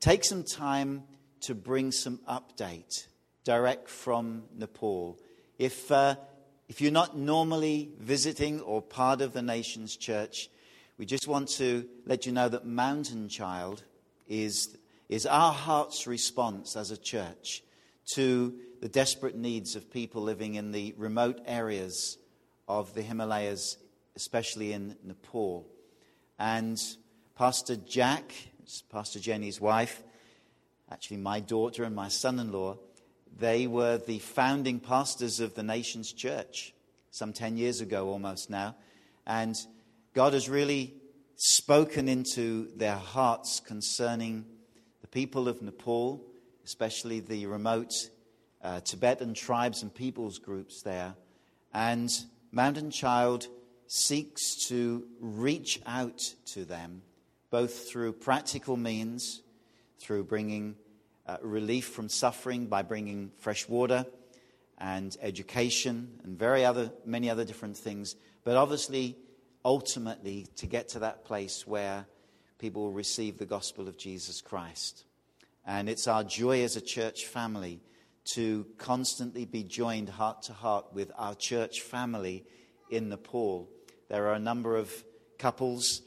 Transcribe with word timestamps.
take 0.00 0.24
some 0.24 0.44
time 0.44 1.02
to 1.40 1.54
bring 1.54 1.92
some 1.92 2.18
update 2.28 3.06
direct 3.44 3.88
from 3.88 4.44
Nepal. 4.54 5.18
If, 5.58 5.90
uh, 5.90 6.16
if 6.68 6.80
you're 6.80 6.92
not 6.92 7.16
normally 7.16 7.90
visiting 7.98 8.60
or 8.60 8.82
part 8.82 9.20
of 9.20 9.32
the 9.32 9.42
nation's 9.42 9.96
church, 9.96 10.50
we 10.98 11.06
just 11.06 11.26
want 11.26 11.48
to 11.50 11.88
let 12.06 12.26
you 12.26 12.32
know 12.32 12.48
that 12.48 12.66
Mountain 12.66 13.28
Child 13.28 13.82
is, 14.26 14.76
is 15.08 15.26
our 15.26 15.52
heart's 15.52 16.06
response 16.06 16.76
as 16.76 16.90
a 16.90 16.96
church 16.96 17.62
to 18.14 18.54
the 18.80 18.88
desperate 18.88 19.36
needs 19.36 19.76
of 19.76 19.90
people 19.90 20.22
living 20.22 20.54
in 20.54 20.72
the 20.72 20.94
remote 20.96 21.40
areas 21.46 22.18
of 22.68 22.94
the 22.94 23.02
Himalayas, 23.02 23.78
especially 24.16 24.72
in 24.72 24.96
Nepal. 25.02 25.66
And 26.38 26.78
Pastor 27.36 27.76
Jack, 27.76 28.32
Pastor 28.90 29.18
Jenny's 29.18 29.60
wife, 29.60 30.02
actually 30.90 31.18
my 31.18 31.40
daughter 31.40 31.84
and 31.84 31.94
my 31.94 32.08
son 32.08 32.38
in 32.38 32.52
law, 32.52 32.76
they 33.38 33.66
were 33.66 33.98
the 33.98 34.18
founding 34.18 34.80
pastors 34.80 35.40
of 35.40 35.54
the 35.54 35.62
nation's 35.62 36.12
church 36.12 36.74
some 37.10 37.32
10 37.32 37.56
years 37.56 37.80
ago 37.80 38.08
almost 38.08 38.50
now. 38.50 38.76
And 39.26 39.54
God 40.14 40.32
has 40.32 40.48
really 40.48 40.94
spoken 41.36 42.08
into 42.08 42.68
their 42.76 42.96
hearts 42.96 43.60
concerning 43.60 44.44
the 45.00 45.06
people 45.06 45.48
of 45.48 45.62
Nepal, 45.62 46.24
especially 46.64 47.20
the 47.20 47.46
remote 47.46 47.92
uh, 48.62 48.80
Tibetan 48.80 49.34
tribes 49.34 49.82
and 49.82 49.94
peoples 49.94 50.38
groups 50.38 50.82
there. 50.82 51.14
And 51.72 52.10
Mountain 52.50 52.90
Child 52.90 53.46
seeks 53.86 54.66
to 54.68 55.06
reach 55.20 55.80
out 55.86 56.18
to 56.46 56.64
them, 56.64 57.02
both 57.50 57.88
through 57.88 58.12
practical 58.12 58.76
means, 58.76 59.42
through 59.98 60.24
bringing 60.24 60.76
uh, 61.26 61.36
relief 61.42 61.88
from 61.88 62.08
suffering 62.08 62.66
by 62.66 62.82
bringing 62.82 63.30
fresh 63.38 63.68
water 63.68 64.06
and 64.78 65.16
education 65.20 66.20
and 66.24 66.38
very 66.38 66.64
other, 66.64 66.90
many 67.04 67.28
other 67.28 67.44
different 67.44 67.76
things. 67.76 68.14
But 68.44 68.56
obviously, 68.56 69.16
ultimately, 69.64 70.46
to 70.56 70.66
get 70.66 70.88
to 70.90 71.00
that 71.00 71.24
place 71.24 71.66
where 71.66 72.06
people 72.58 72.82
will 72.82 72.92
receive 72.92 73.38
the 73.38 73.46
gospel 73.46 73.88
of 73.88 73.96
Jesus 73.96 74.40
Christ. 74.40 75.04
And 75.66 75.88
it's 75.88 76.08
our 76.08 76.24
joy 76.24 76.62
as 76.62 76.76
a 76.76 76.80
church 76.80 77.26
family 77.26 77.80
to 78.34 78.66
constantly 78.78 79.44
be 79.44 79.62
joined 79.62 80.08
heart 80.08 80.42
to 80.42 80.52
heart 80.52 80.86
with 80.92 81.10
our 81.16 81.34
church 81.34 81.80
family 81.80 82.44
in 82.90 83.08
Nepal. 83.08 83.68
There 84.08 84.26
are 84.28 84.34
a 84.34 84.38
number 84.38 84.76
of 84.76 84.92
couples 85.38 86.02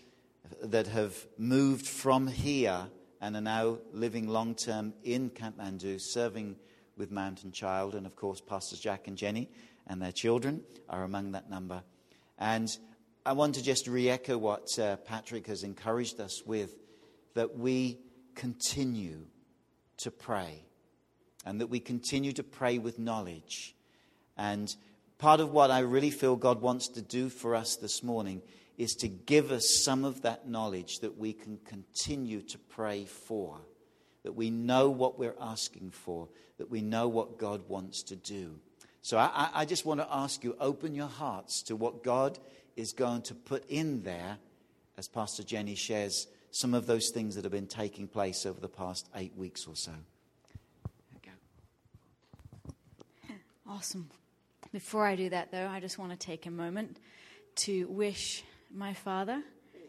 that 0.62 0.88
have 0.88 1.16
moved 1.38 1.86
from 1.86 2.28
here 2.28 2.88
and 3.20 3.36
are 3.36 3.42
now 3.42 3.78
living 3.94 4.28
long 4.28 4.56
term 4.56 4.94
in 5.04 5.30
Kathmandu, 5.30 6.02
serving 6.02 6.56
with 6.98 7.12
Mountain 7.12 7.52
Child. 7.52 7.96
And 7.96 8.06
of 8.06 8.16
course, 8.16 8.42
Pastors 8.42 8.80
Jack 8.80 9.08
and 9.08 9.18
Jenny 9.18 9.50
and 9.88 10.02
their 10.02 10.12
children 10.12 10.62
are 10.90 11.04
among 11.04 11.32
that 11.34 11.50
number. 11.50 11.84
And 12.40 12.70
I 13.26 13.34
want 13.34 13.56
to 13.56 13.64
just 13.64 13.88
re 13.88 14.10
echo 14.10 14.38
what 14.38 14.78
uh, 14.80 14.96
Patrick 14.98 15.48
has 15.48 15.64
encouraged 15.64 16.20
us 16.20 16.44
with 16.46 16.76
that 17.36 17.58
we 17.58 18.00
continue 18.36 19.26
to 19.98 20.12
pray 20.12 20.64
and 21.46 21.62
that 21.62 21.68
we 21.68 21.80
continue 21.80 22.34
to 22.34 22.44
pray 22.44 22.78
with 22.78 23.00
knowledge. 23.00 23.76
And 24.38 24.74
part 25.18 25.40
of 25.40 25.52
what 25.52 25.70
I 25.70 25.80
really 25.80 26.10
feel 26.10 26.36
God 26.36 26.62
wants 26.62 26.88
to 26.90 27.02
do 27.02 27.30
for 27.30 27.56
us 27.56 27.76
this 27.76 28.02
morning 28.02 28.42
is 28.78 28.96
to 28.96 29.08
give 29.08 29.52
us 29.52 29.70
some 29.70 30.06
of 30.06 30.22
that 30.22 30.48
knowledge 30.48 31.00
that 31.00 31.18
we 31.18 31.34
can 31.34 31.58
continue 31.66 32.42
to 32.42 32.58
pray 32.58 33.06
for, 33.06 33.60
that 34.24 34.34
we 34.34 34.50
know 34.50 34.90
what 34.90 35.20
we're 35.20 35.36
asking 35.40 35.92
for, 35.92 36.28
that 36.58 36.70
we 36.70 36.82
know 36.82 37.08
what 37.08 37.38
God 37.38 37.62
wants 37.68 38.04
to 38.04 38.16
do. 38.16 38.60
So 39.02 39.18
I, 39.18 39.50
I 39.54 39.66
just 39.66 39.86
want 39.86 40.00
to 40.00 40.08
ask 40.12 40.44
you 40.44 40.56
open 40.60 40.94
your 40.96 41.08
hearts 41.08 41.64
to 41.64 41.76
what 41.76 42.04
God 42.04 42.38
is 42.76 42.94
going 42.94 43.24
to 43.24 43.34
put 43.34 43.66
in 43.70 44.04
there 44.04 44.38
as 44.98 45.08
Pastor 45.08 45.44
Jenny 45.44 45.76
shares 45.76 46.28
some 46.52 46.74
of 46.74 46.86
those 46.86 47.10
things 47.10 47.36
that 47.36 47.44
have 47.44 47.52
been 47.52 47.68
taking 47.68 48.08
place 48.08 48.46
over 48.46 48.60
the 48.60 48.70
past 48.70 49.10
eight 49.16 49.36
weeks 49.36 49.66
or 49.68 49.76
so. 49.76 49.94
Awesome. 53.72 54.10
Before 54.74 55.06
I 55.06 55.16
do 55.16 55.30
that, 55.30 55.50
though, 55.50 55.68
I 55.68 55.80
just 55.80 55.98
want 55.98 56.12
to 56.12 56.18
take 56.18 56.46
a 56.46 56.52
moment 56.52 56.98
to 57.56 57.88
wish 57.88 58.44
my 58.74 58.94
father 58.94 59.44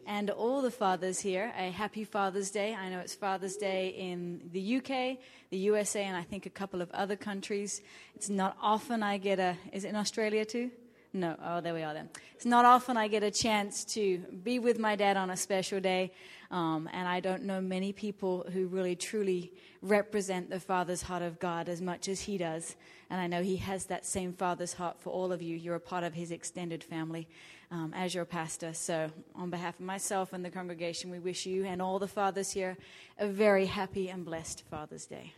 and 0.06 0.31
all 0.31 0.62
the 0.62 0.70
fathers 0.70 1.20
here 1.20 1.53
a 1.56 1.70
happy 1.70 2.04
Father's 2.04 2.50
Day. 2.50 2.75
I 2.75 2.88
know 2.88 2.98
it's 2.98 3.15
Father's 3.15 3.56
Day 3.56 3.88
in 3.88 4.50
the 4.53 4.76
UK, 4.76 5.19
the 5.50 5.59
USA, 5.59 6.04
and 6.04 6.16
I 6.16 6.22
think 6.22 6.47
a 6.47 6.50
couple 6.50 6.82
of 6.82 6.91
other 6.91 7.16
countries. 7.16 7.81
It's 8.15 8.28
not 8.28 8.56
often 8.60 9.03
I 9.03 9.19
get 9.19 9.38
a. 9.38 9.56
Is 9.72 9.84
it 9.84 9.88
in 9.88 9.97
Australia 9.97 10.44
too? 10.44 10.70
No. 11.14 11.36
Oh, 11.44 11.60
there 11.60 11.74
we 11.74 11.82
are 11.82 11.92
then. 11.92 12.08
It's 12.34 12.46
not 12.46 12.64
often 12.64 12.96
I 12.96 13.06
get 13.06 13.22
a 13.22 13.30
chance 13.30 13.84
to 13.86 14.18
be 14.18 14.58
with 14.58 14.78
my 14.78 14.96
dad 14.96 15.18
on 15.18 15.28
a 15.28 15.36
special 15.36 15.78
day, 15.78 16.10
um, 16.50 16.88
and 16.90 17.06
I 17.06 17.20
don't 17.20 17.42
know 17.42 17.60
many 17.60 17.92
people 17.92 18.46
who 18.50 18.66
really 18.66 18.96
truly 18.96 19.52
represent 19.82 20.48
the 20.48 20.58
Father's 20.58 21.02
heart 21.02 21.22
of 21.22 21.38
God 21.38 21.68
as 21.68 21.82
much 21.82 22.08
as 22.08 22.22
he 22.22 22.38
does. 22.38 22.76
And 23.10 23.20
I 23.20 23.26
know 23.26 23.42
he 23.42 23.56
has 23.58 23.84
that 23.86 24.06
same 24.06 24.32
Father's 24.32 24.72
heart 24.72 24.98
for 25.00 25.10
all 25.10 25.32
of 25.32 25.42
you. 25.42 25.54
You're 25.54 25.74
a 25.74 25.80
part 25.80 26.02
of 26.02 26.14
his 26.14 26.30
extended 26.30 26.82
family 26.82 27.28
um, 27.70 27.92
as 27.94 28.14
your 28.14 28.24
pastor. 28.24 28.72
So, 28.72 29.10
on 29.34 29.50
behalf 29.50 29.78
of 29.78 29.84
myself 29.84 30.32
and 30.32 30.42
the 30.42 30.50
congregation, 30.50 31.10
we 31.10 31.18
wish 31.18 31.44
you 31.44 31.66
and 31.66 31.82
all 31.82 31.98
the 31.98 32.08
fathers 32.08 32.52
here 32.52 32.78
a 33.18 33.26
very 33.26 33.66
happy 33.66 34.08
and 34.08 34.24
blessed 34.24 34.64
Father's 34.70 35.04
Day. 35.04 35.34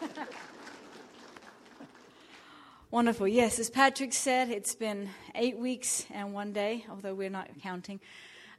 So, 0.00 0.22
Wonderful. 2.92 3.26
Yes, 3.26 3.58
as 3.58 3.68
Patrick 3.68 4.12
said, 4.12 4.48
it's 4.48 4.76
been 4.76 5.10
eight 5.34 5.58
weeks 5.58 6.06
and 6.12 6.32
one 6.32 6.52
day, 6.52 6.86
although 6.88 7.14
we're 7.14 7.28
not 7.28 7.48
counting, 7.60 7.98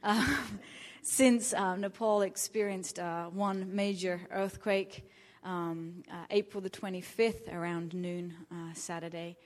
uh, 0.04 0.36
since 1.02 1.54
uh, 1.54 1.76
Nepal 1.76 2.20
experienced 2.20 2.98
uh, 2.98 3.26
one 3.26 3.74
major 3.74 4.20
earthquake, 4.30 5.08
um, 5.44 6.02
uh, 6.12 6.26
April 6.30 6.60
the 6.60 6.68
25th, 6.68 7.52
around 7.52 7.94
noon 7.94 8.34
uh, 8.52 8.74
Saturday 8.74 9.38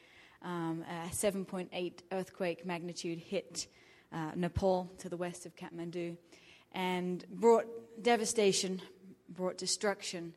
um, 0.45 0.85
a 0.91 1.09
7.8 1.11 1.93
earthquake 2.11 2.67
magnitude 2.67 3.19
hit 3.19 3.69
uh, 4.13 4.33
Nepal 4.35 4.91
to 4.99 5.09
the 5.09 5.17
west 5.17 5.47
of 5.47 5.55
Kathmandu 5.55 6.17
and 6.73 7.25
brought 7.31 7.67
devastation, 8.03 8.83
brought 9.29 9.59
destruction, 9.59 10.35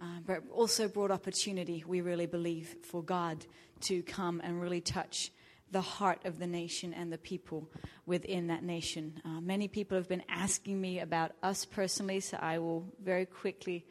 uh, 0.00 0.18
but 0.26 0.42
also 0.52 0.88
brought 0.88 1.10
opportunity, 1.10 1.84
we 1.86 2.00
really 2.00 2.26
believe, 2.26 2.74
for 2.82 3.02
God 3.02 3.46
to 3.84 4.02
come 4.02 4.40
and 4.44 4.60
really 4.60 4.80
touch 4.80 5.30
the 5.70 5.80
heart 5.80 6.20
of 6.24 6.38
the 6.38 6.46
nation 6.46 6.94
and 6.94 7.12
the 7.12 7.18
people 7.18 7.68
within 8.06 8.46
that 8.46 8.62
nation. 8.62 9.20
Uh, 9.24 9.40
many 9.40 9.66
people 9.66 9.96
have 9.96 10.08
been 10.08 10.22
asking 10.28 10.80
me 10.80 11.00
about 11.00 11.32
us 11.42 11.64
personally, 11.64 12.20
so 12.20 12.38
I 12.40 12.58
will 12.58 12.86
very 13.02 13.26
quickly 13.26 13.84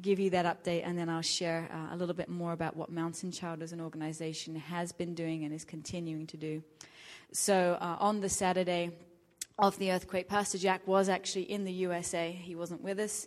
give 0.00 0.18
you 0.18 0.30
that 0.30 0.46
update, 0.46 0.82
and 0.84 0.98
then 0.98 1.08
I'll 1.08 1.22
share 1.22 1.68
uh, 1.72 1.94
a 1.94 1.96
little 1.96 2.14
bit 2.14 2.28
more 2.28 2.52
about 2.52 2.76
what 2.76 2.90
Mountain 2.90 3.32
Child 3.32 3.62
as 3.62 3.72
an 3.72 3.80
organization 3.80 4.56
has 4.56 4.92
been 4.92 5.14
doing 5.14 5.44
and 5.44 5.54
is 5.54 5.64
continuing 5.64 6.26
to 6.28 6.36
do. 6.36 6.62
So, 7.32 7.76
uh, 7.80 7.96
on 8.00 8.20
the 8.20 8.28
Saturday 8.28 8.90
of 9.58 9.78
the 9.78 9.92
earthquake, 9.92 10.28
Pastor 10.28 10.58
Jack 10.58 10.86
was 10.86 11.08
actually 11.08 11.50
in 11.50 11.64
the 11.64 11.72
USA. 11.72 12.32
He 12.32 12.54
wasn't 12.54 12.82
with 12.82 12.98
us. 12.98 13.26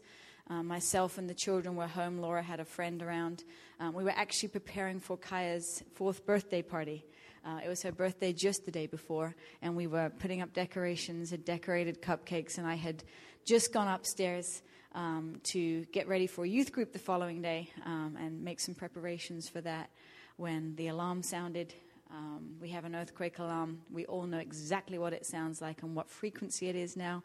Uh, 0.49 0.63
myself 0.63 1.17
and 1.17 1.29
the 1.29 1.33
children 1.33 1.75
were 1.75 1.87
home. 1.87 2.19
Laura 2.19 2.41
had 2.41 2.59
a 2.59 2.65
friend 2.65 3.01
around. 3.03 3.43
Um, 3.81 3.95
we 3.95 4.03
were 4.03 4.13
actually 4.15 4.49
preparing 4.49 4.99
for 4.99 5.17
Kaya's 5.17 5.83
fourth 5.95 6.23
birthday 6.23 6.61
party. 6.61 7.03
Uh, 7.43 7.61
it 7.65 7.67
was 7.67 7.81
her 7.81 7.91
birthday 7.91 8.31
just 8.31 8.63
the 8.63 8.71
day 8.71 8.85
before, 8.85 9.35
and 9.63 9.75
we 9.75 9.87
were 9.87 10.11
putting 10.19 10.39
up 10.39 10.53
decorations, 10.53 11.31
had 11.31 11.43
decorated 11.43 11.99
cupcakes, 11.99 12.59
and 12.59 12.67
I 12.67 12.75
had 12.75 13.03
just 13.43 13.73
gone 13.73 13.87
upstairs 13.87 14.61
um, 14.93 15.37
to 15.45 15.83
get 15.85 16.07
ready 16.07 16.27
for 16.27 16.45
a 16.45 16.47
youth 16.47 16.71
group 16.71 16.93
the 16.93 16.99
following 16.99 17.41
day 17.41 17.71
um, 17.83 18.19
and 18.21 18.43
make 18.43 18.59
some 18.59 18.75
preparations 18.75 19.49
for 19.49 19.61
that 19.61 19.89
when 20.37 20.75
the 20.75 20.89
alarm 20.89 21.23
sounded. 21.23 21.73
Um, 22.11 22.57
we 22.61 22.69
have 22.69 22.85
an 22.85 22.95
earthquake 22.95 23.39
alarm. 23.39 23.81
We 23.91 24.05
all 24.05 24.27
know 24.27 24.37
exactly 24.37 24.99
what 24.99 25.11
it 25.11 25.25
sounds 25.25 25.59
like 25.59 25.81
and 25.81 25.95
what 25.95 26.07
frequency 26.07 26.69
it 26.69 26.75
is 26.75 26.95
now. 26.95 27.23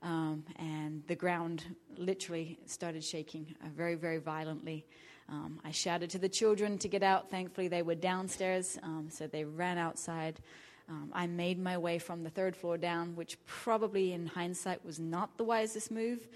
Um, 0.00 0.44
and 0.60 1.02
the 1.08 1.16
ground 1.16 1.64
literally 1.96 2.60
started 2.66 3.02
shaking 3.02 3.56
uh, 3.64 3.68
very, 3.74 3.96
very 3.96 4.18
violently. 4.18 4.86
Um, 5.28 5.60
I 5.64 5.70
shouted 5.70 6.10
to 6.10 6.18
the 6.18 6.28
children 6.28 6.78
to 6.78 6.88
get 6.88 7.02
out. 7.02 7.30
Thankfully, 7.30 7.68
they 7.68 7.82
were 7.82 7.94
downstairs, 7.94 8.78
um, 8.82 9.08
so 9.10 9.26
they 9.26 9.44
ran 9.44 9.78
outside. 9.78 10.40
Um, 10.88 11.10
I 11.12 11.26
made 11.26 11.58
my 11.58 11.76
way 11.76 11.98
from 11.98 12.24
the 12.24 12.30
third 12.30 12.56
floor 12.56 12.78
down, 12.78 13.14
which 13.14 13.36
probably 13.44 14.12
in 14.12 14.26
hindsight 14.26 14.84
was 14.84 14.98
not 14.98 15.36
the 15.36 15.44
wisest 15.44 15.90
move 15.90 16.26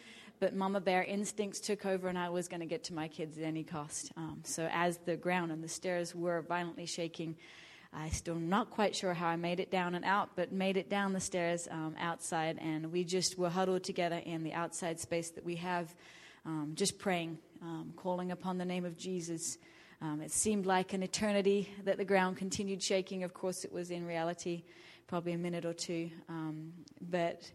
but 0.42 0.56
mama 0.56 0.80
bear 0.80 1.04
instincts 1.04 1.60
took 1.60 1.86
over 1.86 2.08
and 2.08 2.18
I 2.18 2.28
was 2.28 2.48
going 2.48 2.58
to 2.58 2.66
get 2.66 2.82
to 2.84 2.94
my 2.94 3.06
kids 3.06 3.38
at 3.38 3.44
any 3.44 3.62
cost. 3.62 4.10
Um, 4.16 4.40
so 4.42 4.68
as 4.72 4.96
the 4.96 5.16
ground 5.16 5.52
and 5.52 5.62
the 5.62 5.68
stairs 5.68 6.16
were 6.16 6.42
violently 6.42 6.84
shaking, 6.84 7.36
I 7.92 8.08
still 8.08 8.34
not 8.34 8.68
quite 8.68 8.96
sure 8.96 9.14
how 9.14 9.28
I 9.28 9.36
made 9.36 9.60
it 9.60 9.70
down 9.70 9.94
and 9.94 10.04
out, 10.04 10.30
but 10.34 10.50
made 10.50 10.76
it 10.76 10.90
down 10.90 11.12
the 11.12 11.20
stairs 11.20 11.68
um, 11.70 11.94
outside, 11.96 12.58
and 12.58 12.90
we 12.90 13.04
just 13.04 13.38
were 13.38 13.50
huddled 13.50 13.84
together 13.84 14.20
in 14.24 14.42
the 14.42 14.52
outside 14.52 14.98
space 14.98 15.30
that 15.30 15.44
we 15.44 15.54
have, 15.56 15.94
um, 16.44 16.72
just 16.74 16.98
praying, 16.98 17.38
um, 17.62 17.92
calling 17.96 18.32
upon 18.32 18.58
the 18.58 18.64
name 18.64 18.84
of 18.84 18.96
Jesus. 18.96 19.58
Um, 20.00 20.20
it 20.20 20.32
seemed 20.32 20.66
like 20.66 20.92
an 20.92 21.02
eternity 21.02 21.68
that 21.84 21.96
the 21.96 22.04
ground 22.04 22.36
continued 22.36 22.82
shaking. 22.82 23.22
Of 23.22 23.34
course, 23.34 23.64
it 23.64 23.72
was 23.72 23.90
in 23.90 24.04
reality, 24.04 24.64
probably 25.06 25.32
a 25.32 25.38
minute 25.38 25.64
or 25.64 25.72
two, 25.72 26.10
um, 26.28 26.72
but 27.00 27.50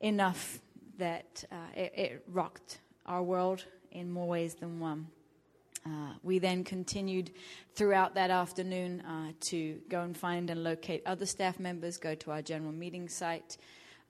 enough 0.00 0.60
that 0.98 1.44
uh, 1.50 1.56
it, 1.74 1.92
it 1.96 2.24
rocked 2.28 2.80
our 3.06 3.22
world 3.22 3.64
in 3.90 4.10
more 4.10 4.28
ways 4.28 4.54
than 4.54 4.80
one. 4.80 5.06
Uh, 5.86 6.12
we 6.22 6.38
then 6.38 6.64
continued 6.64 7.30
throughout 7.74 8.14
that 8.14 8.30
afternoon 8.30 9.00
uh, 9.02 9.32
to 9.40 9.78
go 9.88 10.02
and 10.02 10.16
find 10.16 10.50
and 10.50 10.62
locate 10.62 11.02
other 11.06 11.24
staff 11.24 11.58
members, 11.58 11.96
go 11.96 12.14
to 12.14 12.30
our 12.30 12.42
general 12.42 12.72
meeting 12.72 13.08
site. 13.08 13.56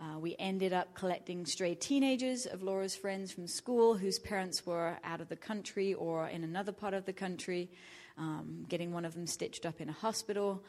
Uh, 0.01 0.17
we 0.17 0.37
ended 0.39 0.73
up 0.73 0.95
collecting 0.95 1.45
stray 1.45 1.75
teenagers 1.75 2.47
of 2.47 2.63
Laura's 2.63 2.95
friends 2.95 3.33
from 3.33 3.49
school 3.49 3.97
whose 3.97 4.17
parents 4.17 4.65
were 4.65 4.97
out 5.03 5.21
of 5.21 5.29
the 5.29 5.35
country 5.35 5.93
or 5.95 6.29
in 6.29 6.45
another 6.45 6.71
part 6.71 6.95
of 6.95 7.05
the 7.05 7.13
country, 7.13 7.69
um, 8.17 8.65
getting 8.69 8.93
one 8.93 9.05
of 9.05 9.15
them 9.15 9.27
stitched 9.27 9.67
up 9.67 9.81
in 9.81 9.89
a 9.89 9.93
hospital. 9.93 10.63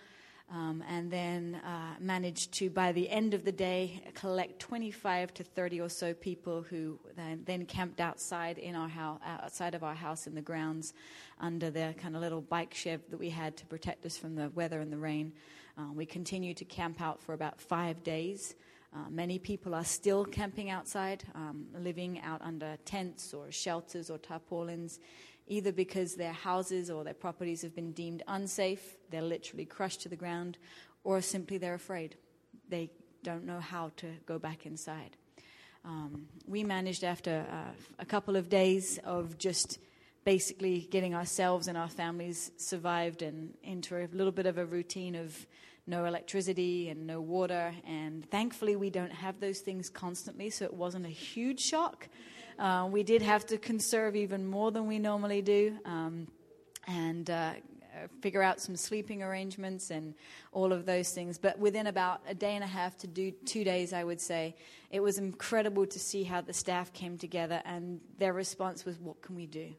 Um, 0.51 0.83
and 0.89 1.11
then 1.11 1.61
uh, 1.63 1.93
managed 1.99 2.53
to, 2.53 2.71
by 2.71 2.91
the 2.91 3.07
end 3.07 3.35
of 3.35 3.45
the 3.45 3.51
day, 3.51 4.01
collect 4.15 4.59
25 4.59 5.31
to 5.35 5.43
30 5.43 5.81
or 5.81 5.89
so 5.89 6.15
people 6.15 6.63
who 6.63 6.97
then, 7.15 7.43
then 7.45 7.65
camped 7.67 8.01
outside 8.01 8.57
in 8.57 8.73
our 8.73 8.89
house, 8.89 9.19
outside 9.23 9.75
of 9.75 9.83
our 9.83 9.93
house 9.93 10.25
in 10.25 10.33
the 10.33 10.41
grounds, 10.41 10.95
under 11.39 11.69
the 11.69 11.93
kind 11.99 12.15
of 12.15 12.23
little 12.23 12.41
bike 12.41 12.73
shed 12.73 12.99
that 13.11 13.19
we 13.19 13.29
had 13.29 13.57
to 13.57 13.65
protect 13.67 14.07
us 14.07 14.17
from 14.17 14.33
the 14.33 14.49
weather 14.55 14.79
and 14.79 14.91
the 14.91 14.97
rain. 14.97 15.33
Uh, 15.77 15.93
we 15.93 16.03
continued 16.03 16.57
to 16.57 16.65
camp 16.65 16.99
out 16.99 17.21
for 17.21 17.33
about 17.33 17.61
five 17.61 18.03
days. 18.03 18.55
Uh, 18.95 19.09
many 19.09 19.37
people 19.37 19.75
are 19.75 19.83
still 19.83 20.25
camping 20.25 20.69
outside, 20.69 21.23
um, 21.35 21.67
living 21.77 22.19
out 22.21 22.41
under 22.41 22.75
tents 22.85 23.33
or 23.33 23.51
shelters 23.51 24.09
or 24.09 24.17
tarpaulins 24.17 24.99
either 25.49 25.71
because 25.71 26.15
their 26.15 26.31
houses 26.31 26.89
or 26.89 27.03
their 27.03 27.13
properties 27.13 27.63
have 27.63 27.75
been 27.75 27.91
deemed 27.91 28.23
unsafe, 28.27 28.95
they're 29.09 29.21
literally 29.21 29.65
crushed 29.65 30.01
to 30.01 30.09
the 30.09 30.15
ground, 30.15 30.57
or 31.03 31.21
simply 31.21 31.57
they're 31.57 31.73
afraid. 31.73 32.15
They 32.69 32.91
don't 33.23 33.45
know 33.45 33.59
how 33.59 33.91
to 33.97 34.07
go 34.25 34.39
back 34.39 34.65
inside. 34.65 35.17
Um, 35.83 36.27
we 36.47 36.63
managed, 36.63 37.03
after 37.03 37.45
uh, 37.51 37.71
a 37.97 38.05
couple 38.05 38.35
of 38.35 38.47
days 38.47 38.99
of 39.03 39.37
just 39.37 39.79
basically 40.23 40.87
getting 40.91 41.15
ourselves 41.15 41.67
and 41.67 41.77
our 41.77 41.89
families 41.89 42.51
survived 42.57 43.21
and 43.23 43.53
into 43.63 43.97
a 43.97 44.07
little 44.11 44.31
bit 44.31 44.45
of 44.45 44.57
a 44.57 44.65
routine 44.65 45.15
of 45.15 45.47
no 45.89 46.05
electricity 46.05 46.89
and 46.89 47.07
no 47.07 47.19
water. 47.19 47.73
And 47.85 48.29
thankfully, 48.29 48.75
we 48.75 48.89
don't 48.89 49.11
have 49.11 49.39
those 49.39 49.59
things 49.59 49.89
constantly, 49.89 50.49
so 50.49 50.65
it 50.65 50.73
wasn't 50.73 51.05
a 51.05 51.09
huge 51.09 51.59
shock. 51.59 52.07
Uh, 52.57 52.87
we 52.91 53.03
did 53.03 53.21
have 53.21 53.45
to 53.47 53.57
conserve 53.57 54.15
even 54.15 54.45
more 54.45 54.71
than 54.71 54.87
we 54.87 54.99
normally 54.99 55.41
do. 55.41 55.77
Um, 55.85 56.27
and 56.87 57.29
uh, 57.29 57.53
figure 58.21 58.41
out 58.41 58.59
some 58.59 58.75
sleeping 58.75 59.23
arrangements 59.23 59.91
and 59.91 60.13
all 60.51 60.71
of 60.71 60.85
those 60.85 61.11
things. 61.11 61.37
But 61.37 61.59
within 61.59 61.87
about 61.87 62.21
a 62.27 62.33
day 62.33 62.55
and 62.55 62.63
a 62.63 62.67
half 62.67 62.97
to 62.99 63.07
do 63.07 63.31
two 63.31 63.63
days, 63.63 63.93
I 63.93 64.03
would 64.03 64.21
say, 64.21 64.55
it 64.91 65.01
was 65.01 65.17
incredible 65.17 65.85
to 65.87 65.99
see 65.99 66.23
how 66.23 66.41
the 66.41 66.53
staff 66.53 66.93
came 66.93 67.17
together 67.17 67.61
and 67.65 67.99
their 68.17 68.33
response 68.33 68.85
was, 68.85 68.97
What 68.99 69.21
can 69.21 69.35
we 69.35 69.45
do? 69.45 69.73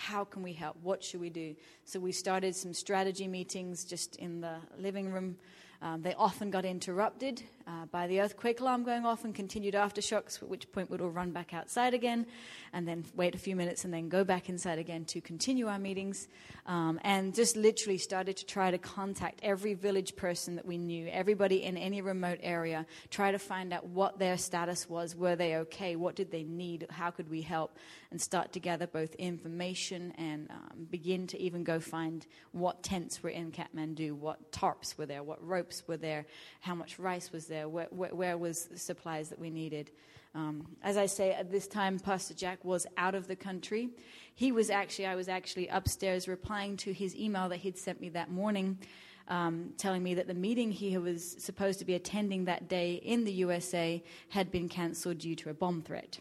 How 0.00 0.24
can 0.24 0.42
we 0.42 0.54
help? 0.54 0.76
What 0.82 1.04
should 1.04 1.20
we 1.20 1.28
do? 1.28 1.54
So 1.84 2.00
we 2.00 2.10
started 2.10 2.56
some 2.56 2.72
strategy 2.72 3.28
meetings 3.28 3.84
just 3.84 4.16
in 4.16 4.40
the 4.40 4.56
living 4.78 5.12
room 5.12 5.36
um, 5.82 6.02
they 6.02 6.14
often 6.14 6.50
got 6.50 6.64
interrupted 6.64 7.42
uh, 7.70 7.86
by 7.86 8.06
the 8.06 8.20
earthquake 8.20 8.60
alarm 8.60 8.82
going 8.82 9.06
off 9.06 9.24
and 9.24 9.34
continued 9.34 9.74
aftershocks, 9.74 10.42
at 10.42 10.48
which 10.48 10.70
point 10.72 10.90
we'd 10.90 11.00
all 11.00 11.10
run 11.10 11.30
back 11.30 11.54
outside 11.54 11.94
again 11.94 12.26
and 12.72 12.86
then 12.86 13.04
wait 13.14 13.34
a 13.34 13.38
few 13.38 13.54
minutes 13.54 13.84
and 13.84 13.94
then 13.94 14.08
go 14.08 14.24
back 14.24 14.48
inside 14.48 14.78
again 14.78 15.04
to 15.04 15.20
continue 15.20 15.68
our 15.68 15.78
meetings. 15.78 16.26
Um, 16.66 17.00
and 17.02 17.34
just 17.34 17.56
literally 17.56 17.98
started 17.98 18.36
to 18.38 18.46
try 18.46 18.70
to 18.70 18.78
contact 18.78 19.40
every 19.42 19.74
village 19.74 20.16
person 20.16 20.56
that 20.56 20.66
we 20.66 20.78
knew, 20.78 21.08
everybody 21.08 21.62
in 21.62 21.76
any 21.76 22.00
remote 22.00 22.38
area, 22.42 22.86
try 23.10 23.30
to 23.32 23.38
find 23.38 23.72
out 23.72 23.86
what 23.86 24.18
their 24.18 24.36
status 24.36 24.88
was. 24.88 25.16
Were 25.16 25.36
they 25.36 25.56
okay? 25.56 25.96
What 25.96 26.16
did 26.16 26.30
they 26.30 26.44
need? 26.44 26.86
How 26.90 27.10
could 27.10 27.30
we 27.30 27.42
help? 27.42 27.76
And 28.10 28.20
start 28.20 28.52
to 28.52 28.60
gather 28.60 28.86
both 28.86 29.14
information 29.14 30.12
and 30.18 30.50
um, 30.50 30.86
begin 30.90 31.26
to 31.28 31.40
even 31.40 31.64
go 31.64 31.78
find 31.78 32.26
what 32.52 32.82
tents 32.82 33.22
were 33.22 33.30
in 33.30 33.52
Kathmandu, 33.52 34.12
what 34.12 34.50
tarps 34.52 34.98
were 34.98 35.06
there, 35.06 35.22
what 35.22 35.44
ropes 35.46 35.84
were 35.86 35.96
there, 35.96 36.26
how 36.60 36.74
much 36.74 36.98
rice 36.98 37.32
was 37.32 37.46
there, 37.46 37.59
where, 37.68 37.88
where, 37.90 38.14
where 38.14 38.38
was 38.38 38.66
the 38.66 38.78
supplies 38.78 39.28
that 39.28 39.38
we 39.38 39.50
needed. 39.50 39.90
Um, 40.34 40.66
as 40.82 40.96
I 40.96 41.06
say, 41.06 41.32
at 41.32 41.50
this 41.50 41.66
time, 41.66 41.98
Pastor 41.98 42.34
Jack 42.34 42.64
was 42.64 42.86
out 42.96 43.14
of 43.14 43.26
the 43.26 43.36
country. 43.36 43.90
He 44.34 44.52
was 44.52 44.70
actually, 44.70 45.06
I 45.06 45.16
was 45.16 45.28
actually 45.28 45.68
upstairs 45.68 46.28
replying 46.28 46.76
to 46.78 46.92
his 46.92 47.16
email 47.16 47.48
that 47.48 47.56
he'd 47.56 47.76
sent 47.76 48.00
me 48.00 48.10
that 48.10 48.30
morning, 48.30 48.78
um, 49.26 49.72
telling 49.76 50.02
me 50.02 50.14
that 50.14 50.28
the 50.28 50.34
meeting 50.34 50.70
he 50.70 50.96
was 50.98 51.36
supposed 51.38 51.80
to 51.80 51.84
be 51.84 51.94
attending 51.94 52.44
that 52.44 52.68
day 52.68 52.94
in 52.94 53.24
the 53.24 53.32
USA 53.32 54.02
had 54.28 54.52
been 54.52 54.68
cancelled 54.68 55.18
due 55.18 55.34
to 55.36 55.50
a 55.50 55.54
bomb 55.54 55.82
threat. 55.82 56.20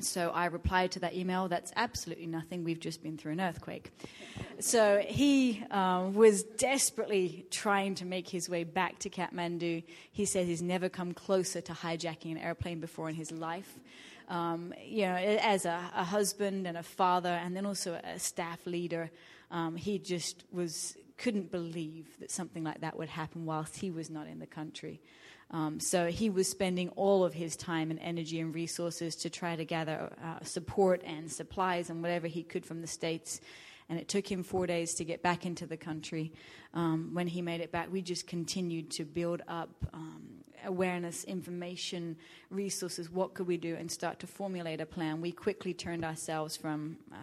So 0.00 0.30
I 0.30 0.46
replied 0.46 0.92
to 0.92 1.00
that 1.00 1.14
email, 1.14 1.48
that's 1.48 1.72
absolutely 1.76 2.26
nothing. 2.26 2.64
We've 2.64 2.80
just 2.80 3.02
been 3.02 3.16
through 3.16 3.32
an 3.32 3.40
earthquake. 3.40 3.90
So 4.60 5.02
he 5.06 5.62
uh, 5.70 6.10
was 6.12 6.42
desperately 6.42 7.46
trying 7.50 7.94
to 7.96 8.04
make 8.04 8.28
his 8.28 8.48
way 8.48 8.64
back 8.64 8.98
to 9.00 9.10
Kathmandu. 9.10 9.84
He 10.12 10.24
says 10.24 10.46
he's 10.46 10.62
never 10.62 10.88
come 10.88 11.14
closer 11.14 11.60
to 11.60 11.72
hijacking 11.72 12.32
an 12.32 12.38
airplane 12.38 12.80
before 12.80 13.08
in 13.08 13.14
his 13.14 13.32
life. 13.32 13.78
Um, 14.28 14.74
you 14.84 15.02
know, 15.02 15.14
as 15.14 15.66
a, 15.66 15.80
a, 15.94 16.02
husband 16.02 16.66
and 16.66 16.76
a 16.76 16.82
father, 16.82 17.28
and 17.28 17.54
then 17.54 17.64
also 17.64 18.00
a 18.02 18.18
staff 18.18 18.66
leader, 18.66 19.10
um, 19.52 19.76
he 19.76 20.00
just 20.00 20.42
was 20.50 20.96
couldn't 21.16 21.50
believe 21.50 22.18
that 22.18 22.30
something 22.30 22.64
like 22.64 22.80
that 22.80 22.98
would 22.98 23.08
happen 23.08 23.46
whilst 23.46 23.76
he 23.76 23.90
was 23.90 24.10
not 24.10 24.26
in 24.26 24.38
the 24.38 24.46
country. 24.46 25.00
Um, 25.50 25.78
so 25.78 26.06
he 26.06 26.28
was 26.28 26.48
spending 26.48 26.88
all 26.90 27.24
of 27.24 27.32
his 27.32 27.56
time 27.56 27.90
and 27.90 28.00
energy 28.00 28.40
and 28.40 28.54
resources 28.54 29.14
to 29.16 29.30
try 29.30 29.54
to 29.54 29.64
gather 29.64 30.12
uh, 30.22 30.44
support 30.44 31.02
and 31.04 31.30
supplies 31.30 31.88
and 31.88 32.02
whatever 32.02 32.26
he 32.26 32.42
could 32.42 32.66
from 32.66 32.80
the 32.80 32.86
States. 32.86 33.40
And 33.88 33.98
it 33.98 34.08
took 34.08 34.30
him 34.30 34.42
four 34.42 34.66
days 34.66 34.94
to 34.94 35.04
get 35.04 35.22
back 35.22 35.46
into 35.46 35.64
the 35.64 35.76
country. 35.76 36.32
Um, 36.74 37.10
when 37.12 37.28
he 37.28 37.40
made 37.42 37.60
it 37.60 37.70
back, 37.70 37.92
we 37.92 38.02
just 38.02 38.26
continued 38.26 38.90
to 38.92 39.04
build 39.04 39.42
up 39.46 39.70
um, 39.94 40.22
awareness, 40.64 41.22
information, 41.24 42.16
resources. 42.50 43.08
What 43.08 43.34
could 43.34 43.46
we 43.46 43.56
do? 43.56 43.76
And 43.76 43.88
start 43.88 44.18
to 44.20 44.26
formulate 44.26 44.80
a 44.80 44.86
plan. 44.86 45.20
We 45.20 45.30
quickly 45.30 45.72
turned 45.72 46.04
ourselves 46.04 46.56
from 46.56 46.96
uh, 47.12 47.16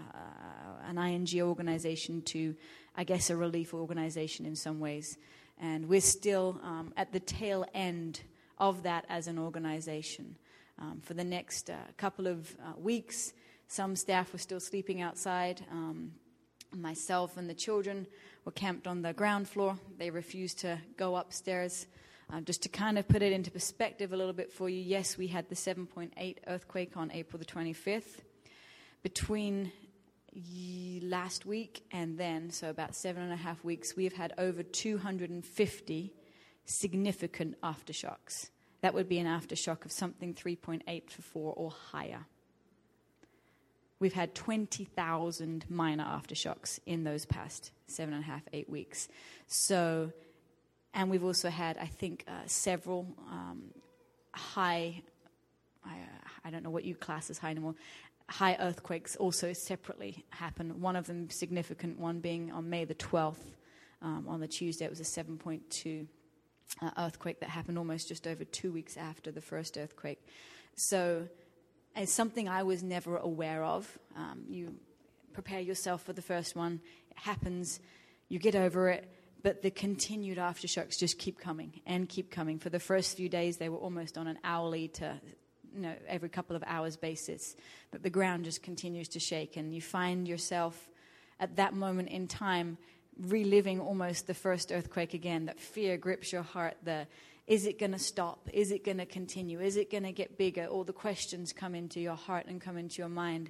an 0.88 0.98
INGO 0.98 1.50
organization 1.50 2.22
to, 2.24 2.56
I 2.96 3.04
guess, 3.04 3.30
a 3.30 3.36
relief 3.36 3.74
organization 3.74 4.46
in 4.46 4.56
some 4.56 4.80
ways. 4.80 5.18
And 5.60 5.88
we're 5.88 6.02
still 6.02 6.60
um, 6.64 6.94
at 6.98 7.12
the 7.14 7.20
tail 7.20 7.66
end 7.74 8.22
of 8.58 8.84
that 8.84 9.06
as 9.10 9.28
an 9.28 9.38
organization. 9.38 10.36
Um, 10.80 11.02
for 11.02 11.14
the 11.14 11.24
next 11.24 11.70
uh, 11.70 11.76
couple 11.98 12.28
of 12.28 12.56
uh, 12.60 12.74
weeks, 12.78 13.34
some 13.68 13.96
staff 13.96 14.34
were 14.34 14.40
still 14.40 14.60
sleeping 14.60 15.02
outside. 15.02 15.66
Um, 15.72 16.14
myself 16.72 17.38
and 17.38 17.50
the 17.50 17.54
children 17.54 18.08
were 18.46 18.52
camped 18.52 18.88
on 18.88 19.02
the 19.02 19.14
ground 19.14 19.48
floor. 19.48 19.78
They 19.98 20.10
refused 20.10 20.60
to 20.60 20.80
go 20.98 21.16
upstairs. 21.16 21.88
Uh, 22.32 22.42
just 22.42 22.64
to 22.64 22.70
kind 22.70 22.98
of 22.98 23.08
put 23.08 23.22
it 23.22 23.32
into 23.32 23.52
perspective 23.52 24.14
a 24.14 24.18
little 24.18 24.34
bit 24.34 24.52
for 24.52 24.70
you, 24.70 24.82
yes, 24.82 25.18
we 25.18 25.28
had 25.28 25.50
the 25.50 25.56
7.8 25.56 26.38
earthquake 26.48 26.98
on 26.98 27.12
April 27.12 27.38
the 27.38 27.46
25th. 27.46 28.22
Between 29.04 29.72
last 31.02 31.46
week 31.46 31.86
and 31.92 32.18
then, 32.18 32.50
so 32.50 32.70
about 32.70 32.96
seven 32.96 33.24
and 33.24 33.34
a 33.34 33.38
half 33.38 33.64
weeks, 33.64 33.96
we've 33.96 34.14
had 34.14 34.34
over 34.38 34.64
250 34.64 36.14
significant 36.66 37.62
aftershocks. 37.62 38.50
That 38.82 38.94
would 38.94 39.08
be 39.08 39.20
an 39.20 39.28
aftershock 39.28 39.86
of 39.86 39.92
something 39.92 40.34
3.8 40.34 41.10
to 41.10 41.22
4 41.22 41.54
or 41.56 41.72
higher. 41.72 42.26
We've 44.00 44.14
had 44.14 44.36
20,000 44.36 45.66
minor 45.70 46.04
aftershocks 46.04 46.80
in 46.86 47.06
those 47.06 47.26
past 47.26 47.72
seven 47.88 48.14
and 48.14 48.24
a 48.24 48.28
half, 48.28 48.42
eight 48.52 48.70
weeks. 48.70 49.08
So, 49.48 50.12
and 50.94 51.10
we've 51.10 51.24
also 51.24 51.50
had, 51.50 51.78
I 51.78 51.86
think, 51.86 52.26
uh, 52.28 52.32
several 52.46 53.08
um, 53.32 53.64
high, 54.34 55.04
I, 55.86 55.92
uh, 55.92 56.28
I, 56.44 56.52
don't 56.52 56.64
know 56.64 56.70
what 56.70 56.84
you 56.84 56.96
class 56.96 57.30
as 57.30 57.38
high 57.38 57.52
anymore, 57.52 57.76
high 58.30 58.56
earthquakes 58.60 59.16
also 59.16 59.54
separately 59.54 60.26
happen. 60.30 60.82
One 60.82 60.96
of 60.96 61.08
them, 61.08 61.30
significant 61.30 62.00
one, 62.00 62.20
being 62.20 62.52
on 62.52 62.70
May 62.70 62.86
the 62.86 62.96
12th, 62.96 63.56
um, 64.02 64.26
on 64.28 64.40
the 64.40 64.48
Tuesday, 64.48 64.86
it 64.86 64.90
was 64.90 65.00
a 65.00 65.04
7.2 65.04 66.08
uh, 66.82 66.90
earthquake 66.98 67.40
that 67.40 67.50
happened 67.50 67.78
almost 67.78 68.08
just 68.08 68.28
over 68.28 68.44
two 68.44 68.72
weeks 68.72 68.98
after 68.98 69.32
the 69.32 69.42
first 69.42 69.78
earthquake. 69.78 70.26
So, 70.76 71.28
it's 71.96 72.12
something 72.12 72.50
I 72.50 72.64
was 72.64 72.82
never 72.82 73.18
aware 73.18 73.64
of. 73.64 74.00
Um, 74.16 74.46
you 74.50 74.76
prepare 75.34 75.60
yourself 75.60 76.04
for 76.04 76.14
the 76.14 76.22
first 76.22 76.56
one, 76.56 76.82
it 77.12 77.18
happens, 77.18 77.80
you 78.30 78.40
get 78.40 78.56
over 78.56 78.90
it. 78.90 79.10
but 79.44 79.62
the 79.62 79.70
continued 79.70 80.38
aftershocks 80.38 80.98
just 80.98 81.20
keep 81.20 81.38
coming 81.38 81.82
and 81.86 82.08
keep 82.08 82.32
coming. 82.32 82.60
For 82.60 82.70
the 82.70 82.80
first 82.80 83.18
few 83.18 83.28
days, 83.28 83.58
they 83.58 83.68
were 83.68 83.78
almost 83.78 84.18
on 84.18 84.26
an 84.28 84.40
hourly 84.44 84.88
to 84.88 85.20
you 85.74 85.82
know, 85.82 85.94
every 86.08 86.30
couple 86.30 86.56
of 86.56 86.64
hours 86.66 86.96
basis. 86.98 87.56
But 87.92 88.04
the 88.04 88.10
ground 88.10 88.46
just 88.46 88.64
continues 88.64 89.08
to 89.10 89.20
shake, 89.20 89.58
and 89.58 89.74
you 89.74 89.82
find 89.82 90.28
yourself 90.28 90.90
at 91.40 91.56
that 91.58 91.74
moment 91.74 92.10
in 92.10 92.28
time 92.28 92.78
reliving 93.20 93.80
almost 93.80 94.28
the 94.28 94.34
first 94.34 94.72
earthquake 94.72 95.14
again. 95.14 95.46
That 95.46 95.60
fear 95.60 95.98
grips 95.98 96.32
your 96.32 96.44
heart. 96.44 96.78
The 96.84 97.08
is 97.46 97.66
it 97.66 97.78
going 97.78 97.92
to 97.92 98.00
stop? 98.00 98.50
Is 98.54 98.72
it 98.72 98.86
going 98.86 99.00
to 99.00 99.06
continue? 99.06 99.60
Is 99.60 99.76
it 99.76 99.92
going 99.92 100.04
to 100.04 100.14
get 100.14 100.38
bigger? 100.38 100.66
All 100.66 100.86
the 100.86 100.94
questions 100.94 101.52
come 101.52 101.76
into 101.76 102.00
your 102.00 102.16
heart 102.16 102.46
and 102.48 102.62
come 102.62 102.78
into 102.78 103.02
your 103.02 103.10
mind. 103.10 103.50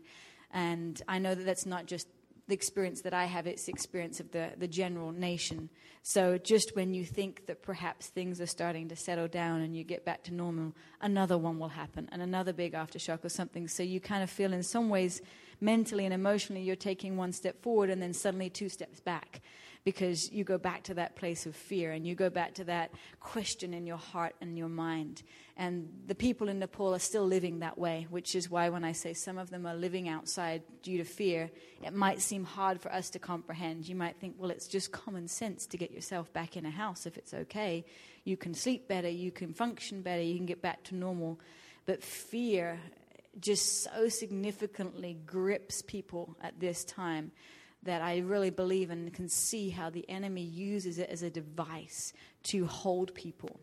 And 0.52 1.00
I 1.08 1.20
know 1.20 1.36
that 1.36 1.46
that's 1.46 1.66
not 1.66 1.86
just 1.86 2.08
the 2.48 2.54
experience 2.54 3.02
that 3.02 3.14
I 3.14 3.26
have, 3.26 3.48
it's 3.48 3.66
the 3.66 3.72
experience 3.72 4.20
of 4.20 4.32
the, 4.32 4.52
the 4.58 4.68
general 4.68 5.12
nation. 5.12 5.70
So 6.02 6.38
just 6.38 6.76
when 6.76 6.94
you 6.94 7.06
think 7.06 7.46
that 7.46 7.64
perhaps 7.64 8.08
things 8.08 8.42
are 8.42 8.46
starting 8.46 8.90
to 8.90 8.96
settle 8.96 9.30
down 9.30 9.62
and 9.62 9.76
you 9.76 9.86
get 9.86 10.04
back 10.04 10.24
to 10.24 10.34
normal, 10.34 10.74
another 11.00 11.38
one 11.38 11.58
will 11.58 11.70
happen 11.70 12.10
and 12.12 12.22
another 12.22 12.52
big 12.52 12.74
aftershock 12.74 13.24
or 13.24 13.30
something. 13.30 13.68
So 13.70 13.84
you 13.84 14.02
kind 14.02 14.24
of 14.24 14.30
feel 14.30 14.52
in 14.52 14.64
some 14.64 14.90
ways 14.90 15.22
mentally 15.62 16.04
and 16.04 16.14
emotionally 16.14 16.62
you're 16.62 16.76
taking 16.76 17.16
one 17.16 17.32
step 17.32 17.62
forward 17.62 17.90
and 17.90 18.02
then 18.02 18.14
suddenly 18.14 18.50
two 18.50 18.68
steps 18.68 19.00
back 19.00 19.40
because 19.86 20.32
you 20.32 20.44
go 20.44 20.58
back 20.58 20.84
to 20.84 20.94
that 20.94 21.16
place 21.16 21.46
of 21.46 21.56
fear 21.56 21.92
and 21.92 22.06
you 22.06 22.16
go 22.16 22.30
back 22.30 22.54
to 22.56 22.64
that 22.66 22.92
question 23.20 23.74
in 23.74 23.86
your 23.86 23.98
heart 23.98 24.36
and 24.42 24.58
your 24.58 24.70
mind. 24.70 25.24
And 25.56 25.88
the 26.08 26.16
people 26.16 26.50
in 26.50 26.58
Nepal 26.58 26.96
are 26.96 27.00
still 27.00 27.26
living 27.26 27.60
that 27.60 27.78
way, 27.78 28.08
which 28.10 28.34
is 28.34 28.50
why 28.50 28.70
when 28.70 28.84
I 28.84 28.92
say 28.92 29.14
some 29.14 29.38
of 29.38 29.52
them 29.52 29.68
are 29.68 29.76
living 29.76 30.10
outside 30.10 30.64
due 30.82 30.98
to 30.98 31.04
fear, 31.04 31.52
it 31.84 31.94
might 31.94 32.22
seem 32.22 32.44
hard 32.44 32.82
for 32.82 32.92
us 32.92 33.12
to 33.12 33.20
comprehend. 33.20 33.88
You 33.88 33.96
might 33.96 34.18
think, 34.18 34.36
well, 34.40 34.50
it's 34.50 34.68
just 34.68 34.92
common 34.92 35.28
sense 35.28 35.68
to 35.68 35.78
get 35.78 35.92
yourself 35.92 36.34
back 36.34 36.58
in 36.58 36.66
a 36.66 36.72
house 36.72 37.06
if 37.06 37.18
it's 37.18 37.36
okay. 37.36 37.86
You 38.24 38.36
can 38.36 38.56
sleep 38.56 38.88
better, 38.88 39.10
you 39.10 39.32
can 39.32 39.54
function 39.54 40.02
better, 40.02 40.24
you 40.24 40.36
can 40.38 40.48
get 40.48 40.62
back 40.62 40.84
to 40.86 40.96
normal. 40.96 41.40
But 41.86 42.02
fear 42.02 42.80
just 43.40 43.84
so 43.84 44.10
significantly 44.10 45.18
grips 45.26 45.84
people 45.84 46.36
at 46.42 46.60
this 46.60 46.84
time 46.84 47.32
that 47.84 48.02
I 48.02 48.20
really 48.20 48.50
believe 48.50 48.90
and 48.90 49.14
can 49.14 49.30
see 49.30 49.70
how 49.70 49.90
the 49.90 50.10
enemy 50.10 50.44
uses 50.44 50.98
it 50.98 51.10
as 51.10 51.22
a 51.22 51.30
device 51.30 52.14
to 52.44 52.66
hold 52.66 53.14
people. 53.14 53.60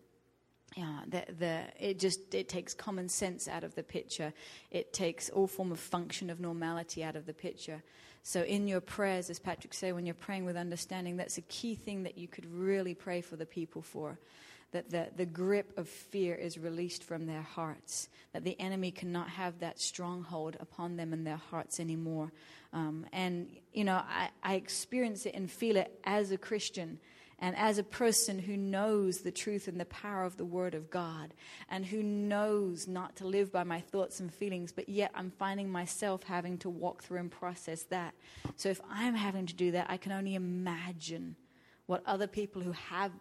Yeah, 0.77 1.01
the, 1.09 1.25
the, 1.39 1.63
it 1.81 1.99
just 1.99 2.33
it 2.33 2.49
takes 2.49 2.75
common 2.75 3.09
sense 3.09 3.49
out 3.49 3.65
of 3.65 3.75
the 3.75 3.83
picture. 3.83 4.33
It 4.71 4.93
takes 4.93 5.29
all 5.29 5.49
form 5.49 5.73
of 5.73 5.81
function 5.81 6.31
of 6.31 6.39
normality 6.39 7.03
out 7.03 7.17
of 7.17 7.27
the 7.27 7.35
picture. 7.35 7.83
So 8.23 8.43
in 8.43 8.69
your 8.69 8.81
prayers, 8.81 9.31
as 9.31 9.39
Patrick 9.39 9.75
said, 9.75 9.95
when 9.95 10.07
you're 10.07 10.15
praying 10.15 10.45
with 10.45 10.57
understanding, 10.57 11.17
that's 11.17 11.39
a 11.39 11.43
key 11.43 11.75
thing 11.75 12.05
that 12.05 12.17
you 12.17 12.29
could 12.29 12.47
really 12.47 12.95
pray 12.95 13.21
for 13.21 13.37
the 13.37 13.47
people 13.47 13.83
for 13.83 14.19
that 14.73 14.91
the, 14.91 15.09
the 15.17 15.27
grip 15.27 15.77
of 15.77 15.89
fear 15.89 16.35
is 16.35 16.57
released 16.57 17.03
from 17.03 17.27
their 17.27 17.43
hearts, 17.43 18.09
that 18.33 18.45
the 18.45 18.59
enemy 18.61 18.91
cannot 18.91 19.29
have 19.29 19.59
that 19.59 19.81
stronghold 19.81 20.57
upon 20.61 20.97
them 20.97 21.13
in 21.13 21.25
their 21.25 21.41
hearts 21.51 21.81
anymore. 21.81 22.33
Um, 22.73 23.05
and, 23.13 23.49
you 23.73 23.85
know, 23.85 23.97
I, 23.97 24.29
I 24.43 24.55
experience 24.55 25.27
it 25.27 25.35
and 25.35 25.51
feel 25.51 25.77
it 25.77 25.99
as 26.05 26.31
a 26.31 26.39
Christian 26.39 27.01
and 27.41 27.57
as 27.57 27.79
a 27.79 27.83
person 27.83 28.39
who 28.39 28.57
knows 28.57 29.21
the 29.21 29.33
truth 29.33 29.67
and 29.67 29.81
the 29.81 29.87
power 29.87 30.25
of 30.25 30.37
the 30.37 30.45
Word 30.45 30.75
of 30.75 30.91
God, 30.91 31.33
and 31.71 31.87
who 31.87 32.03
knows 32.03 32.87
not 32.87 33.17
to 33.17 33.27
live 33.27 33.51
by 33.51 33.65
my 33.65 33.81
thoughts 33.81 34.21
and 34.21 34.33
feelings, 34.33 34.73
but 34.73 34.89
yet 34.89 35.11
I'm 35.15 35.31
finding 35.31 35.71
myself 35.71 36.23
having 36.25 36.59
to 36.59 36.69
walk 36.69 37.03
through 37.03 37.19
and 37.19 37.31
process 37.31 37.85
that. 37.85 38.15
So 38.57 38.69
if 38.69 38.81
I'm 38.91 39.15
having 39.15 39.47
to 39.47 39.55
do 39.55 39.73
that, 39.73 39.87
I 39.89 39.97
can 39.97 40.13
only 40.13 40.35
imagine 40.35 41.37
what 41.87 42.03
other 42.07 42.27
people 42.27 42.63
who 42.63 42.73
have 42.73 43.13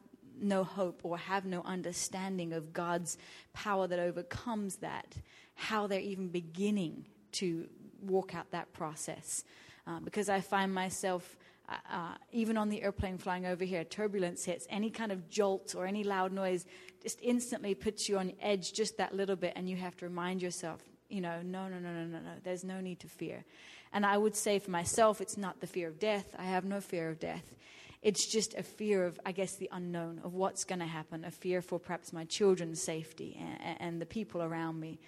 no 0.41 0.63
hope 0.63 1.01
or 1.03 1.17
have 1.17 1.45
no 1.45 1.61
understanding 1.63 2.53
of 2.53 2.73
God's 2.73 3.17
power 3.53 3.87
that 3.87 3.99
overcomes 3.99 4.77
that, 4.77 5.15
how 5.55 5.87
they're 5.87 5.99
even 5.99 6.27
beginning 6.27 7.05
to 7.33 7.67
walk 8.01 8.35
out 8.35 8.51
that 8.51 8.73
process. 8.73 9.43
Uh, 9.87 9.99
because 9.99 10.29
I 10.29 10.41
find 10.41 10.73
myself, 10.73 11.35
uh, 11.69 11.75
uh, 11.91 12.15
even 12.31 12.57
on 12.57 12.69
the 12.69 12.81
airplane 12.81 13.17
flying 13.17 13.45
over 13.45 13.63
here, 13.63 13.83
turbulence 13.83 14.45
hits, 14.45 14.65
any 14.69 14.89
kind 14.89 15.11
of 15.11 15.29
jolt 15.29 15.75
or 15.75 15.85
any 15.85 16.03
loud 16.03 16.31
noise 16.31 16.65
just 17.01 17.19
instantly 17.21 17.75
puts 17.75 18.09
you 18.09 18.17
on 18.17 18.33
edge 18.41 18.73
just 18.73 18.97
that 18.97 19.15
little 19.15 19.35
bit, 19.35 19.53
and 19.55 19.69
you 19.69 19.75
have 19.77 19.95
to 19.97 20.05
remind 20.05 20.41
yourself, 20.41 20.81
you 21.09 21.21
know, 21.21 21.41
no, 21.43 21.67
no, 21.67 21.79
no, 21.79 21.91
no, 21.93 22.05
no, 22.05 22.19
no, 22.19 22.31
there's 22.43 22.63
no 22.63 22.81
need 22.81 22.99
to 22.99 23.07
fear. 23.07 23.45
And 23.93 24.05
I 24.05 24.17
would 24.17 24.35
say 24.35 24.59
for 24.59 24.71
myself, 24.71 25.21
it's 25.21 25.37
not 25.37 25.61
the 25.61 25.67
fear 25.67 25.87
of 25.87 25.99
death. 25.99 26.35
I 26.37 26.43
have 26.43 26.65
no 26.65 26.81
fear 26.81 27.09
of 27.09 27.19
death. 27.19 27.55
It's 28.01 28.31
just 28.31 28.53
a 28.53 28.63
fear 28.63 29.05
of, 29.05 29.19
I 29.25 29.31
guess, 29.31 29.55
the 29.55 29.69
unknown, 29.71 30.21
of 30.23 30.33
what's 30.33 30.63
going 30.63 30.79
to 30.79 30.85
happen, 30.85 31.25
a 31.25 31.31
fear 31.31 31.61
for 31.61 31.79
perhaps 31.79 32.13
my 32.13 32.25
children's 32.25 32.81
safety 32.81 33.37
and, 33.61 33.77
and 33.79 34.01
the 34.01 34.05
people 34.05 34.41
around 34.41 34.79
me. 34.79 34.99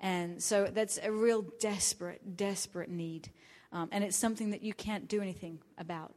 And 0.00 0.42
so 0.42 0.68
that's 0.72 0.98
a 1.02 1.10
real 1.10 1.42
desperate, 1.60 2.36
desperate 2.36 2.90
need. 2.90 3.30
Um, 3.76 3.90
and 3.92 4.02
it's 4.02 4.16
something 4.16 4.52
that 4.52 4.62
you 4.62 4.72
can't 4.72 5.06
do 5.06 5.20
anything 5.20 5.58
about 5.76 6.14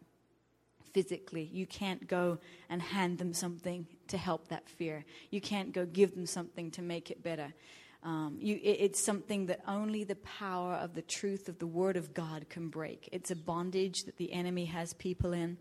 physically. 0.93 1.49
You 1.51 1.65
can't 1.65 2.07
go 2.07 2.37
and 2.69 2.81
hand 2.81 3.17
them 3.17 3.33
something 3.33 3.85
to 4.07 4.17
help 4.17 4.47
that 4.47 4.69
fear. 4.69 5.03
You 5.29 5.41
can't 5.41 5.73
go 5.73 5.85
give 5.85 6.15
them 6.15 6.25
something 6.25 6.71
to 6.71 6.81
make 6.81 7.11
it 7.11 7.21
better. 7.21 7.53
Um, 8.01 8.37
you, 8.39 8.55
it, 8.63 8.77
it's 8.79 9.03
something 9.03 9.47
that 9.47 9.59
only 9.67 10.05
the 10.05 10.15
power 10.15 10.75
of 10.75 10.95
the 10.95 11.01
truth 11.01 11.49
of 11.49 11.59
the 11.59 11.67
Word 11.67 11.97
of 11.97 12.13
God 12.13 12.47
can 12.47 12.69
break. 12.69 13.09
It's 13.11 13.29
a 13.29 13.35
bondage 13.35 14.05
that 14.05 14.15
the 14.15 14.31
enemy 14.31 14.63
has 14.65 14.93
people 14.93 15.33
in. 15.33 15.57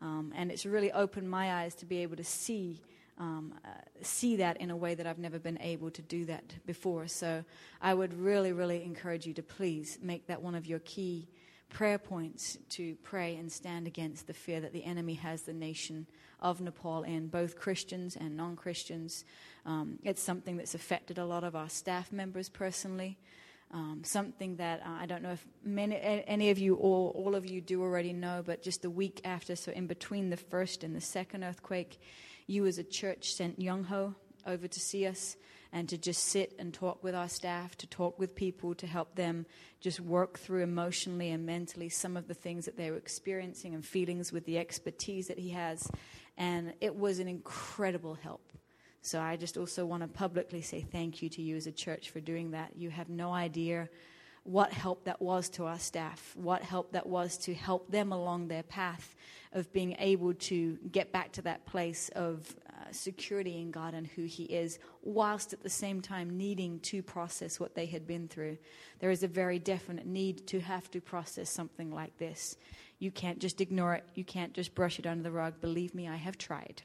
Um, 0.00 0.32
and 0.34 0.50
it's 0.50 0.64
really 0.64 0.90
opened 0.90 1.30
my 1.30 1.52
eyes 1.62 1.74
to 1.76 1.84
be 1.84 1.98
able 1.98 2.16
to 2.16 2.24
see 2.24 2.80
um, 3.18 3.52
uh, 3.62 3.68
see 4.00 4.36
that 4.36 4.56
in 4.56 4.70
a 4.70 4.76
way 4.76 4.94
that 4.94 5.06
I've 5.06 5.18
never 5.18 5.38
been 5.38 5.60
able 5.60 5.90
to 5.90 6.02
do 6.02 6.24
that 6.24 6.54
before. 6.66 7.06
So 7.08 7.44
I 7.80 7.92
would 7.92 8.14
really, 8.14 8.52
really 8.52 8.82
encourage 8.82 9.26
you 9.26 9.34
to 9.34 9.42
please 9.42 9.98
make 10.02 10.26
that 10.28 10.40
one 10.42 10.54
of 10.54 10.66
your 10.66 10.78
key 10.80 11.28
prayer 11.72 11.98
points 11.98 12.58
to 12.68 12.94
pray 13.02 13.34
and 13.36 13.50
stand 13.50 13.86
against 13.86 14.26
the 14.26 14.34
fear 14.34 14.60
that 14.60 14.72
the 14.72 14.84
enemy 14.84 15.14
has 15.14 15.42
the 15.42 15.52
nation 15.52 16.06
of 16.38 16.60
Nepal 16.60 17.02
in, 17.02 17.28
both 17.28 17.58
Christians 17.58 18.16
and 18.16 18.36
non 18.36 18.56
Christians. 18.56 19.24
Um, 19.64 19.98
it's 20.02 20.22
something 20.22 20.56
that's 20.56 20.74
affected 20.74 21.18
a 21.18 21.24
lot 21.24 21.44
of 21.44 21.56
our 21.56 21.68
staff 21.68 22.12
members 22.12 22.48
personally. 22.48 23.18
Um, 23.70 24.02
something 24.04 24.56
that 24.56 24.82
uh, 24.84 24.98
I 25.00 25.06
don't 25.06 25.22
know 25.22 25.30
if 25.30 25.46
many, 25.64 25.98
any 25.98 26.50
of 26.50 26.58
you 26.58 26.74
or 26.74 27.10
all 27.12 27.34
of 27.34 27.46
you 27.46 27.62
do 27.62 27.80
already 27.80 28.12
know, 28.12 28.42
but 28.44 28.62
just 28.62 28.82
the 28.82 28.90
week 28.90 29.22
after, 29.24 29.56
so 29.56 29.72
in 29.72 29.86
between 29.86 30.28
the 30.28 30.36
first 30.36 30.84
and 30.84 30.94
the 30.94 31.00
second 31.00 31.42
earthquake, 31.42 31.98
you 32.46 32.66
as 32.66 32.76
a 32.76 32.84
church 32.84 33.32
sent 33.32 33.58
Young 33.58 33.84
Ho 33.84 34.14
over 34.46 34.68
to 34.68 34.80
see 34.80 35.06
us 35.06 35.36
and 35.72 35.88
to 35.88 35.96
just 35.96 36.24
sit 36.24 36.54
and 36.58 36.74
talk 36.74 37.02
with 37.02 37.14
our 37.14 37.28
staff, 37.28 37.76
to 37.78 37.86
talk 37.86 38.18
with 38.18 38.34
people, 38.34 38.74
to 38.74 38.86
help 38.86 39.14
them 39.14 39.46
just 39.80 40.00
work 40.00 40.38
through 40.38 40.62
emotionally 40.62 41.30
and 41.30 41.46
mentally 41.46 41.88
some 41.88 42.16
of 42.16 42.28
the 42.28 42.34
things 42.34 42.66
that 42.66 42.76
they 42.76 42.90
were 42.90 42.96
experiencing 42.96 43.74
and 43.74 43.84
feelings 43.84 44.32
with 44.32 44.44
the 44.44 44.58
expertise 44.58 45.28
that 45.28 45.38
he 45.38 45.50
has. 45.50 45.90
And 46.36 46.74
it 46.80 46.94
was 46.94 47.18
an 47.18 47.28
incredible 47.28 48.14
help. 48.14 48.52
So 49.00 49.20
I 49.20 49.36
just 49.36 49.56
also 49.56 49.84
want 49.84 50.02
to 50.02 50.08
publicly 50.08 50.62
say 50.62 50.82
thank 50.82 51.22
you 51.22 51.28
to 51.30 51.42
you 51.42 51.56
as 51.56 51.66
a 51.66 51.72
church 51.72 52.10
for 52.10 52.20
doing 52.20 52.52
that. 52.52 52.72
You 52.76 52.90
have 52.90 53.08
no 53.08 53.32
idea 53.32 53.88
what 54.44 54.72
help 54.72 55.04
that 55.04 55.22
was 55.22 55.48
to 55.50 55.66
our 55.66 55.78
staff, 55.78 56.34
what 56.36 56.62
help 56.62 56.92
that 56.92 57.06
was 57.06 57.38
to 57.38 57.54
help 57.54 57.90
them 57.90 58.12
along 58.12 58.48
their 58.48 58.64
path 58.64 59.14
of 59.52 59.72
being 59.72 59.94
able 59.98 60.34
to 60.34 60.78
get 60.90 61.12
back 61.12 61.30
to 61.32 61.42
that 61.42 61.64
place 61.66 62.08
of 62.16 62.54
uh, 62.68 62.90
security 62.90 63.60
in 63.60 63.70
God 63.70 63.94
and 63.94 64.06
who 64.06 64.24
He 64.24 64.44
is, 64.44 64.78
whilst 65.02 65.52
at 65.52 65.62
the 65.62 65.70
same 65.70 66.00
time 66.00 66.36
needing 66.36 66.80
to 66.80 67.02
process 67.02 67.60
what 67.60 67.74
they 67.74 67.86
had 67.86 68.06
been 68.06 68.26
through. 68.28 68.58
There 68.98 69.10
is 69.10 69.22
a 69.22 69.28
very 69.28 69.58
definite 69.58 70.06
need 70.06 70.46
to 70.48 70.60
have 70.60 70.90
to 70.90 71.00
process 71.00 71.48
something 71.48 71.92
like 71.92 72.16
this. 72.18 72.56
You 72.98 73.10
can't 73.10 73.38
just 73.38 73.60
ignore 73.60 73.94
it, 73.94 74.04
you 74.14 74.24
can't 74.24 74.54
just 74.54 74.74
brush 74.74 74.98
it 74.98 75.06
under 75.06 75.22
the 75.22 75.30
rug. 75.30 75.60
Believe 75.60 75.94
me, 75.94 76.08
I 76.08 76.16
have 76.16 76.38
tried. 76.38 76.82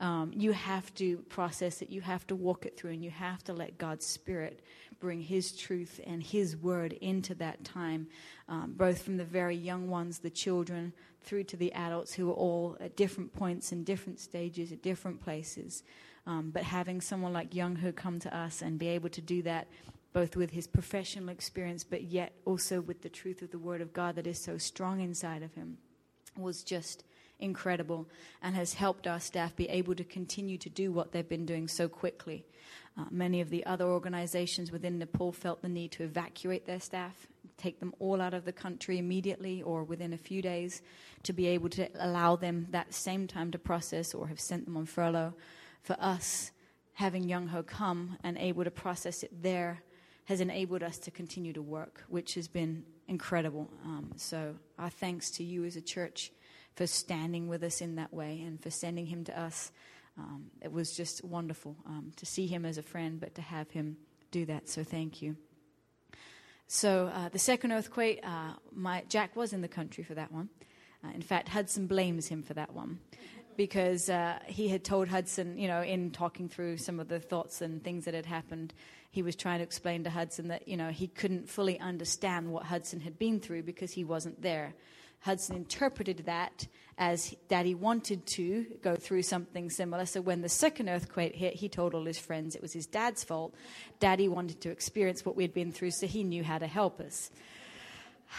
Um, 0.00 0.32
you 0.34 0.52
have 0.52 0.92
to 0.94 1.18
process 1.28 1.82
it, 1.82 1.90
you 1.90 2.00
have 2.00 2.26
to 2.28 2.34
walk 2.34 2.64
it 2.64 2.76
through, 2.76 2.92
and 2.92 3.04
you 3.04 3.10
have 3.10 3.44
to 3.44 3.52
let 3.52 3.78
God's 3.78 4.06
Spirit 4.06 4.62
bring 4.98 5.20
His 5.20 5.52
truth 5.52 6.00
and 6.06 6.22
His 6.22 6.56
word 6.56 6.94
into 6.94 7.34
that 7.36 7.64
time, 7.64 8.06
um, 8.48 8.74
both 8.76 9.02
from 9.02 9.18
the 9.18 9.24
very 9.24 9.56
young 9.56 9.88
ones, 9.88 10.18
the 10.18 10.30
children, 10.30 10.92
through 11.22 11.44
to 11.44 11.56
the 11.56 11.72
adults 11.74 12.14
who 12.14 12.30
are 12.30 12.34
all 12.34 12.76
at 12.80 12.96
different 12.96 13.32
points 13.34 13.72
and 13.72 13.84
different 13.84 14.18
stages, 14.18 14.72
at 14.72 14.82
different 14.82 15.22
places. 15.22 15.82
Um, 16.26 16.50
but 16.50 16.62
having 16.62 17.00
someone 17.00 17.32
like 17.32 17.54
Young 17.54 17.76
Ho 17.76 17.92
come 17.92 18.18
to 18.20 18.36
us 18.36 18.62
and 18.62 18.78
be 18.78 18.88
able 18.88 19.10
to 19.10 19.20
do 19.20 19.42
that 19.42 19.68
both 20.12 20.36
with 20.36 20.50
his 20.50 20.66
professional 20.66 21.28
experience, 21.28 21.84
but 21.84 22.02
yet 22.02 22.32
also 22.44 22.80
with 22.80 23.02
the 23.02 23.08
truth 23.08 23.42
of 23.42 23.50
the 23.50 23.58
Word 23.58 23.80
of 23.80 23.92
God 23.92 24.16
that 24.16 24.26
is 24.26 24.42
so 24.42 24.58
strong 24.58 25.00
inside 25.00 25.42
of 25.42 25.54
him, 25.54 25.78
was 26.36 26.64
just 26.64 27.04
incredible 27.40 28.08
and 28.42 28.54
has 28.54 28.74
helped 28.74 29.06
our 29.06 29.20
staff 29.20 29.56
be 29.56 29.68
able 29.68 29.94
to 29.94 30.04
continue 30.04 30.58
to 30.58 30.68
do 30.68 30.92
what 30.92 31.12
they've 31.12 31.28
been 31.28 31.46
doing 31.46 31.68
so 31.68 31.88
quickly. 31.88 32.44
Uh, 32.98 33.04
many 33.10 33.40
of 33.40 33.50
the 33.50 33.64
other 33.66 33.86
organizations 33.86 34.72
within 34.72 34.98
Nepal 34.98 35.32
felt 35.32 35.62
the 35.62 35.68
need 35.68 35.92
to 35.92 36.04
evacuate 36.04 36.66
their 36.66 36.80
staff, 36.80 37.26
take 37.56 37.80
them 37.80 37.94
all 37.98 38.20
out 38.20 38.34
of 38.34 38.44
the 38.44 38.52
country 38.52 38.98
immediately 38.98 39.62
or 39.62 39.84
within 39.84 40.12
a 40.12 40.18
few 40.18 40.42
days 40.42 40.82
to 41.22 41.32
be 41.32 41.46
able 41.46 41.68
to 41.68 41.88
allow 41.98 42.36
them 42.36 42.66
that 42.70 42.92
same 42.92 43.26
time 43.26 43.50
to 43.50 43.58
process 43.58 44.14
or 44.14 44.28
have 44.28 44.40
sent 44.40 44.64
them 44.64 44.76
on 44.76 44.86
furlough. 44.86 45.34
For 45.82 45.96
us, 46.00 46.50
having 46.94 47.28
Young 47.28 47.48
Ho 47.48 47.62
come 47.62 48.18
and 48.22 48.36
able 48.38 48.64
to 48.64 48.70
process 48.70 49.22
it 49.22 49.42
there 49.42 49.82
has 50.26 50.40
enabled 50.40 50.82
us 50.82 50.98
to 50.98 51.10
continue 51.10 51.52
to 51.52 51.62
work, 51.62 52.04
which 52.08 52.34
has 52.34 52.46
been 52.46 52.84
incredible. 53.08 53.68
Um, 53.84 54.12
so, 54.16 54.54
our 54.78 54.90
thanks 54.90 55.30
to 55.32 55.44
you 55.44 55.64
as 55.64 55.76
a 55.76 55.80
church 55.80 56.30
for 56.80 56.86
standing 56.86 57.46
with 57.46 57.62
us 57.62 57.82
in 57.82 57.96
that 57.96 58.10
way 58.10 58.40
and 58.40 58.58
for 58.58 58.70
sending 58.70 59.04
him 59.04 59.22
to 59.22 59.38
us. 59.38 59.70
Um, 60.16 60.46
it 60.62 60.72
was 60.72 60.96
just 60.96 61.22
wonderful 61.22 61.76
um, 61.84 62.10
to 62.16 62.24
see 62.24 62.46
him 62.46 62.64
as 62.64 62.78
a 62.78 62.82
friend, 62.82 63.20
but 63.20 63.34
to 63.34 63.42
have 63.42 63.70
him 63.70 63.98
do 64.30 64.46
that. 64.46 64.66
So, 64.66 64.82
thank 64.82 65.20
you. 65.20 65.36
So, 66.68 67.12
uh, 67.14 67.28
the 67.28 67.38
second 67.38 67.72
earthquake, 67.72 68.20
uh, 68.22 68.54
my, 68.72 69.04
Jack 69.10 69.36
was 69.36 69.52
in 69.52 69.60
the 69.60 69.68
country 69.68 70.02
for 70.02 70.14
that 70.14 70.32
one. 70.32 70.48
Uh, 71.04 71.10
in 71.14 71.20
fact, 71.20 71.50
Hudson 71.50 71.86
blames 71.86 72.28
him 72.28 72.42
for 72.42 72.54
that 72.54 72.72
one 72.72 72.98
because 73.58 74.08
uh, 74.08 74.38
he 74.46 74.68
had 74.68 74.82
told 74.82 75.06
Hudson, 75.08 75.58
you 75.58 75.68
know, 75.68 75.82
in 75.82 76.12
talking 76.12 76.48
through 76.48 76.78
some 76.78 76.98
of 76.98 77.08
the 77.08 77.20
thoughts 77.20 77.60
and 77.60 77.84
things 77.84 78.06
that 78.06 78.14
had 78.14 78.24
happened, 78.24 78.72
he 79.10 79.20
was 79.20 79.36
trying 79.36 79.58
to 79.58 79.64
explain 79.64 80.04
to 80.04 80.10
Hudson 80.10 80.48
that, 80.48 80.66
you 80.66 80.78
know, 80.78 80.88
he 80.88 81.08
couldn't 81.08 81.46
fully 81.46 81.78
understand 81.78 82.50
what 82.50 82.62
Hudson 82.62 83.00
had 83.00 83.18
been 83.18 83.38
through 83.38 83.64
because 83.64 83.92
he 83.92 84.02
wasn't 84.02 84.40
there. 84.40 84.72
Hudson 85.20 85.56
interpreted 85.56 86.24
that 86.26 86.66
as 86.96 87.34
that 87.48 87.64
he 87.64 87.74
wanted 87.74 88.26
to 88.26 88.66
go 88.82 88.94
through 88.94 89.22
something 89.22 89.70
similar. 89.70 90.04
So 90.06 90.20
when 90.20 90.42
the 90.42 90.48
second 90.48 90.88
earthquake 90.88 91.34
hit, 91.34 91.54
he 91.54 91.68
told 91.68 91.94
all 91.94 92.04
his 92.04 92.18
friends 92.18 92.54
it 92.54 92.62
was 92.62 92.72
his 92.72 92.86
dad's 92.86 93.24
fault. 93.24 93.54
Daddy 93.98 94.28
wanted 94.28 94.60
to 94.62 94.70
experience 94.70 95.24
what 95.24 95.36
we'd 95.36 95.54
been 95.54 95.72
through, 95.72 95.92
so 95.92 96.06
he 96.06 96.24
knew 96.24 96.44
how 96.44 96.58
to 96.58 96.66
help 96.66 97.00
us. 97.00 97.30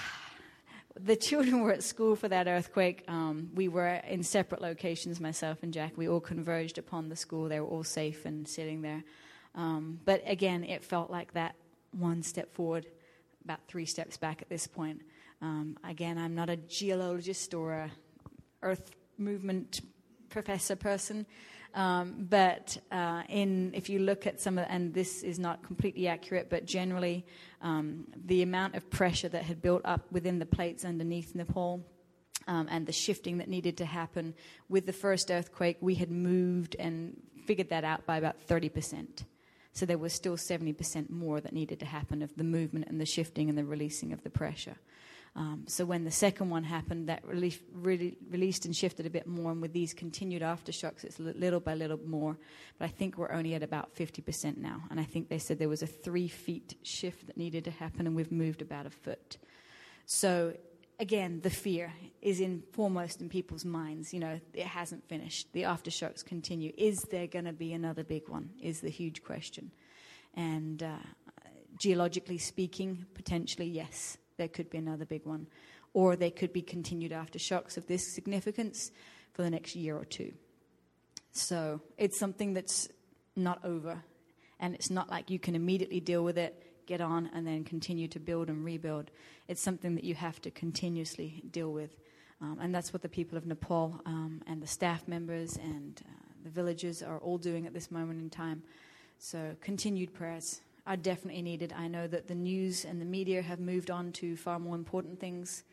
The 1.00 1.16
children 1.16 1.62
were 1.62 1.72
at 1.72 1.84
school 1.84 2.18
for 2.18 2.28
that 2.28 2.48
earthquake. 2.48 3.06
Um, 3.08 3.52
we 3.56 3.70
were 3.70 3.88
in 3.88 4.24
separate 4.24 4.62
locations, 4.62 5.22
myself 5.22 5.64
and 5.64 5.74
Jack. 5.74 5.94
We 5.96 6.10
all 6.10 6.20
converged 6.20 6.78
upon 6.78 7.08
the 7.08 7.16
school. 7.16 7.48
They 7.48 7.62
were 7.62 7.66
all 7.66 7.86
safe 7.86 8.26
and 8.26 8.46
sitting 8.46 8.82
there. 8.82 9.02
Um, 9.56 10.02
but 10.04 10.22
again, 10.26 10.66
it 10.66 10.84
felt 10.84 11.10
like 11.10 11.32
that 11.34 11.56
one 11.98 12.24
step 12.24 12.54
forward, 12.54 12.88
about 13.46 13.62
three 13.70 13.86
steps 13.86 14.18
back 14.18 14.42
at 14.42 14.50
this 14.50 14.68
point. 14.68 15.02
Um, 15.42 15.78
again, 15.84 16.18
I'm 16.18 16.36
not 16.36 16.50
a 16.50 16.56
geologist 16.56 17.54
or 17.54 17.74
a 17.74 17.92
earth 18.62 18.92
movement 19.18 19.82
professor 20.30 20.76
person, 20.76 21.26
um, 21.74 22.28
but 22.30 22.78
uh, 22.92 23.24
in 23.28 23.72
if 23.74 23.90
you 23.90 24.00
look 24.00 24.28
at 24.28 24.40
some 24.40 24.60
of, 24.60 24.68
and 24.70 24.94
this 24.94 25.24
is 25.24 25.40
not 25.40 25.64
completely 25.64 26.08
accurate, 26.08 26.50
but 26.50 26.66
generally, 26.66 27.26
um, 27.62 28.06
the 28.26 28.44
amount 28.44 28.76
of 28.76 28.90
pressure 28.90 29.30
that 29.30 29.44
had 29.44 29.62
built 29.62 29.82
up 29.84 30.12
within 30.12 30.38
the 30.38 30.46
plates 30.46 30.86
underneath 30.86 31.34
Nepal. 31.36 31.86
Um, 32.48 32.68
and 32.72 32.88
the 32.88 32.92
shifting 32.92 33.38
that 33.38 33.48
needed 33.48 33.78
to 33.78 33.86
happen 33.86 34.34
with 34.68 34.88
the 34.88 34.94
first 34.94 35.30
earthquake, 35.30 35.78
we 35.80 35.94
had 35.94 36.10
moved 36.10 36.76
and 36.80 37.16
figured 37.46 37.70
that 37.70 37.84
out 37.84 38.08
by 38.08 38.18
about 38.18 38.36
30%. 38.48 39.26
So 39.74 39.86
there 39.86 40.00
was 40.00 40.12
still 40.12 40.38
70% 40.38 41.12
more 41.12 41.40
that 41.40 41.54
needed 41.54 41.80
to 41.82 41.86
happen 41.86 42.24
of 42.24 42.36
the 42.36 42.44
movement 42.44 42.88
and 42.88 43.00
the 43.00 43.06
shifting 43.06 43.48
and 43.48 43.56
the 43.56 43.64
releasing 43.64 44.12
of 44.12 44.24
the 44.24 44.32
pressure. 44.32 44.78
Um, 45.34 45.64
so 45.68 45.86
when 45.86 46.04
the 46.04 46.12
second 46.12 46.50
one 46.50 46.66
happened, 46.66 47.08
that 47.08 47.26
relief, 47.26 47.62
really 47.74 48.18
released 48.30 48.66
and 48.66 48.76
shifted 48.76 49.06
a 49.06 49.10
bit 49.10 49.28
more, 49.28 49.52
and 49.52 49.62
with 49.62 49.72
these 49.72 49.94
continued 49.94 50.42
aftershocks, 50.42 51.06
it's 51.06 51.20
little 51.20 51.62
by 51.62 51.74
little 51.74 52.00
more. 52.06 52.38
But 52.78 52.86
I 52.86 52.88
think 52.90 53.18
we're 53.18 53.32
only 53.32 53.56
at 53.56 53.64
about 53.64 53.96
50% 53.96 54.58
now, 54.58 54.84
and 54.90 55.00
I 55.00 55.04
think 55.04 55.30
they 55.30 55.38
said 55.38 55.58
there 55.58 55.70
was 55.70 55.84
a 55.84 55.88
three 55.88 56.28
feet 56.28 56.76
shift 56.84 57.28
that 57.28 57.38
needed 57.38 57.64
to 57.66 57.72
happen, 57.72 58.08
and 58.08 58.16
we've 58.16 58.32
moved 58.32 58.62
about 58.62 58.86
a 58.86 58.90
foot. 58.90 59.38
So 60.06 60.54
again, 61.00 61.40
the 61.42 61.50
fear 61.50 61.94
is 62.22 62.42
in 62.42 62.64
foremost 62.74 63.22
in 63.22 63.30
people's 63.30 63.64
minds. 63.64 64.14
You 64.14 64.20
know, 64.20 64.40
it 64.54 64.66
hasn't 64.66 65.08
finished. 65.08 65.54
The 65.54 65.64
aftershocks 65.64 66.26
continue. 66.26 66.74
Is 66.78 67.04
there 67.04 67.28
going 67.28 67.46
to 67.46 67.54
be 67.54 67.72
another 67.72 68.04
big 68.04 68.28
one? 68.28 68.50
Is 68.62 68.82
the 68.82 68.90
huge 68.90 69.24
question. 69.24 69.72
And 70.34 70.84
uh, 70.84 70.98
geologically 71.80 72.38
speaking, 72.38 73.06
potentially 73.14 73.68
yes 73.68 74.18
there 74.42 74.48
could 74.48 74.72
be 74.72 74.80
another 74.80 75.06
big 75.06 75.24
one. 75.24 75.46
Or 75.94 76.16
there 76.16 76.32
could 76.32 76.52
be 76.52 76.64
continued 76.64 77.12
aftershocks 77.12 77.78
of 77.78 77.86
this 77.86 78.12
significance 78.12 78.90
for 79.34 79.44
the 79.44 79.52
next 79.52 79.76
year 79.76 79.96
or 79.96 80.04
two. 80.04 80.34
So 81.32 81.80
it's 81.96 82.18
something 82.18 82.56
that's 82.56 82.90
not 83.36 83.64
over. 83.64 84.04
And 84.60 84.74
it's 84.74 84.90
not 84.90 85.12
like 85.12 85.30
you 85.30 85.38
can 85.38 85.54
immediately 85.54 86.00
deal 86.00 86.24
with 86.24 86.40
it, 86.40 86.88
get 86.88 87.02
on, 87.02 87.30
and 87.36 87.46
then 87.46 87.64
continue 87.64 88.08
to 88.08 88.20
build 88.20 88.50
and 88.50 88.66
rebuild. 88.66 89.12
It's 89.48 89.62
something 89.62 89.94
that 89.94 90.04
you 90.04 90.16
have 90.16 90.42
to 90.42 90.50
continuously 90.50 91.44
deal 91.52 91.72
with. 91.72 91.96
Um, 92.42 92.58
and 92.60 92.74
that's 92.74 92.92
what 92.92 93.04
the 93.04 93.10
people 93.10 93.38
of 93.38 93.46
Nepal 93.46 94.02
um, 94.08 94.42
and 94.48 94.60
the 94.60 94.68
staff 94.68 95.08
members 95.08 95.56
and 95.58 96.02
uh, 96.04 96.12
the 96.44 96.50
villagers 96.50 97.04
are 97.04 97.20
all 97.20 97.38
doing 97.38 97.68
at 97.68 97.76
this 97.76 97.92
moment 97.92 98.20
in 98.20 98.32
time. 98.32 98.64
So, 99.20 99.56
continued 99.62 100.16
prayers 100.16 100.62
are 100.92 100.98
definitely 100.98 101.42
needed. 101.42 101.72
I 101.72 101.88
know 101.88 102.06
that 102.06 102.28
the 102.28 102.36
news 102.36 102.84
and 102.84 103.00
the 103.00 103.06
media 103.06 103.42
have 103.42 103.62
moved 103.62 103.90
on 103.90 104.12
to 104.12 104.36
far 104.36 104.60
more 104.60 104.76
important 104.76 105.22
things, 105.22 105.64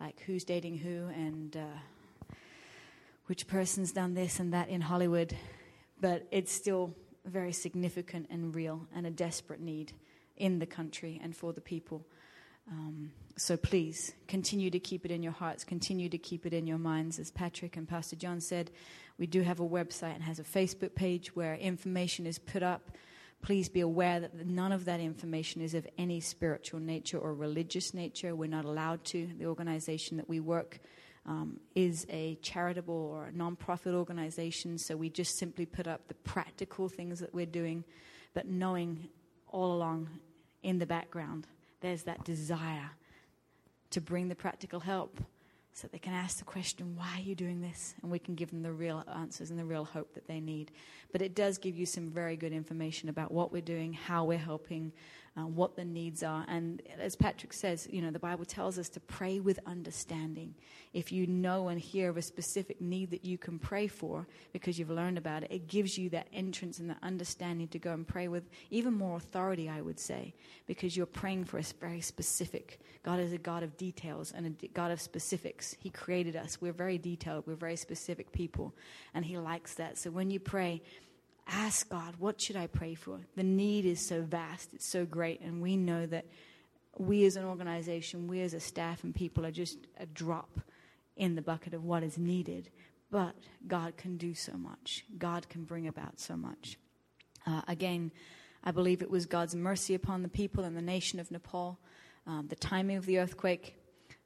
like 0.00 0.18
who's 0.26 0.42
dating 0.42 0.78
who 0.78 1.06
and 1.14 1.56
uh, 1.56 2.34
which 3.26 3.46
person's 3.46 3.92
done 3.92 4.14
this 4.14 4.40
and 4.40 4.52
that 4.52 4.68
in 4.68 4.80
Hollywood. 4.80 5.36
But 6.00 6.26
it's 6.32 6.50
still 6.50 6.96
very 7.24 7.52
significant 7.52 8.26
and 8.28 8.52
real 8.52 8.88
and 8.92 9.06
a 9.06 9.10
desperate 9.10 9.60
need 9.60 9.92
in 10.36 10.58
the 10.58 10.66
country 10.66 11.20
and 11.22 11.36
for 11.36 11.52
the 11.52 11.60
people. 11.60 12.04
Um, 12.68 13.12
so 13.36 13.56
please 13.56 14.14
continue 14.26 14.68
to 14.70 14.80
keep 14.80 15.04
it 15.04 15.12
in 15.12 15.22
your 15.22 15.32
hearts, 15.32 15.62
continue 15.62 16.08
to 16.08 16.18
keep 16.18 16.44
it 16.44 16.52
in 16.52 16.66
your 16.66 16.78
minds. 16.78 17.20
As 17.20 17.30
Patrick 17.30 17.76
and 17.76 17.88
Pastor 17.88 18.16
John 18.16 18.40
said, 18.40 18.72
we 19.16 19.28
do 19.28 19.42
have 19.42 19.60
a 19.60 19.68
website 19.68 20.16
and 20.16 20.24
has 20.24 20.40
a 20.40 20.44
Facebook 20.44 20.96
page 20.96 21.36
where 21.36 21.54
information 21.54 22.26
is 22.26 22.40
put 22.40 22.64
up 22.64 22.90
please 23.42 23.68
be 23.68 23.80
aware 23.80 24.20
that 24.20 24.46
none 24.46 24.72
of 24.72 24.84
that 24.84 25.00
information 25.00 25.62
is 25.62 25.74
of 25.74 25.86
any 25.98 26.20
spiritual 26.20 26.80
nature 26.80 27.18
or 27.18 27.34
religious 27.34 27.94
nature. 27.94 28.34
We're 28.34 28.48
not 28.48 28.64
allowed 28.64 29.04
to. 29.06 29.28
The 29.38 29.46
organization 29.46 30.16
that 30.18 30.28
we 30.28 30.40
work 30.40 30.78
um, 31.26 31.60
is 31.74 32.06
a 32.10 32.36
charitable 32.42 32.94
or 32.94 33.26
a 33.26 33.32
non-profit 33.32 33.94
organization, 33.94 34.78
so 34.78 34.96
we 34.96 35.10
just 35.10 35.38
simply 35.38 35.66
put 35.66 35.86
up 35.86 36.08
the 36.08 36.14
practical 36.14 36.88
things 36.88 37.20
that 37.20 37.34
we're 37.34 37.46
doing, 37.46 37.84
but 38.34 38.46
knowing 38.46 39.08
all 39.48 39.72
along 39.72 40.08
in 40.62 40.78
the 40.78 40.86
background 40.86 41.46
there's 41.80 42.04
that 42.04 42.24
desire 42.24 42.90
to 43.90 44.00
bring 44.00 44.28
the 44.28 44.34
practical 44.34 44.80
help 44.80 45.18
so 45.72 45.82
that 45.82 45.92
they 45.92 45.98
can 45.98 46.12
ask 46.12 46.38
the 46.38 46.44
question, 46.44 46.96
why 46.96 47.18
are 47.18 47.22
you 47.22 47.34
doing 47.34 47.60
this? 47.60 47.94
And 48.02 48.10
we 48.10 48.18
can 48.18 48.34
give 48.34 48.50
them 48.50 48.62
the 48.62 48.72
real 48.72 49.04
answers 49.16 49.50
and 49.50 49.58
the 49.58 49.64
real 49.64 49.84
hope 49.84 50.14
that 50.14 50.26
they 50.26 50.40
need. 50.40 50.72
But 51.12 51.22
it 51.22 51.34
does 51.34 51.58
give 51.58 51.76
you 51.76 51.86
some 51.86 52.10
very 52.10 52.36
good 52.36 52.52
information 52.52 53.08
about 53.08 53.30
what 53.30 53.52
we're 53.52 53.62
doing, 53.62 53.92
how 53.92 54.24
we're 54.24 54.38
helping, 54.38 54.92
uh, 55.40 55.46
what 55.46 55.76
the 55.76 55.84
needs 55.84 56.22
are. 56.22 56.44
And 56.48 56.82
as 56.98 57.16
Patrick 57.16 57.52
says, 57.52 57.88
you 57.90 58.02
know, 58.02 58.10
the 58.10 58.18
Bible 58.18 58.44
tells 58.44 58.78
us 58.78 58.88
to 58.90 59.00
pray 59.00 59.40
with 59.40 59.58
understanding. 59.66 60.54
If 60.92 61.12
you 61.12 61.26
know 61.26 61.68
and 61.68 61.80
hear 61.80 62.10
of 62.10 62.16
a 62.16 62.22
specific 62.22 62.80
need 62.80 63.10
that 63.10 63.24
you 63.24 63.38
can 63.38 63.58
pray 63.58 63.86
for 63.86 64.26
because 64.52 64.78
you've 64.78 64.90
learned 64.90 65.18
about 65.18 65.44
it, 65.44 65.52
it 65.52 65.68
gives 65.68 65.96
you 65.96 66.10
that 66.10 66.26
entrance 66.32 66.78
and 66.78 66.90
that 66.90 66.98
understanding 67.02 67.68
to 67.68 67.78
go 67.78 67.92
and 67.92 68.06
pray 68.06 68.28
with 68.28 68.48
even 68.70 68.92
more 68.92 69.16
authority, 69.16 69.68
I 69.68 69.80
would 69.80 70.00
say, 70.00 70.34
because 70.66 70.96
you're 70.96 71.06
praying 71.06 71.44
for 71.44 71.58
a 71.58 71.64
very 71.80 72.00
specific. 72.00 72.80
God 73.02 73.20
is 73.20 73.32
a 73.32 73.38
God 73.38 73.62
of 73.62 73.76
details 73.76 74.32
and 74.32 74.46
a 74.62 74.68
God 74.68 74.90
of 74.90 75.00
specifics. 75.00 75.76
He 75.78 75.90
created 75.90 76.36
us. 76.36 76.60
We're 76.60 76.72
very 76.72 76.98
detailed, 76.98 77.44
we're 77.46 77.54
very 77.54 77.76
specific 77.76 78.32
people, 78.32 78.74
and 79.14 79.24
He 79.24 79.38
likes 79.38 79.74
that. 79.74 79.96
So 79.96 80.10
when 80.10 80.30
you 80.30 80.40
pray, 80.40 80.82
ask 81.50 81.88
God, 81.88 82.14
what 82.18 82.40
should 82.40 82.56
I 82.56 82.66
pray 82.66 82.94
for? 82.94 83.20
The 83.36 83.42
need 83.42 83.84
is 83.84 84.06
so 84.06 84.22
vast, 84.22 84.72
it's 84.72 84.86
so 84.86 85.04
great, 85.04 85.40
and 85.40 85.60
we 85.60 85.76
know 85.76 86.06
that 86.06 86.26
we 86.98 87.24
as 87.24 87.36
an 87.36 87.44
organization, 87.44 88.28
we 88.28 88.40
as 88.40 88.54
a 88.54 88.60
staff 88.60 89.04
and 89.04 89.14
people 89.14 89.44
are 89.44 89.50
just 89.50 89.78
a 89.98 90.06
drop 90.06 90.60
in 91.16 91.34
the 91.34 91.42
bucket 91.42 91.74
of 91.74 91.84
what 91.84 92.02
is 92.02 92.18
needed. 92.18 92.70
But 93.10 93.34
God 93.66 93.96
can 93.96 94.16
do 94.16 94.34
so 94.34 94.52
much, 94.52 95.04
God 95.18 95.48
can 95.48 95.64
bring 95.64 95.88
about 95.88 96.20
so 96.20 96.36
much. 96.36 96.78
Uh, 97.46 97.62
again, 97.68 98.12
I 98.62 98.70
believe 98.70 99.02
it 99.02 99.10
was 99.10 99.26
God's 99.26 99.54
mercy 99.54 99.94
upon 99.94 100.22
the 100.22 100.28
people 100.28 100.64
and 100.64 100.76
the 100.76 100.82
nation 100.82 101.18
of 101.18 101.30
Nepal. 101.30 101.78
Um, 102.26 102.46
the 102.48 102.56
timing 102.56 102.98
of 102.98 103.06
the 103.06 103.18
earthquake, 103.18 103.74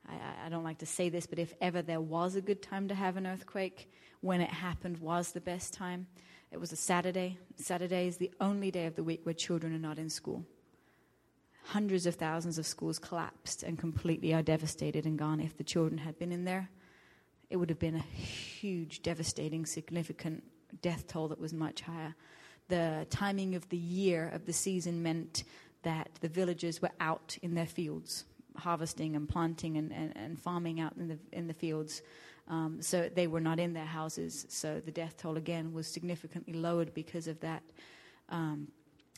I, 0.08 0.46
I, 0.46 0.48
don't 0.48 0.64
like 0.64 0.78
to 0.78 0.86
say 0.86 1.08
this, 1.08 1.26
but 1.26 1.38
if 1.38 1.54
ever 1.60 1.80
there 1.80 2.00
was 2.00 2.34
a 2.34 2.40
good 2.40 2.60
time 2.60 2.88
to 2.88 2.94
have 2.94 3.16
an 3.16 3.24
earthquake, 3.24 3.88
when 4.24 4.40
it 4.40 4.48
happened 4.48 4.98
was 4.98 5.32
the 5.32 5.40
best 5.40 5.74
time. 5.74 6.06
It 6.54 6.60
was 6.60 6.70
a 6.70 6.76
Saturday. 6.76 7.36
Saturday 7.56 8.06
is 8.06 8.18
the 8.18 8.30
only 8.40 8.70
day 8.70 8.86
of 8.86 8.94
the 8.94 9.02
week 9.02 9.22
where 9.24 9.34
children 9.34 9.74
are 9.74 9.78
not 9.78 9.98
in 9.98 10.08
school. 10.08 10.44
Hundreds 11.64 12.06
of 12.06 12.14
thousands 12.14 12.58
of 12.58 12.64
schools 12.64 13.00
collapsed 13.00 13.64
and 13.64 13.76
completely 13.76 14.32
are 14.32 14.40
devastated 14.40 15.04
and 15.04 15.18
gone. 15.18 15.40
If 15.40 15.56
the 15.56 15.64
children 15.64 15.98
had 15.98 16.16
been 16.16 16.30
in 16.30 16.44
there, 16.44 16.70
it 17.50 17.56
would 17.56 17.70
have 17.70 17.80
been 17.80 17.96
a 17.96 17.98
huge, 17.98 19.02
devastating, 19.02 19.66
significant 19.66 20.44
death 20.80 21.08
toll 21.08 21.26
that 21.26 21.40
was 21.40 21.52
much 21.52 21.80
higher. 21.80 22.14
The 22.68 23.08
timing 23.10 23.56
of 23.56 23.68
the 23.70 23.76
year 23.76 24.30
of 24.32 24.46
the 24.46 24.52
season 24.52 25.02
meant 25.02 25.42
that 25.82 26.08
the 26.20 26.28
villagers 26.28 26.80
were 26.80 26.92
out 27.00 27.36
in 27.42 27.56
their 27.56 27.66
fields, 27.66 28.26
harvesting 28.56 29.16
and 29.16 29.28
planting 29.28 29.76
and, 29.76 29.92
and, 29.92 30.16
and 30.16 30.38
farming 30.38 30.78
out 30.78 30.94
in 30.96 31.08
the, 31.08 31.18
in 31.32 31.48
the 31.48 31.52
fields. 31.52 32.00
Um, 32.48 32.82
so 32.82 33.08
they 33.14 33.26
were 33.26 33.40
not 33.40 33.58
in 33.58 33.72
their 33.72 33.86
houses. 33.86 34.46
So 34.48 34.80
the 34.84 34.90
death 34.90 35.16
toll 35.16 35.36
again 35.36 35.72
was 35.72 35.86
significantly 35.86 36.54
lowered 36.54 36.92
because 36.92 37.26
of 37.26 37.40
that. 37.40 37.62
Um, 38.28 38.68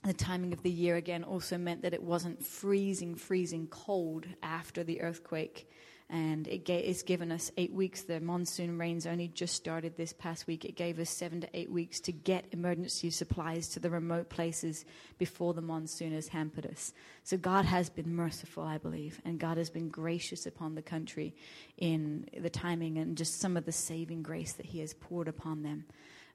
the 0.05 0.13
timing 0.13 0.53
of 0.53 0.63
the 0.63 0.71
year 0.71 0.97
again 0.97 1.25
also 1.25 1.59
meant 1.59 1.83
that 1.83 1.93
it 1.93 2.03
wasn't 2.03 2.45
freezing, 2.45 3.17
freezing 3.17 3.67
cold 3.69 4.27
after 4.43 4.85
the 4.85 5.01
earthquake 5.01 5.69
and 6.09 6.47
it 6.47 6.65
ga- 6.65 6.85
it's 6.85 7.03
given 7.03 7.33
us 7.33 7.51
eight 7.57 7.73
weeks. 7.73 8.03
The 8.03 8.21
monsoon 8.21 8.79
rains 8.79 9.07
only 9.07 9.27
just 9.29 9.57
started 9.57 9.97
this 9.97 10.13
past 10.13 10.47
week. 10.47 10.65
It 10.65 10.77
gave 10.77 11.01
us 11.01 11.11
seven 11.11 11.41
to 11.41 11.49
eight 11.53 11.71
weeks 11.71 11.99
to 12.01 12.13
get 12.13 12.45
emergency 12.53 13.11
supplies 13.11 13.69
to 13.71 13.81
the 13.81 13.91
remote 13.91 14.29
places 14.29 14.85
before 15.19 15.53
the 15.53 15.63
monsoon 15.63 16.13
has 16.13 16.29
hampered 16.29 16.67
us. 16.67 16.93
So 17.25 17.37
God 17.37 17.65
has 17.65 17.91
been 17.91 18.15
merciful, 18.15 18.63
I 18.63 18.79
believe, 18.79 19.21
and 19.25 19.41
God 19.41 19.59
has 19.59 19.69
been 19.69 19.89
gracious 19.89 20.47
upon 20.47 20.77
the 20.77 20.83
country 20.83 21.35
in 21.77 22.29
the 22.39 22.51
timing 22.51 22.99
and 22.99 23.17
just 23.17 23.41
some 23.41 23.57
of 23.57 23.65
the 23.65 23.73
saving 23.73 24.23
grace 24.23 24.53
that 24.53 24.67
He 24.67 24.79
has 24.81 24.95
poured 24.95 25.27
upon 25.27 25.65
them. 25.65 25.87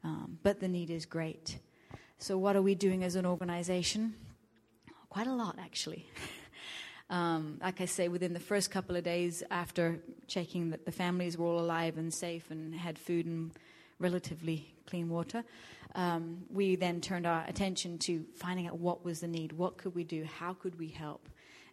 Um, 0.03 0.37
but 0.43 0.59
the 0.59 0.67
need 0.67 0.89
is 0.89 1.05
great. 1.05 1.59
So, 2.17 2.37
what 2.37 2.55
are 2.55 2.61
we 2.61 2.75
doing 2.75 3.03
as 3.03 3.15
an 3.15 3.25
organization? 3.25 4.15
Quite 5.09 5.27
a 5.27 5.33
lot, 5.33 5.57
actually. 5.59 6.07
Um, 7.11 7.59
like 7.61 7.81
I 7.81 7.85
say, 7.85 8.07
within 8.07 8.33
the 8.33 8.39
first 8.39 8.71
couple 8.71 8.95
of 8.95 9.03
days 9.03 9.43
after 9.51 9.99
checking 10.27 10.69
that 10.69 10.85
the 10.85 10.93
families 10.93 11.37
were 11.37 11.45
all 11.45 11.59
alive 11.59 11.97
and 11.97 12.13
safe 12.13 12.49
and 12.49 12.73
had 12.73 12.97
food 12.97 13.25
and 13.25 13.51
relatively 13.99 14.73
clean 14.87 15.09
water, 15.09 15.43
um, 15.93 16.43
we 16.49 16.77
then 16.77 17.01
turned 17.01 17.27
our 17.27 17.43
attention 17.47 17.97
to 17.99 18.25
finding 18.35 18.67
out 18.67 18.79
what 18.79 19.03
was 19.03 19.19
the 19.19 19.27
need, 19.27 19.51
what 19.51 19.77
could 19.77 19.93
we 19.93 20.05
do, 20.05 20.23
how 20.23 20.53
could 20.53 20.79
we 20.79 20.87
help. 20.87 21.27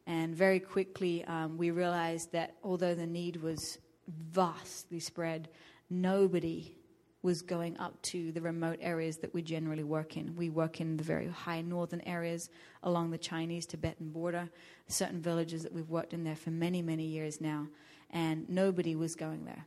And 0.08 0.34
very 0.34 0.58
quickly, 0.58 1.24
um, 1.24 1.56
we 1.56 1.70
realized 1.70 2.32
that 2.32 2.56
although 2.64 2.96
the 2.96 3.06
need 3.06 3.36
was 3.36 3.78
vastly 4.08 4.98
spread, 4.98 5.48
nobody 5.88 6.74
was 7.22 7.42
going 7.42 7.76
up 7.78 8.00
to 8.02 8.30
the 8.32 8.40
remote 8.40 8.78
areas 8.80 9.18
that 9.18 9.34
we 9.34 9.42
generally 9.42 9.82
work 9.82 10.16
in. 10.16 10.36
We 10.36 10.50
work 10.50 10.80
in 10.80 10.96
the 10.96 11.04
very 11.04 11.26
high 11.26 11.62
northern 11.62 12.00
areas 12.02 12.48
along 12.82 13.10
the 13.10 13.18
Chinese 13.18 13.66
Tibetan 13.66 14.10
border, 14.10 14.48
certain 14.86 15.20
villages 15.20 15.64
that 15.64 15.72
we've 15.72 15.90
worked 15.90 16.14
in 16.14 16.22
there 16.22 16.36
for 16.36 16.50
many, 16.50 16.80
many 16.80 17.06
years 17.06 17.40
now, 17.40 17.66
and 18.10 18.48
nobody 18.48 18.94
was 18.94 19.14
going 19.16 19.44
there. 19.44 19.66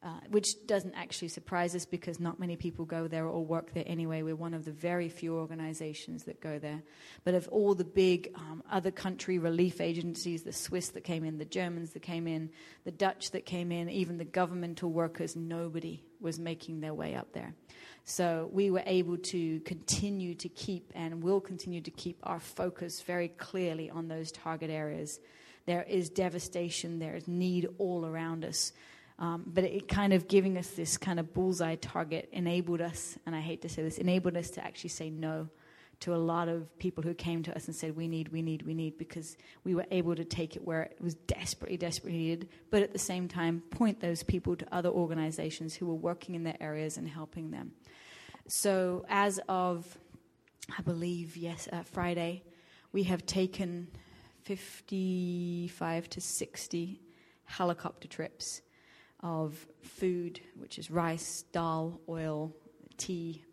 Uh, 0.00 0.10
which 0.30 0.46
doesn't 0.68 0.94
actually 0.94 1.26
surprise 1.26 1.74
us 1.74 1.84
because 1.84 2.20
not 2.20 2.38
many 2.38 2.54
people 2.54 2.84
go 2.84 3.08
there 3.08 3.26
or 3.26 3.44
work 3.44 3.74
there 3.74 3.82
anyway. 3.84 4.22
We're 4.22 4.36
one 4.36 4.54
of 4.54 4.64
the 4.64 4.70
very 4.70 5.08
few 5.08 5.34
organizations 5.34 6.22
that 6.24 6.40
go 6.40 6.60
there. 6.60 6.84
But 7.24 7.34
of 7.34 7.48
all 7.48 7.74
the 7.74 7.84
big 7.84 8.30
um, 8.36 8.62
other 8.70 8.92
country 8.92 9.40
relief 9.40 9.80
agencies, 9.80 10.44
the 10.44 10.52
Swiss 10.52 10.90
that 10.90 11.02
came 11.02 11.24
in, 11.24 11.38
the 11.38 11.44
Germans 11.44 11.94
that 11.94 12.02
came 12.02 12.28
in, 12.28 12.50
the 12.84 12.92
Dutch 12.92 13.32
that 13.32 13.44
came 13.44 13.72
in, 13.72 13.90
even 13.90 14.18
the 14.18 14.24
governmental 14.24 14.92
workers, 14.92 15.34
nobody 15.34 16.04
was 16.20 16.38
making 16.38 16.80
their 16.80 16.94
way 16.94 17.14
up 17.14 17.32
there. 17.32 17.54
So 18.04 18.48
we 18.52 18.70
were 18.70 18.82
able 18.86 19.18
to 19.18 19.60
continue 19.60 20.34
to 20.36 20.48
keep 20.48 20.92
and 20.94 21.22
will 21.22 21.40
continue 21.40 21.80
to 21.82 21.90
keep 21.90 22.18
our 22.22 22.40
focus 22.40 23.02
very 23.02 23.28
clearly 23.28 23.90
on 23.90 24.08
those 24.08 24.32
target 24.32 24.70
areas. 24.70 25.20
There 25.66 25.82
is 25.82 26.08
devastation, 26.08 26.98
there 26.98 27.16
is 27.16 27.28
need 27.28 27.68
all 27.76 28.06
around 28.06 28.44
us. 28.44 28.72
Um, 29.18 29.44
but 29.46 29.64
it 29.64 29.88
kind 29.88 30.12
of 30.12 30.28
giving 30.28 30.56
us 30.56 30.68
this 30.68 30.96
kind 30.96 31.18
of 31.18 31.34
bullseye 31.34 31.74
target 31.74 32.28
enabled 32.32 32.80
us, 32.80 33.18
and 33.26 33.34
I 33.34 33.40
hate 33.40 33.62
to 33.62 33.68
say 33.68 33.82
this, 33.82 33.98
enabled 33.98 34.36
us 34.36 34.50
to 34.50 34.64
actually 34.64 34.90
say 34.90 35.10
no 35.10 35.48
to 36.00 36.14
a 36.14 36.16
lot 36.16 36.48
of 36.48 36.78
people 36.78 37.02
who 37.02 37.12
came 37.12 37.42
to 37.42 37.54
us 37.56 37.66
and 37.66 37.74
said, 37.74 37.96
We 37.96 38.06
need, 38.06 38.28
we 38.28 38.42
need, 38.42 38.62
we 38.62 38.74
need, 38.74 38.98
because 38.98 39.36
we 39.64 39.74
were 39.74 39.86
able 39.90 40.14
to 40.14 40.24
take 40.24 40.54
it 40.54 40.64
where 40.64 40.82
it 40.82 40.98
was 41.00 41.14
desperately, 41.14 41.76
desperately 41.76 42.18
needed, 42.18 42.48
but 42.70 42.82
at 42.82 42.92
the 42.92 42.98
same 42.98 43.26
time, 43.28 43.62
point 43.70 44.00
those 44.00 44.22
people 44.22 44.54
to 44.56 44.66
other 44.74 44.90
organizations 44.90 45.74
who 45.74 45.86
were 45.86 45.94
working 45.94 46.34
in 46.34 46.44
their 46.44 46.56
areas 46.60 46.96
and 46.96 47.08
helping 47.08 47.50
them. 47.50 47.72
So, 48.46 49.04
as 49.08 49.40
of, 49.48 49.98
I 50.76 50.82
believe, 50.82 51.36
yes, 51.36 51.68
uh, 51.72 51.82
Friday, 51.82 52.44
we 52.92 53.02
have 53.04 53.26
taken 53.26 53.88
55 54.42 56.08
to 56.10 56.20
60 56.20 57.00
helicopter 57.44 58.08
trips 58.08 58.62
of 59.20 59.66
food, 59.82 60.40
which 60.56 60.78
is 60.78 60.90
rice, 60.90 61.44
dal, 61.52 62.00
oil, 62.08 62.54
tea, 62.96 63.44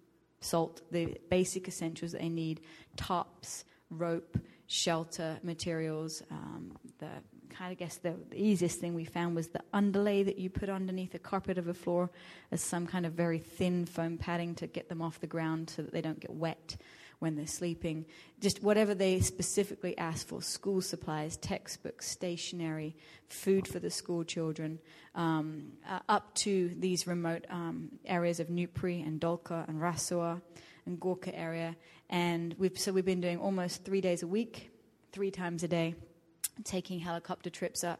salt, 0.45 0.81
the 0.91 1.17
basic 1.29 1.67
essentials 1.67 2.11
that 2.13 2.21
they 2.21 2.29
need, 2.29 2.61
tops, 2.95 3.65
rope, 3.89 4.37
shelter 4.67 5.37
materials. 5.43 6.21
Um, 6.31 6.71
the 6.99 7.09
kind 7.49 7.71
of 7.71 7.77
guess 7.77 7.97
the, 7.97 8.13
the, 8.29 8.41
easiest 8.41 8.79
thing 8.79 8.93
we 8.93 9.05
found 9.05 9.35
was 9.35 9.47
the 9.47 9.61
underlay 9.73 10.23
that 10.23 10.37
you 10.37 10.49
put 10.49 10.69
underneath 10.69 11.13
a 11.15 11.19
carpet 11.19 11.57
of 11.57 11.67
a 11.67 11.73
floor 11.73 12.09
as 12.51 12.61
some 12.61 12.85
kind 12.85 13.05
of 13.05 13.13
very 13.13 13.39
thin 13.39 13.85
foam 13.85 14.17
padding 14.17 14.55
to 14.55 14.67
get 14.67 14.89
them 14.89 15.01
off 15.01 15.19
the 15.19 15.27
ground 15.27 15.69
so 15.69 15.81
that 15.81 15.91
they 15.91 16.01
don't 16.01 16.19
get 16.19 16.31
wet 16.31 16.75
when 17.19 17.35
they're 17.35 17.47
sleeping. 17.47 18.05
Just 18.39 18.63
whatever 18.63 18.93
they 18.93 19.19
specifically 19.19 19.97
ask 19.97 20.27
for 20.27 20.41
school 20.41 20.81
supplies, 20.81 21.37
textbooks, 21.37 22.07
stationery, 22.07 22.95
food 23.29 23.67
for 23.67 23.79
the 23.79 23.89
school 23.89 24.23
children, 24.23 24.79
um, 25.15 25.71
uh, 25.89 25.99
up 26.09 26.33
to 26.35 26.69
these 26.77 27.07
remote 27.07 27.45
um, 27.49 27.89
areas 28.05 28.39
of 28.39 28.47
Nupri 28.47 29.05
and 29.05 29.19
Dolka 29.19 29.67
and 29.67 29.81
Rasuwa 29.81 30.41
and 30.85 30.99
Gorkha 30.99 31.31
area. 31.33 31.75
And 32.09 32.55
we've, 32.57 32.77
so 32.77 32.91
we've 32.91 33.05
been 33.05 33.21
doing 33.21 33.39
almost 33.39 33.83
three 33.83 34.01
days 34.01 34.23
a 34.23 34.27
week, 34.27 34.71
three 35.11 35.31
times 35.31 35.63
a 35.63 35.67
day, 35.67 35.95
taking 36.63 36.99
helicopter 36.99 37.49
trips 37.49 37.83
up. 37.83 37.99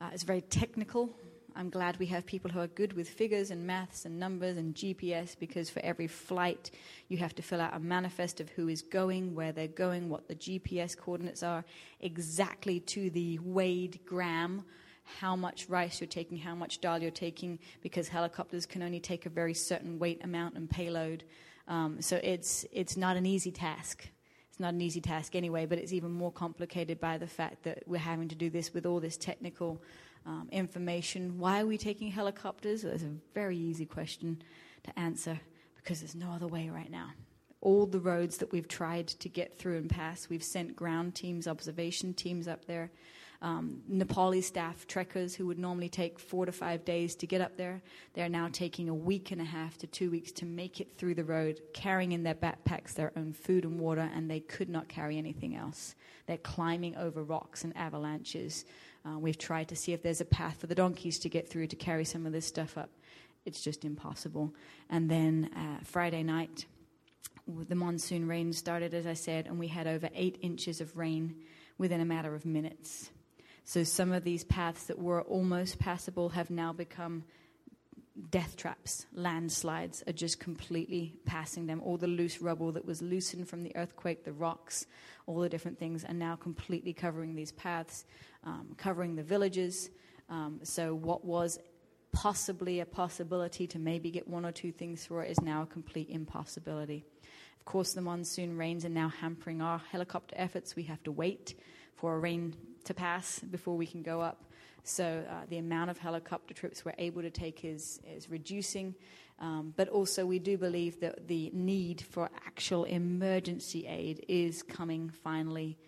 Uh, 0.00 0.10
it's 0.12 0.22
very 0.22 0.40
technical. 0.40 1.14
I'm 1.60 1.68
glad 1.68 1.98
we 1.98 2.06
have 2.06 2.24
people 2.24 2.50
who 2.50 2.58
are 2.58 2.68
good 2.68 2.94
with 2.94 3.06
figures 3.06 3.50
and 3.50 3.66
maths 3.66 4.06
and 4.06 4.18
numbers 4.18 4.56
and 4.56 4.74
GPS 4.74 5.38
because 5.38 5.68
for 5.68 5.80
every 5.84 6.06
flight, 6.06 6.70
you 7.08 7.18
have 7.18 7.34
to 7.34 7.42
fill 7.42 7.60
out 7.60 7.76
a 7.76 7.78
manifest 7.78 8.40
of 8.40 8.48
who 8.48 8.68
is 8.68 8.80
going, 8.80 9.34
where 9.34 9.52
they're 9.52 9.68
going, 9.68 10.08
what 10.08 10.26
the 10.26 10.34
GPS 10.34 10.96
coordinates 10.96 11.42
are, 11.42 11.62
exactly 12.00 12.80
to 12.80 13.10
the 13.10 13.38
weighed 13.40 14.00
gram, 14.06 14.64
how 15.18 15.36
much 15.36 15.68
rice 15.68 16.00
you're 16.00 16.08
taking, 16.08 16.38
how 16.38 16.54
much 16.54 16.80
dal 16.80 17.02
you're 17.02 17.10
taking, 17.10 17.58
because 17.82 18.08
helicopters 18.08 18.64
can 18.64 18.82
only 18.82 18.98
take 18.98 19.26
a 19.26 19.30
very 19.30 19.52
certain 19.52 19.98
weight 19.98 20.24
amount 20.24 20.56
and 20.56 20.70
payload. 20.70 21.24
Um, 21.68 22.00
so 22.00 22.18
it's, 22.22 22.64
it's 22.72 22.96
not 22.96 23.18
an 23.18 23.26
easy 23.26 23.50
task. 23.52 24.08
It's 24.48 24.60
not 24.60 24.72
an 24.72 24.80
easy 24.80 25.02
task 25.02 25.36
anyway, 25.36 25.66
but 25.66 25.76
it's 25.76 25.92
even 25.92 26.10
more 26.10 26.32
complicated 26.32 26.98
by 27.00 27.18
the 27.18 27.26
fact 27.26 27.64
that 27.64 27.82
we're 27.86 27.98
having 27.98 28.28
to 28.28 28.34
do 28.34 28.48
this 28.48 28.72
with 28.72 28.86
all 28.86 28.98
this 28.98 29.18
technical 29.18 29.82
um, 30.26 30.48
information. 30.52 31.38
Why 31.38 31.62
are 31.62 31.66
we 31.66 31.78
taking 31.78 32.10
helicopters? 32.10 32.84
Well, 32.84 32.92
that's 32.92 33.04
a 33.04 33.14
very 33.34 33.56
easy 33.56 33.86
question 33.86 34.42
to 34.84 34.98
answer 34.98 35.40
because 35.76 36.00
there's 36.00 36.14
no 36.14 36.30
other 36.30 36.46
way 36.46 36.68
right 36.68 36.90
now. 36.90 37.10
All 37.62 37.86
the 37.86 38.00
roads 38.00 38.38
that 38.38 38.52
we've 38.52 38.68
tried 38.68 39.08
to 39.08 39.28
get 39.28 39.58
through 39.58 39.76
and 39.78 39.90
pass, 39.90 40.28
we've 40.28 40.42
sent 40.42 40.76
ground 40.76 41.14
teams, 41.14 41.46
observation 41.46 42.14
teams 42.14 42.48
up 42.48 42.64
there. 42.64 42.90
Um, 43.42 43.80
Nepali 43.90 44.42
staff 44.42 44.86
trekkers 44.86 45.34
who 45.34 45.46
would 45.46 45.58
normally 45.58 45.88
take 45.88 46.18
four 46.18 46.44
to 46.44 46.52
five 46.52 46.84
days 46.84 47.14
to 47.16 47.26
get 47.26 47.40
up 47.40 47.56
there, 47.56 47.80
they're 48.12 48.28
now 48.28 48.48
taking 48.52 48.90
a 48.90 48.94
week 48.94 49.30
and 49.30 49.40
a 49.40 49.44
half 49.44 49.78
to 49.78 49.86
two 49.86 50.10
weeks 50.10 50.30
to 50.32 50.44
make 50.44 50.78
it 50.80 50.98
through 50.98 51.14
the 51.14 51.24
road, 51.24 51.60
carrying 51.72 52.12
in 52.12 52.22
their 52.22 52.34
backpacks 52.34 52.92
their 52.92 53.12
own 53.16 53.32
food 53.32 53.64
and 53.64 53.80
water, 53.80 54.10
and 54.14 54.30
they 54.30 54.40
could 54.40 54.68
not 54.68 54.88
carry 54.88 55.16
anything 55.16 55.56
else. 55.56 55.94
They're 56.26 56.36
climbing 56.36 56.96
over 56.96 57.22
rocks 57.22 57.64
and 57.64 57.74
avalanches. 57.78 58.66
Uh, 59.04 59.18
we've 59.18 59.38
tried 59.38 59.68
to 59.68 59.76
see 59.76 59.92
if 59.92 60.02
there's 60.02 60.20
a 60.20 60.26
path 60.26 60.60
for 60.60 60.66
the 60.66 60.74
donkeys 60.74 61.18
to 61.20 61.28
get 61.28 61.48
through 61.48 61.66
to 61.68 61.76
carry 61.76 62.04
some 62.04 62.26
of 62.26 62.32
this 62.32 62.46
stuff 62.46 62.76
up. 62.76 62.90
It's 63.46 63.62
just 63.62 63.84
impossible. 63.84 64.54
And 64.90 65.10
then 65.10 65.50
uh, 65.56 65.82
Friday 65.84 66.22
night, 66.22 66.66
the 67.68 67.74
monsoon 67.74 68.28
rain 68.28 68.52
started, 68.52 68.92
as 68.94 69.06
I 69.06 69.14
said, 69.14 69.46
and 69.46 69.58
we 69.58 69.68
had 69.68 69.86
over 69.86 70.08
eight 70.14 70.38
inches 70.42 70.80
of 70.80 70.96
rain 70.96 71.36
within 71.78 72.00
a 72.00 72.04
matter 72.04 72.34
of 72.34 72.44
minutes. 72.44 73.10
So 73.64 73.84
some 73.84 74.12
of 74.12 74.24
these 74.24 74.44
paths 74.44 74.84
that 74.84 74.98
were 74.98 75.22
almost 75.22 75.78
passable 75.78 76.30
have 76.30 76.50
now 76.50 76.72
become 76.72 77.24
death 78.30 78.56
traps. 78.56 79.06
Landslides 79.14 80.02
are 80.06 80.12
just 80.12 80.40
completely 80.40 81.14
passing 81.24 81.66
them. 81.66 81.80
All 81.82 81.96
the 81.96 82.06
loose 82.06 82.42
rubble 82.42 82.72
that 82.72 82.84
was 82.84 83.00
loosened 83.00 83.48
from 83.48 83.62
the 83.62 83.74
earthquake, 83.76 84.24
the 84.24 84.32
rocks, 84.32 84.86
all 85.26 85.40
the 85.40 85.48
different 85.48 85.78
things 85.78 86.04
are 86.04 86.12
now 86.12 86.36
completely 86.36 86.92
covering 86.92 87.34
these 87.34 87.52
paths 87.52 88.04
um, 88.44 88.74
covering 88.76 89.16
the 89.16 89.22
villages. 89.22 89.90
Um, 90.28 90.60
so, 90.62 90.94
what 90.94 91.24
was 91.24 91.58
possibly 92.12 92.80
a 92.80 92.86
possibility 92.86 93.66
to 93.68 93.78
maybe 93.78 94.10
get 94.10 94.26
one 94.26 94.44
or 94.44 94.52
two 94.52 94.72
things 94.72 95.04
through 95.04 95.20
it 95.20 95.30
is 95.30 95.40
now 95.40 95.62
a 95.62 95.66
complete 95.66 96.08
impossibility. 96.10 97.04
Of 97.58 97.64
course, 97.64 97.92
the 97.92 98.00
monsoon 98.00 98.56
rains 98.56 98.84
are 98.84 98.90
now 98.90 99.08
hampering 99.08 99.60
our 99.60 99.78
helicopter 99.78 100.34
efforts. 100.38 100.74
We 100.74 100.82
have 100.84 101.02
to 101.04 101.12
wait 101.12 101.54
for 101.94 102.16
a 102.16 102.18
rain 102.18 102.54
to 102.84 102.94
pass 102.94 103.38
before 103.38 103.76
we 103.76 103.86
can 103.86 104.02
go 104.02 104.20
up. 104.20 104.44
So 104.82 105.22
uh, 105.28 105.42
the 105.48 105.58
amount 105.58 105.90
of 105.90 105.98
helicopter 105.98 106.54
trips 106.54 106.84
we're 106.84 106.94
able 106.98 107.22
to 107.22 107.30
take 107.30 107.64
is, 107.64 108.00
is 108.16 108.30
reducing. 108.30 108.94
Um, 109.38 109.72
but 109.76 109.88
also, 109.88 110.26
we 110.26 110.38
do 110.38 110.58
believe 110.58 111.00
that 111.00 111.28
the 111.28 111.50
need 111.54 112.00
for 112.00 112.30
actual 112.46 112.84
emergency 112.84 113.86
aid 113.86 114.24
is 114.28 114.62
coming 114.62 115.10
finally 115.10 115.78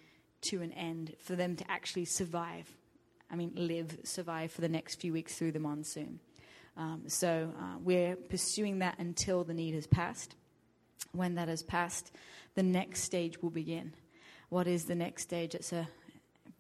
to 0.42 0.62
an 0.62 0.72
end 0.72 1.14
for 1.18 1.36
them 1.36 1.56
to 1.56 1.70
actually 1.70 2.04
survive. 2.04 2.70
I 3.30 3.36
mean, 3.36 3.52
live, 3.54 3.98
survive 4.04 4.52
for 4.52 4.60
the 4.60 4.68
next 4.68 4.96
few 4.96 5.12
weeks 5.12 5.36
through 5.36 5.52
the 5.52 5.58
monsoon. 5.58 6.20
Um, 6.76 7.02
so 7.06 7.52
uh, 7.58 7.78
we're 7.80 8.16
pursuing 8.16 8.78
that 8.80 8.98
until 8.98 9.44
the 9.44 9.54
need 9.54 9.74
has 9.74 9.86
passed. 9.86 10.36
When 11.12 11.34
that 11.34 11.48
has 11.48 11.62
passed, 11.62 12.12
the 12.54 12.62
next 12.62 13.02
stage 13.02 13.42
will 13.42 13.50
begin. 13.50 13.92
What 14.48 14.66
is 14.66 14.84
the 14.84 14.94
next 14.94 15.22
stage? 15.22 15.54
It's 15.54 15.72
a 15.72 15.88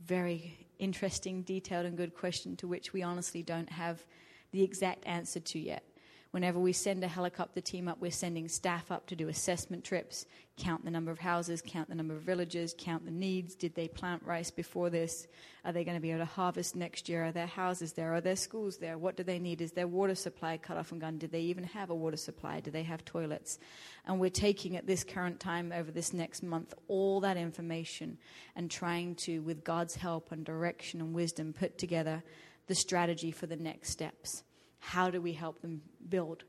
very 0.04 0.66
interesting, 0.78 1.42
detailed, 1.42 1.86
and 1.86 1.96
good 1.96 2.14
question 2.14 2.56
to 2.56 2.66
which 2.66 2.92
we 2.92 3.02
honestly 3.02 3.42
don't 3.42 3.70
have 3.70 4.04
the 4.50 4.62
exact 4.62 5.06
answer 5.06 5.40
to 5.40 5.58
yet. 5.58 5.84
Whenever 6.32 6.58
we 6.58 6.72
send 6.72 7.04
a 7.04 7.08
helicopter 7.08 7.60
team 7.60 7.88
up, 7.88 8.00
we're 8.00 8.10
sending 8.10 8.48
staff 8.48 8.90
up 8.90 9.06
to 9.06 9.14
do 9.14 9.28
assessment 9.28 9.84
trips, 9.84 10.24
count 10.56 10.82
the 10.82 10.90
number 10.90 11.10
of 11.10 11.18
houses, 11.18 11.62
count 11.64 11.90
the 11.90 11.94
number 11.94 12.16
of 12.16 12.22
villages, 12.22 12.74
count 12.78 13.04
the 13.04 13.10
needs. 13.10 13.54
Did 13.54 13.74
they 13.74 13.86
plant 13.86 14.22
rice 14.24 14.50
before 14.50 14.88
this? 14.88 15.26
Are 15.62 15.72
they 15.72 15.84
going 15.84 15.98
to 15.98 16.00
be 16.00 16.10
able 16.10 16.20
to 16.20 16.24
harvest 16.24 16.74
next 16.74 17.06
year? 17.06 17.26
Are 17.26 17.32
their 17.32 17.46
houses 17.46 17.92
there? 17.92 18.14
Are 18.14 18.22
their 18.22 18.34
schools 18.34 18.78
there? 18.78 18.96
What 18.96 19.14
do 19.14 19.22
they 19.22 19.38
need? 19.38 19.60
Is 19.60 19.72
their 19.72 19.86
water 19.86 20.14
supply 20.14 20.56
cut 20.56 20.78
off 20.78 20.90
and 20.90 21.02
gone? 21.02 21.18
Did 21.18 21.32
they 21.32 21.42
even 21.42 21.64
have 21.64 21.90
a 21.90 21.94
water 21.94 22.16
supply? 22.16 22.60
Do 22.60 22.70
they 22.70 22.84
have 22.84 23.04
toilets? 23.04 23.58
And 24.06 24.18
we're 24.18 24.30
taking 24.30 24.78
at 24.78 24.86
this 24.86 25.04
current 25.04 25.38
time 25.38 25.70
over 25.70 25.90
this 25.90 26.14
next 26.14 26.42
month 26.42 26.72
all 26.88 27.20
that 27.20 27.36
information 27.36 28.16
and 28.56 28.70
trying 28.70 29.16
to, 29.16 29.40
with 29.40 29.64
God's 29.64 29.96
help 29.96 30.32
and 30.32 30.46
direction 30.46 31.02
and 31.02 31.12
wisdom, 31.12 31.52
put 31.52 31.76
together 31.76 32.22
the 32.68 32.74
strategy 32.74 33.32
for 33.32 33.46
the 33.46 33.56
next 33.56 33.90
steps. 33.90 34.44
How 34.82 35.10
do 35.10 35.20
we 35.20 35.32
help 35.32 35.62
them 35.62 35.80
build? 36.08 36.42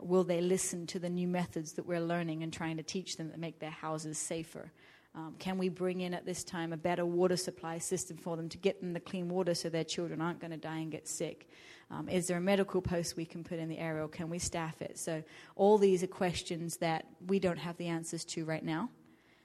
Will 0.00 0.24
they 0.24 0.40
listen 0.40 0.88
to 0.88 0.98
the 0.98 1.08
new 1.08 1.28
methods 1.28 1.72
that 1.74 1.86
we're 1.86 2.00
learning 2.00 2.42
and 2.42 2.52
trying 2.52 2.76
to 2.78 2.82
teach 2.82 3.16
them 3.16 3.28
that 3.28 3.38
make 3.38 3.60
their 3.60 3.70
houses 3.70 4.18
safer? 4.18 4.72
Um, 5.14 5.36
can 5.38 5.56
we 5.56 5.68
bring 5.68 6.00
in 6.00 6.12
at 6.12 6.26
this 6.26 6.42
time 6.42 6.72
a 6.72 6.76
better 6.76 7.06
water 7.06 7.36
supply 7.36 7.78
system 7.78 8.16
for 8.16 8.36
them 8.36 8.48
to 8.48 8.58
get 8.58 8.80
them 8.80 8.92
the 8.92 8.98
clean 8.98 9.28
water 9.28 9.54
so 9.54 9.68
their 9.68 9.84
children 9.84 10.20
aren't 10.20 10.40
going 10.40 10.50
to 10.50 10.56
die 10.56 10.78
and 10.78 10.90
get 10.90 11.06
sick? 11.06 11.48
Um, 11.92 12.08
is 12.08 12.26
there 12.26 12.38
a 12.38 12.40
medical 12.40 12.82
post 12.82 13.16
we 13.16 13.24
can 13.24 13.44
put 13.44 13.60
in 13.60 13.68
the 13.68 13.78
area 13.78 14.02
or 14.02 14.08
can 14.08 14.28
we 14.28 14.40
staff 14.40 14.82
it? 14.82 14.98
So, 14.98 15.22
all 15.54 15.78
these 15.78 16.02
are 16.02 16.08
questions 16.08 16.78
that 16.78 17.06
we 17.28 17.38
don't 17.38 17.58
have 17.58 17.76
the 17.76 17.86
answers 17.86 18.24
to 18.24 18.44
right 18.44 18.64
now. 18.64 18.90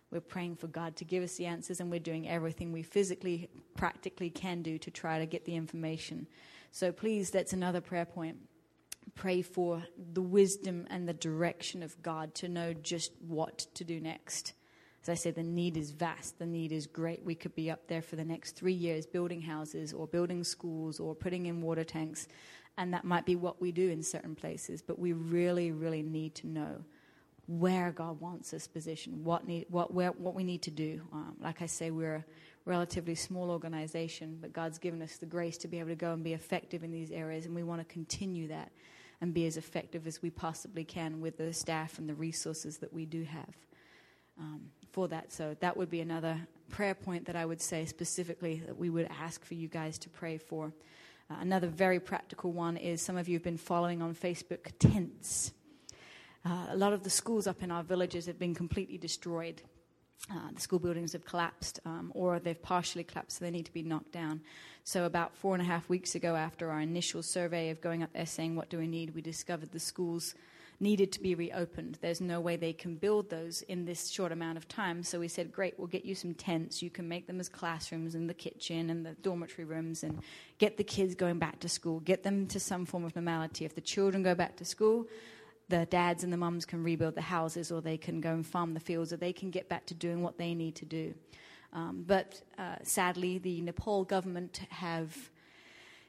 We're 0.10 0.22
praying 0.22 0.56
for 0.56 0.66
God 0.66 0.96
to 0.96 1.06
give 1.06 1.22
us 1.22 1.36
the 1.36 1.46
answers, 1.46 1.80
and 1.80 1.92
we're 1.92 2.00
doing 2.00 2.28
everything 2.28 2.72
we 2.72 2.82
physically, 2.82 3.50
practically 3.76 4.32
can 4.32 4.64
do 4.64 4.80
to 4.80 4.90
try 4.90 5.20
to 5.20 5.28
get 5.28 5.46
the 5.46 5.56
information. 5.56 6.26
So 6.72 6.92
please, 6.92 7.32
that's 7.32 7.54
another 7.54 7.82
prayer 7.82 8.06
point. 8.06 8.38
Pray 9.16 9.42
for 9.42 9.84
the 10.14 10.22
wisdom 10.22 10.88
and 10.90 11.08
the 11.08 11.14
direction 11.14 11.84
of 11.84 12.02
God 12.02 12.36
to 12.36 12.48
know 12.48 12.74
just 12.74 13.12
what 13.28 13.68
to 13.76 13.84
do 13.84 14.00
next. 14.00 14.54
As 15.02 15.10
I 15.10 15.14
said, 15.16 15.36
the 15.36 15.44
need 15.44 15.78
is 15.78 15.92
vast, 15.92 16.40
the 16.40 16.46
need 16.46 16.72
is 16.72 16.86
great. 16.86 17.24
We 17.24 17.36
could 17.36 17.56
be 17.56 17.72
up 17.72 17.88
there 17.88 18.02
for 18.02 18.16
the 18.16 18.26
next 18.26 18.56
three 18.56 18.74
years 18.74 19.06
building 19.06 19.42
houses 19.42 19.94
or 19.94 20.08
building 20.08 20.44
schools 20.44 21.00
or 21.00 21.16
putting 21.16 21.46
in 21.46 21.62
water 21.62 21.84
tanks, 21.84 22.28
and 22.78 22.94
that 22.94 23.06
might 23.06 23.26
be 23.26 23.36
what 23.36 23.62
we 23.62 23.72
do 23.72 23.90
in 23.90 24.04
certain 24.04 24.36
places, 24.36 24.82
but 24.82 25.00
we 25.00 25.14
really, 25.14 25.72
really 25.72 26.04
need 26.04 26.36
to 26.36 26.48
know 26.48 26.84
where 27.48 27.92
God 27.92 28.22
wants 28.22 28.54
us 28.54 28.68
positioned, 28.68 29.26
what, 29.26 29.48
need, 29.48 29.66
what, 29.70 29.94
where, 29.94 30.12
what 30.12 30.36
we 30.36 30.44
need 30.44 30.62
to 30.64 30.72
do. 30.72 31.02
Um, 31.12 31.36
like 31.42 31.62
I 31.62 31.66
say, 31.66 31.90
we're 31.92 32.24
relatively 32.66 33.16
small 33.16 33.50
organization, 33.50 34.38
but 34.42 34.54
God's 34.54 34.78
given 34.78 35.02
us 35.02 35.18
the 35.18 35.26
grace 35.26 35.58
to 35.60 35.68
be 35.68 35.80
able 35.80 35.90
to 35.90 35.96
go 35.96 36.14
and 36.14 36.24
be 36.24 36.34
effective 36.34 36.84
in 36.84 36.92
these 36.92 37.12
areas, 37.12 37.46
and 37.46 37.56
we 37.56 37.64
want 37.64 37.82
to 37.82 37.94
continue 37.94 38.48
that 38.48 38.72
and 39.22 39.34
be 39.34 39.46
as 39.46 39.58
effective 39.58 40.08
as 40.08 40.22
we 40.22 40.30
possibly 40.30 40.84
can 40.84 41.20
with 41.20 41.38
the 41.38 41.52
staff 41.52 42.00
and 42.00 42.08
the 42.08 42.14
resources 42.14 42.78
that 42.78 42.94
we 42.94 43.06
do 43.06 43.24
have 43.24 43.56
um, 44.40 44.62
for 44.92 45.08
that. 45.08 45.32
So 45.32 45.56
that 45.60 45.76
would 45.76 45.90
be 45.90 46.02
another 46.02 46.40
prayer 46.70 46.96
point 46.96 47.26
that 47.26 47.36
I 47.36 47.46
would 47.46 47.62
say 47.62 47.86
specifically 47.86 48.62
that 48.66 48.78
we 48.78 48.90
would 48.90 49.10
ask 49.20 49.44
for 49.44 49.56
you 49.56 49.68
guys 49.68 49.98
to 50.00 50.10
pray 50.10 50.38
for. 50.38 50.72
Uh, 51.30 51.36
another 51.42 51.68
very 51.68 52.00
practical 52.00 52.52
one 52.52 52.78
is 52.78 53.02
some 53.02 53.18
of 53.18 53.28
you 53.28 53.36
have 53.36 53.44
been 53.44 53.58
following 53.58 54.02
on 54.02 54.16
Facebook 54.16 54.72
tents. 54.80 55.52
Uh, 56.46 56.68
a 56.70 56.78
lot 56.78 56.94
of 56.94 57.04
the 57.04 57.10
schools 57.10 57.48
up 57.48 57.62
in 57.62 57.72
our 57.72 57.84
villages 57.84 58.26
have 58.26 58.40
been 58.40 58.56
completely 58.56 58.98
destroyed. 58.98 59.62
Uh, 60.32 60.52
the 60.54 60.62
school 60.62 60.80
buildings 60.80 61.14
have 61.14 61.26
collapsed 61.26 61.80
um, 61.86 62.12
or 62.14 62.40
they've 62.40 62.62
partially 62.62 63.04
collapsed, 63.04 63.40
so 63.40 63.46
they 63.46 63.52
need 63.52 63.66
to 63.66 63.74
be 63.74 63.82
knocked 63.82 64.12
down. 64.12 64.42
So, 64.84 65.06
about 65.06 65.36
four 65.36 65.54
and 65.54 65.62
a 65.62 65.66
half 65.66 65.88
weeks 65.90 66.16
ago, 66.16 66.36
after 66.36 66.72
our 66.72 66.82
initial 66.82 67.24
survey 67.24 67.70
of 67.70 67.82
going 67.82 68.04
up 68.04 68.14
there 68.14 68.26
saying, 68.26 68.56
What 68.56 68.70
do 68.70 68.78
we 68.78 68.88
need? 68.88 69.14
we 69.16 69.22
discovered 69.22 69.72
the 69.72 69.80
schools 69.80 70.36
needed 70.82 71.12
to 71.12 71.20
be 71.20 71.36
reopened. 71.36 71.98
There's 72.02 72.22
no 72.22 72.40
way 72.40 72.56
they 72.56 72.72
can 72.74 72.96
build 72.96 73.30
those 73.30 73.62
in 73.64 73.84
this 73.86 74.10
short 74.10 74.32
amount 74.32 74.58
of 74.58 74.68
time. 74.68 75.04
So, 75.04 75.20
we 75.20 75.28
said, 75.28 75.52
Great, 75.52 75.78
we'll 75.78 75.88
get 75.88 76.06
you 76.06 76.16
some 76.16 76.34
tents. 76.34 76.82
You 76.82 76.90
can 76.90 77.08
make 77.08 77.28
them 77.28 77.40
as 77.40 77.50
classrooms 77.50 78.16
in 78.16 78.28
the 78.28 78.34
kitchen 78.34 78.90
and 78.90 79.06
the 79.06 79.14
dormitory 79.22 79.66
rooms 79.66 80.04
and 80.04 80.22
get 80.58 80.78
the 80.78 80.84
kids 80.84 81.16
going 81.16 81.40
back 81.40 81.60
to 81.60 81.70
school, 81.70 82.00
get 82.00 82.24
them 82.24 82.48
to 82.48 82.60
some 82.60 82.86
form 82.86 83.06
of 83.06 83.16
normality. 83.16 83.66
If 83.66 83.76
the 83.76 83.82
children 83.82 84.24
go 84.24 84.36
back 84.36 84.58
to 84.58 84.66
school, 84.66 85.08
the 85.70 85.86
dads 85.86 86.24
and 86.24 86.34
the 86.34 86.38
mums 86.38 86.66
can 86.66 86.84
rebuild 86.84 87.16
the 87.16 87.22
houses 87.22 87.72
or 87.72 87.82
they 87.82 87.98
can 87.98 88.20
go 88.20 88.32
and 88.32 88.46
farm 88.46 88.74
the 88.74 88.80
fields 88.80 89.14
or 89.14 89.18
they 89.18 89.34
can 89.34 89.52
get 89.52 89.70
back 89.70 89.86
to 89.86 89.94
doing 89.94 90.22
what 90.22 90.38
they 90.38 90.54
need 90.54 90.76
to 90.76 90.86
do. 90.86 91.14
Um, 91.72 92.04
but 92.06 92.42
uh, 92.58 92.76
sadly, 92.82 93.38
the 93.38 93.62
Nepal 93.62 94.04
government 94.04 94.62
have 94.70 95.16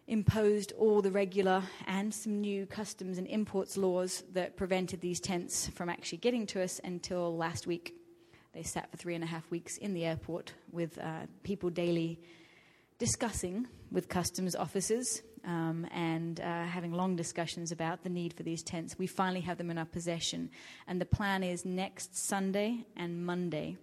imposed 0.07 0.73
all 0.73 1.03
the 1.03 1.11
regular 1.11 1.63
and 1.87 2.13
some 2.13 2.41
new 2.41 2.67
customs 2.67 3.19
and 3.19 3.27
imports 3.29 3.77
laws 3.77 4.25
that 4.33 4.57
prevented 4.57 5.01
these 5.01 5.21
tents 5.21 5.69
from 5.69 5.89
actually 5.89 6.19
getting 6.19 6.47
to 6.47 6.63
us 6.63 6.81
until 6.83 7.37
last 7.37 7.67
week. 7.67 7.95
They 8.53 8.63
sat 8.63 8.91
for 8.91 8.97
three 8.97 9.15
and 9.15 9.23
a 9.23 9.27
half 9.27 9.49
weeks 9.51 9.77
in 9.77 9.95
the 9.95 10.05
airport 10.05 10.55
with 10.73 10.99
uh, 10.99 11.27
people 11.45 11.71
daily 11.71 12.19
discussing 12.99 13.69
with 13.93 14.09
customs 14.09 14.57
officers 14.57 15.23
um, 15.45 15.87
and 15.93 16.41
uh, 16.41 16.65
having 16.65 16.93
long 16.93 17.17
discussions 17.17 17.73
about 17.73 18.03
the 18.03 18.09
need 18.09 18.35
for 18.35 18.43
these 18.43 18.63
tents. 18.63 18.99
We 18.99 19.07
finally 19.07 19.41
have 19.41 19.59
them 19.59 19.71
in 19.71 19.79
our 19.79 19.85
possession. 19.85 20.51
And 20.87 21.01
the 21.01 21.07
plan 21.07 21.43
is 21.43 21.65
next 21.65 22.17
Sunday 22.17 22.85
and 22.97 23.25
Monday 23.25 23.77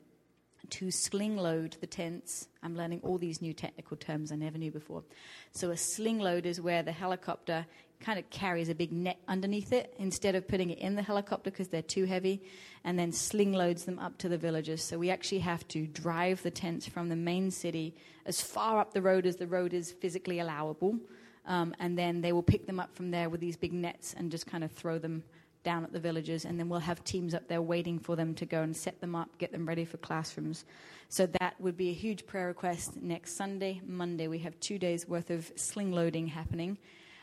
to 0.69 0.91
sling 0.91 1.37
load 1.37 1.77
the 1.79 1.87
tents. 1.87 2.47
I'm 2.61 2.75
learning 2.75 3.01
all 3.03 3.17
these 3.17 3.41
new 3.41 3.53
technical 3.53 3.97
terms 3.97 4.31
I 4.31 4.35
never 4.35 4.57
knew 4.57 4.71
before. 4.71 5.03
So, 5.51 5.71
a 5.71 5.77
sling 5.77 6.19
load 6.19 6.45
is 6.45 6.59
where 6.59 6.83
the 6.83 6.91
helicopter 6.91 7.65
kind 7.99 8.19
of 8.19 8.29
carries 8.29 8.69
a 8.69 8.75
big 8.75 8.91
net 8.91 9.17
underneath 9.27 9.73
it 9.73 9.93
instead 9.97 10.35
of 10.35 10.47
putting 10.47 10.69
it 10.69 10.77
in 10.79 10.95
the 10.95 11.01
helicopter 11.01 11.49
because 11.49 11.69
they're 11.69 11.81
too 11.81 12.05
heavy, 12.05 12.43
and 12.83 12.99
then 12.99 13.11
sling 13.11 13.53
loads 13.53 13.85
them 13.85 13.97
up 13.97 14.17
to 14.19 14.29
the 14.29 14.37
villages. 14.37 14.83
So, 14.83 14.97
we 14.97 15.09
actually 15.09 15.39
have 15.39 15.67
to 15.69 15.87
drive 15.87 16.43
the 16.43 16.51
tents 16.51 16.85
from 16.85 17.09
the 17.09 17.15
main 17.15 17.49
city 17.49 17.95
as 18.25 18.41
far 18.41 18.79
up 18.79 18.93
the 18.93 19.01
road 19.01 19.25
as 19.25 19.37
the 19.37 19.47
road 19.47 19.73
is 19.73 19.91
physically 19.91 20.39
allowable 20.39 20.99
um, 21.47 21.73
and 21.79 21.97
then 21.97 22.21
they 22.21 22.33
will 22.33 22.43
pick 22.43 22.67
them 22.67 22.79
up 22.79 22.93
from 22.95 23.09
there 23.09 23.29
with 23.29 23.39
these 23.39 23.57
big 23.57 23.73
nets 23.73 24.13
and 24.17 24.29
just 24.29 24.45
kind 24.45 24.63
of 24.63 24.71
throw 24.71 24.99
them 24.99 25.23
down 25.63 25.83
at 25.83 25.91
the 25.91 25.99
villages. 25.99 26.45
And 26.45 26.59
then 26.59 26.69
we'll 26.69 26.79
have 26.79 27.03
teams 27.03 27.33
up 27.33 27.47
there 27.47 27.61
waiting 27.61 27.99
for 27.99 28.15
them 28.15 28.35
to 28.35 28.45
go 28.45 28.61
and 28.61 28.75
set 28.75 29.01
them 29.01 29.15
up, 29.15 29.37
get 29.37 29.51
them 29.51 29.67
ready 29.67 29.85
for 29.85 29.97
classrooms. 29.97 30.65
So 31.09 31.25
that 31.39 31.59
would 31.59 31.77
be 31.77 31.89
a 31.89 31.93
huge 31.93 32.27
prayer 32.27 32.47
request 32.47 32.97
next 32.97 33.35
Sunday, 33.35 33.81
Monday. 33.85 34.27
We 34.27 34.39
have 34.39 34.59
two 34.59 34.77
days 34.77 35.07
worth 35.07 35.29
of 35.29 35.51
sling 35.55 35.91
loading 35.91 36.27
happening. 36.27 36.77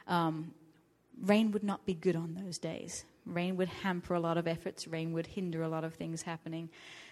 Um, 0.09 0.53
rain 1.23 1.53
would 1.53 1.65
not 1.65 1.85
be 1.87 1.95
good 1.95 2.17
on 2.17 2.35
those 2.35 2.59
days. 2.59 3.05
Rain 3.27 3.57
would 3.57 3.69
hamper 3.69 4.15
a 4.15 4.21
lot 4.21 4.37
of 4.37 4.47
efforts, 4.47 4.87
rain 4.87 5.13
would 5.15 5.27
hinder 5.27 5.63
a 5.63 5.69
lot 5.69 5.83
of 5.85 5.95
things 5.95 6.21
happening. 6.23 6.69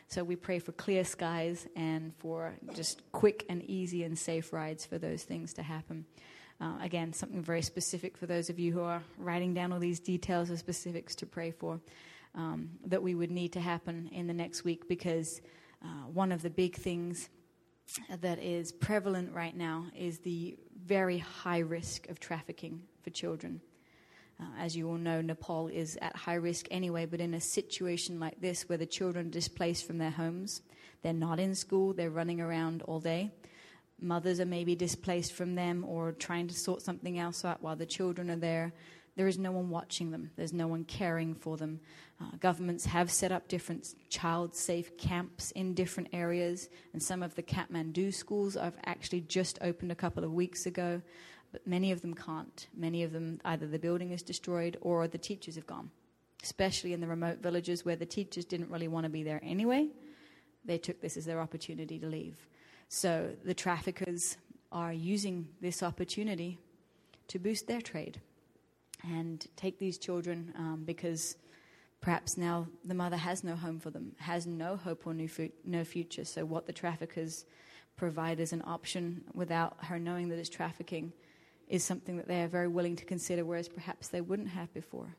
So 0.09 0.23
we 0.23 0.37
pray 0.37 0.59
for 0.59 0.73
clear 0.73 1.05
skies 1.05 1.67
and 1.75 2.13
for 2.19 2.55
just 2.75 3.01
quick 3.13 3.47
and 3.49 3.63
easy 3.63 4.03
and 4.05 4.19
safe 4.19 4.53
rides 4.53 4.85
for 4.85 4.99
those 4.99 5.23
things 5.23 5.55
to 5.55 5.63
happen. 5.63 6.05
Uh, 6.63 6.75
again, 6.81 7.13
something 7.13 7.43
very 7.43 7.61
specific 7.61 8.17
for 8.17 8.27
those 8.27 8.49
of 8.49 8.57
you 8.57 8.73
who 8.73 8.83
are 8.83 9.03
writing 9.19 9.53
down 9.53 9.73
all 9.73 9.81
these 9.81 9.99
details 9.99 10.49
or 10.49 10.57
specifics 10.57 11.17
to 11.17 11.27
pray 11.27 11.51
for 11.51 11.81
um, 12.37 12.71
that 12.87 13.03
we 13.03 13.17
would 13.17 13.33
need 13.33 13.53
to 13.53 13.61
happen 13.61 14.09
in 14.13 14.29
the 14.29 14.33
next 14.33 14.63
week 14.63 14.87
because 14.87 15.41
uh, 15.85 16.07
one 16.13 16.31
of 16.31 16.41
the 16.41 16.51
big 16.51 16.77
things 16.77 17.29
that 18.21 18.39
is 18.39 18.71
prevalent 18.71 19.33
right 19.33 19.57
now 19.57 19.87
is 19.99 20.21
the 20.21 20.57
very 20.87 21.19
high 21.19 21.59
risk 21.59 22.09
of 22.09 22.21
trafficking 22.21 22.81
for 23.03 23.11
children. 23.11 23.61
Uh, 24.41 24.45
as 24.61 24.77
you 24.77 24.89
all 24.89 24.95
know, 24.95 25.21
Nepal 25.21 25.67
is 25.67 25.99
at 26.01 26.15
high 26.15 26.35
risk 26.35 26.67
anyway, 26.71 27.07
but 27.07 27.21
in 27.21 27.35
a 27.35 27.41
situation 27.41 28.21
like 28.21 28.41
this 28.41 28.69
where 28.69 28.79
the 28.79 28.87
children 28.87 29.27
are 29.27 29.31
displaced 29.31 29.85
from 29.85 29.99
their 29.99 30.11
homes, 30.11 30.63
they're 31.03 31.13
not 31.13 31.41
in 31.41 31.57
school, 31.57 31.93
they're 31.93 32.09
running 32.09 32.41
around 32.41 32.83
all 32.83 33.01
day, 33.01 33.33
mothers 34.03 34.41
are 34.41 34.47
maybe 34.47 34.75
displaced 34.75 35.33
from 35.33 35.55
them 35.55 35.85
or 35.87 36.13
trying 36.13 36.49
to 36.49 36.55
sort 36.55 36.83
something 36.83 37.19
else 37.19 37.45
out 37.45 37.63
while 37.63 37.77
the 37.77 37.87
children 37.87 38.31
are 38.31 38.37
there. 38.37 38.73
there 39.15 39.29
is 39.29 39.39
no 39.39 39.53
one 39.53 39.69
watching 39.69 40.11
them, 40.11 40.31
there's 40.37 40.53
no 40.53 40.67
one 40.67 40.85
caring 40.85 41.35
for 41.35 41.57
them. 41.57 41.81
Uh, 42.21 42.37
governments 42.41 42.85
have 42.87 43.11
set 43.11 43.33
up 43.33 43.49
different 43.49 43.95
child 44.09 44.55
safe 44.55 44.97
camps 44.97 45.51
in 45.53 45.75
different 45.75 46.09
areas, 46.13 46.69
and 46.93 47.03
some 47.03 47.23
of 47.23 47.35
the 47.35 47.43
Kathmandu 47.43 48.13
schools 48.15 48.57
I've 48.57 48.79
actually 48.87 49.21
just 49.23 49.59
opened 49.61 49.93
a 49.93 49.97
couple 49.97 50.25
of 50.25 50.33
weeks 50.33 50.67
ago, 50.67 51.03
but 51.53 51.67
many 51.67 51.93
of 51.93 52.01
them 52.01 52.15
can't. 52.15 52.67
Many 52.75 53.03
of 53.03 53.13
them, 53.13 53.41
either 53.45 53.67
the 53.67 53.79
building 53.79 54.13
is 54.13 54.23
destroyed 54.23 54.79
or 54.81 55.07
the 55.09 55.19
teachers 55.19 55.57
have 55.57 55.67
gone, 55.67 55.91
especially 56.43 56.95
in 56.95 57.01
the 57.01 57.07
remote 57.07 57.43
villages 57.43 57.85
where 57.85 57.97
the 57.97 58.07
teachers 58.07 58.47
didn't 58.47 58.71
really 58.71 58.89
want 58.89 59.05
to 59.05 59.11
be 59.11 59.23
there 59.23 59.41
anyway. 59.43 59.89
They 60.65 60.79
took 60.79 61.01
this 61.01 61.17
as 61.17 61.27
their 61.27 61.41
opportunity 61.41 61.99
to 61.99 62.07
leave. 62.07 62.47
So 62.95 63.31
the 63.43 63.55
traffickers 63.55 64.37
are 64.71 64.93
using 64.93 65.49
this 65.63 65.83
opportunity 65.83 66.59
to 67.29 67.39
boost 67.39 67.67
their 67.67 67.81
trade 67.81 68.21
and 69.03 69.45
take 69.57 69.79
these 69.79 69.97
children 69.97 70.53
um, 70.59 70.83
because 70.85 71.37
perhaps 72.03 72.37
now 72.37 72.67
the 72.85 72.93
mother 72.93 73.17
has 73.17 73.43
no 73.43 73.57
home 73.57 73.81
for 73.81 73.89
them, 73.89 74.13
has 74.19 74.47
no 74.47 74.77
hope 74.77 75.07
or 75.07 75.15
no 75.15 75.85
future. 75.85 76.27
So, 76.27 76.45
what 76.45 76.67
the 76.67 76.73
traffickers 76.75 77.47
provide 77.97 78.41
as 78.41 78.53
an 78.53 78.63
option 78.67 79.25
without 79.33 79.75
her 79.85 79.99
knowing 79.99 80.29
that 80.29 80.39
it's 80.39 80.51
trafficking 80.51 81.15
is 81.69 81.83
something 81.83 82.19
that 82.19 82.29
they 82.29 82.43
are 82.43 82.49
very 82.49 82.69
willing 82.69 82.97
to 82.97 83.07
consider, 83.07 83.43
whereas 83.43 83.71
perhaps 83.71 84.09
they 84.09 84.21
wouldn't 84.21 84.51
have 84.51 84.73
before. 84.75 85.17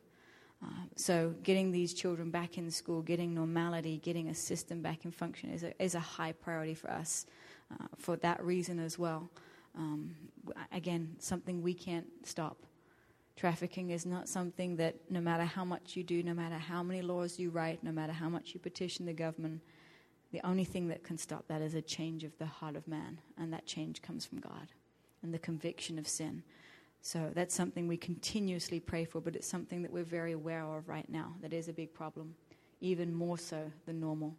Uh, 0.64 0.84
so, 0.94 1.34
getting 1.42 1.72
these 1.72 1.92
children 1.92 2.30
back 2.30 2.56
in 2.56 2.70
school, 2.70 3.02
getting 3.02 3.34
normality, 3.34 3.98
getting 3.98 4.28
a 4.28 4.34
system 4.34 4.80
back 4.80 5.04
in 5.04 5.10
function 5.10 5.50
is 5.50 5.64
a, 5.64 5.82
is 5.82 5.96
a 5.96 6.00
high 6.00 6.30
priority 6.30 6.74
for 6.74 6.88
us 6.88 7.26
uh, 7.80 7.86
for 7.98 8.16
that 8.16 8.42
reason 8.44 8.78
as 8.78 8.98
well. 8.98 9.30
Um, 9.76 10.14
again, 10.72 11.16
something 11.18 11.62
we 11.62 11.74
can't 11.74 12.06
stop. 12.24 12.58
Trafficking 13.36 13.90
is 13.90 14.06
not 14.06 14.28
something 14.28 14.76
that 14.76 14.94
no 15.10 15.20
matter 15.20 15.44
how 15.44 15.64
much 15.64 15.96
you 15.96 16.04
do, 16.04 16.22
no 16.22 16.34
matter 16.34 16.56
how 16.56 16.82
many 16.82 17.02
laws 17.02 17.38
you 17.38 17.50
write, 17.50 17.82
no 17.82 17.90
matter 17.90 18.12
how 18.12 18.28
much 18.28 18.54
you 18.54 18.60
petition 18.60 19.06
the 19.06 19.12
government, 19.12 19.60
the 20.30 20.40
only 20.46 20.64
thing 20.64 20.88
that 20.88 21.02
can 21.02 21.18
stop 21.18 21.46
that 21.48 21.60
is 21.60 21.74
a 21.74 21.82
change 21.82 22.22
of 22.24 22.36
the 22.38 22.46
heart 22.46 22.76
of 22.76 22.86
man. 22.86 23.20
And 23.36 23.52
that 23.52 23.66
change 23.66 24.02
comes 24.02 24.24
from 24.24 24.38
God 24.38 24.68
and 25.22 25.34
the 25.34 25.38
conviction 25.38 25.98
of 25.98 26.06
sin. 26.06 26.44
So 27.02 27.30
that's 27.34 27.54
something 27.54 27.86
we 27.86 27.96
continuously 27.96 28.80
pray 28.80 29.04
for, 29.04 29.20
but 29.20 29.36
it's 29.36 29.46
something 29.46 29.82
that 29.82 29.92
we're 29.92 30.04
very 30.04 30.32
aware 30.32 30.64
of 30.64 30.88
right 30.88 31.08
now. 31.08 31.34
That 31.42 31.52
is 31.52 31.68
a 31.68 31.72
big 31.72 31.92
problem, 31.92 32.34
even 32.80 33.12
more 33.12 33.36
so 33.36 33.70
than 33.84 34.00
normal. 34.00 34.34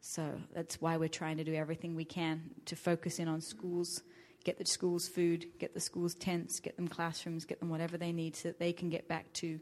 So 0.00 0.40
that's 0.54 0.80
why 0.80 0.96
we're 0.96 1.08
trying 1.08 1.38
to 1.38 1.44
do 1.44 1.54
everything 1.54 1.96
we 1.96 2.04
can 2.04 2.42
to 2.66 2.76
focus 2.76 3.18
in 3.18 3.28
on 3.28 3.40
schools 3.40 4.02
get 4.46 4.58
the 4.58 4.64
schools 4.64 5.08
food, 5.08 5.44
get 5.58 5.74
the 5.74 5.80
schools 5.80 6.14
tents, 6.14 6.60
get 6.60 6.76
them 6.76 6.86
classrooms, 6.86 7.44
get 7.44 7.58
them 7.58 7.68
whatever 7.68 7.98
they 7.98 8.12
need 8.12 8.36
so 8.36 8.48
that 8.48 8.60
they 8.60 8.72
can 8.72 8.88
get 8.88 9.08
back 9.08 9.30
to 9.32 9.58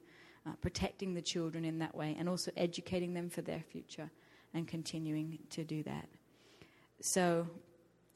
uh, 0.47 0.51
protecting 0.61 1.15
the 1.15 1.23
children 1.23 1.65
in 1.65 1.79
that 1.79 1.95
way 1.95 2.15
and 2.19 2.29
also 2.29 2.53
educating 2.55 3.15
them 3.15 3.31
for 3.31 3.41
their 3.41 3.63
future 3.73 4.11
and 4.53 4.69
continuing 4.69 5.39
to 5.49 5.65
do 5.65 5.83
that. 5.85 6.07
So 7.01 7.49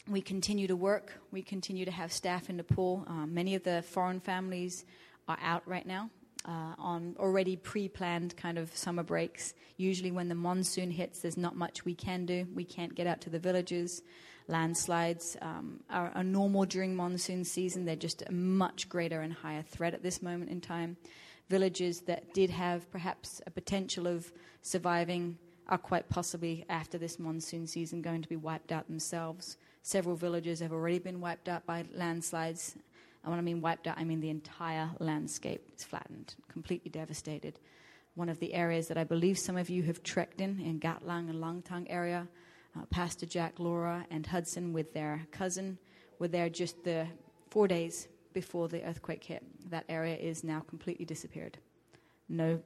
we 0.06 0.20
continue 0.20 0.66
to 0.66 0.76
work. 0.76 1.18
We 1.32 1.40
continue 1.40 1.86
to 1.86 1.90
have 1.90 2.12
staff 2.12 2.50
in 2.50 2.58
Nepal. 2.58 3.02
Uh, 3.08 3.24
many 3.24 3.54
of 3.54 3.64
the 3.64 3.80
foreign 3.80 4.20
families 4.20 4.84
are 5.26 5.38
out 5.42 5.66
right 5.66 5.86
now 5.86 6.10
uh, 6.48 6.74
on 6.78 7.14
already 7.18 7.56
pre 7.56 7.88
planned 7.88 8.36
kind 8.36 8.58
of 8.58 8.74
summer 8.74 9.02
breaks. 9.02 9.52
Usually, 9.76 10.10
when 10.10 10.28
the 10.28 10.34
monsoon 10.34 10.90
hits, 10.90 11.20
there's 11.20 11.36
not 11.36 11.54
much 11.54 11.84
we 11.84 11.94
can 11.94 12.24
do. 12.24 12.46
We 12.54 12.64
can't 12.64 12.94
get 12.94 13.06
out 13.06 13.20
to 13.22 13.30
the 13.30 13.38
villages. 13.38 14.02
Landslides 14.48 15.36
um, 15.42 15.80
are, 15.90 16.10
are 16.14 16.24
normal 16.24 16.64
during 16.64 16.96
monsoon 16.96 17.44
season. 17.44 17.84
They're 17.84 17.96
just 17.96 18.22
a 18.26 18.32
much 18.32 18.88
greater 18.88 19.20
and 19.20 19.32
higher 19.32 19.62
threat 19.62 19.92
at 19.92 20.02
this 20.02 20.22
moment 20.22 20.50
in 20.50 20.62
time. 20.62 20.96
Villages 21.50 22.00
that 22.02 22.32
did 22.32 22.48
have 22.48 22.90
perhaps 22.90 23.42
a 23.46 23.50
potential 23.50 24.06
of 24.06 24.32
surviving 24.62 25.36
are 25.68 25.78
quite 25.78 26.08
possibly 26.08 26.64
after 26.70 26.96
this 26.96 27.18
monsoon 27.18 27.66
season 27.66 28.00
going 28.00 28.22
to 28.22 28.28
be 28.28 28.36
wiped 28.36 28.72
out 28.72 28.86
themselves. 28.86 29.58
Several 29.82 30.16
villages 30.16 30.60
have 30.60 30.72
already 30.72 30.98
been 30.98 31.20
wiped 31.20 31.48
out 31.48 31.66
by 31.66 31.84
landslides. 31.94 32.74
And 33.28 33.32
when 33.32 33.40
I 33.40 33.42
mean 33.42 33.60
wiped 33.60 33.86
out, 33.86 33.98
I 33.98 34.04
mean 34.04 34.20
the 34.20 34.30
entire 34.30 34.88
landscape 35.00 35.70
is 35.76 35.84
flattened, 35.84 36.34
completely 36.50 36.90
devastated. 36.90 37.60
One 38.14 38.30
of 38.30 38.38
the 38.38 38.54
areas 38.54 38.88
that 38.88 38.96
I 38.96 39.04
believe 39.04 39.38
some 39.38 39.58
of 39.58 39.68
you 39.68 39.82
have 39.82 40.02
trekked 40.02 40.40
in, 40.40 40.58
in 40.60 40.80
Gatlang 40.80 41.28
and 41.28 41.34
Langtang 41.34 41.84
area, 41.90 42.26
uh, 42.74 42.86
Pastor 42.86 43.26
Jack, 43.26 43.58
Laura, 43.58 44.06
and 44.10 44.24
Hudson 44.24 44.72
with 44.72 44.94
their 44.94 45.26
cousin 45.30 45.76
were 46.18 46.28
there 46.28 46.48
just 46.48 46.82
the 46.84 47.06
four 47.50 47.68
days 47.68 48.08
before 48.32 48.66
the 48.66 48.82
earthquake 48.82 49.24
hit. 49.24 49.44
That 49.68 49.84
area 49.90 50.16
is 50.16 50.42
now 50.42 50.60
completely 50.60 51.04
disappeared. 51.04 51.58
No 52.30 52.62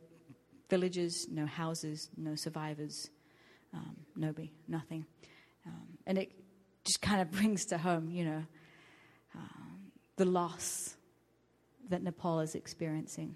villages, 0.70 1.26
no 1.28 1.44
houses, 1.44 2.08
no 2.16 2.36
survivors, 2.36 3.10
um, 3.74 3.96
nobody, 4.14 4.52
nothing. 4.68 5.06
Um, 5.66 5.98
and 6.06 6.18
it 6.18 6.30
just 6.84 7.02
kind 7.02 7.20
of 7.20 7.30
brings 7.32 7.64
to 7.64 7.78
home, 7.78 8.12
you 8.12 8.24
know, 8.24 8.44
the 10.22 10.30
loss 10.30 10.94
that 11.88 12.00
Nepal 12.00 12.38
is 12.38 12.54
experiencing. 12.54 13.34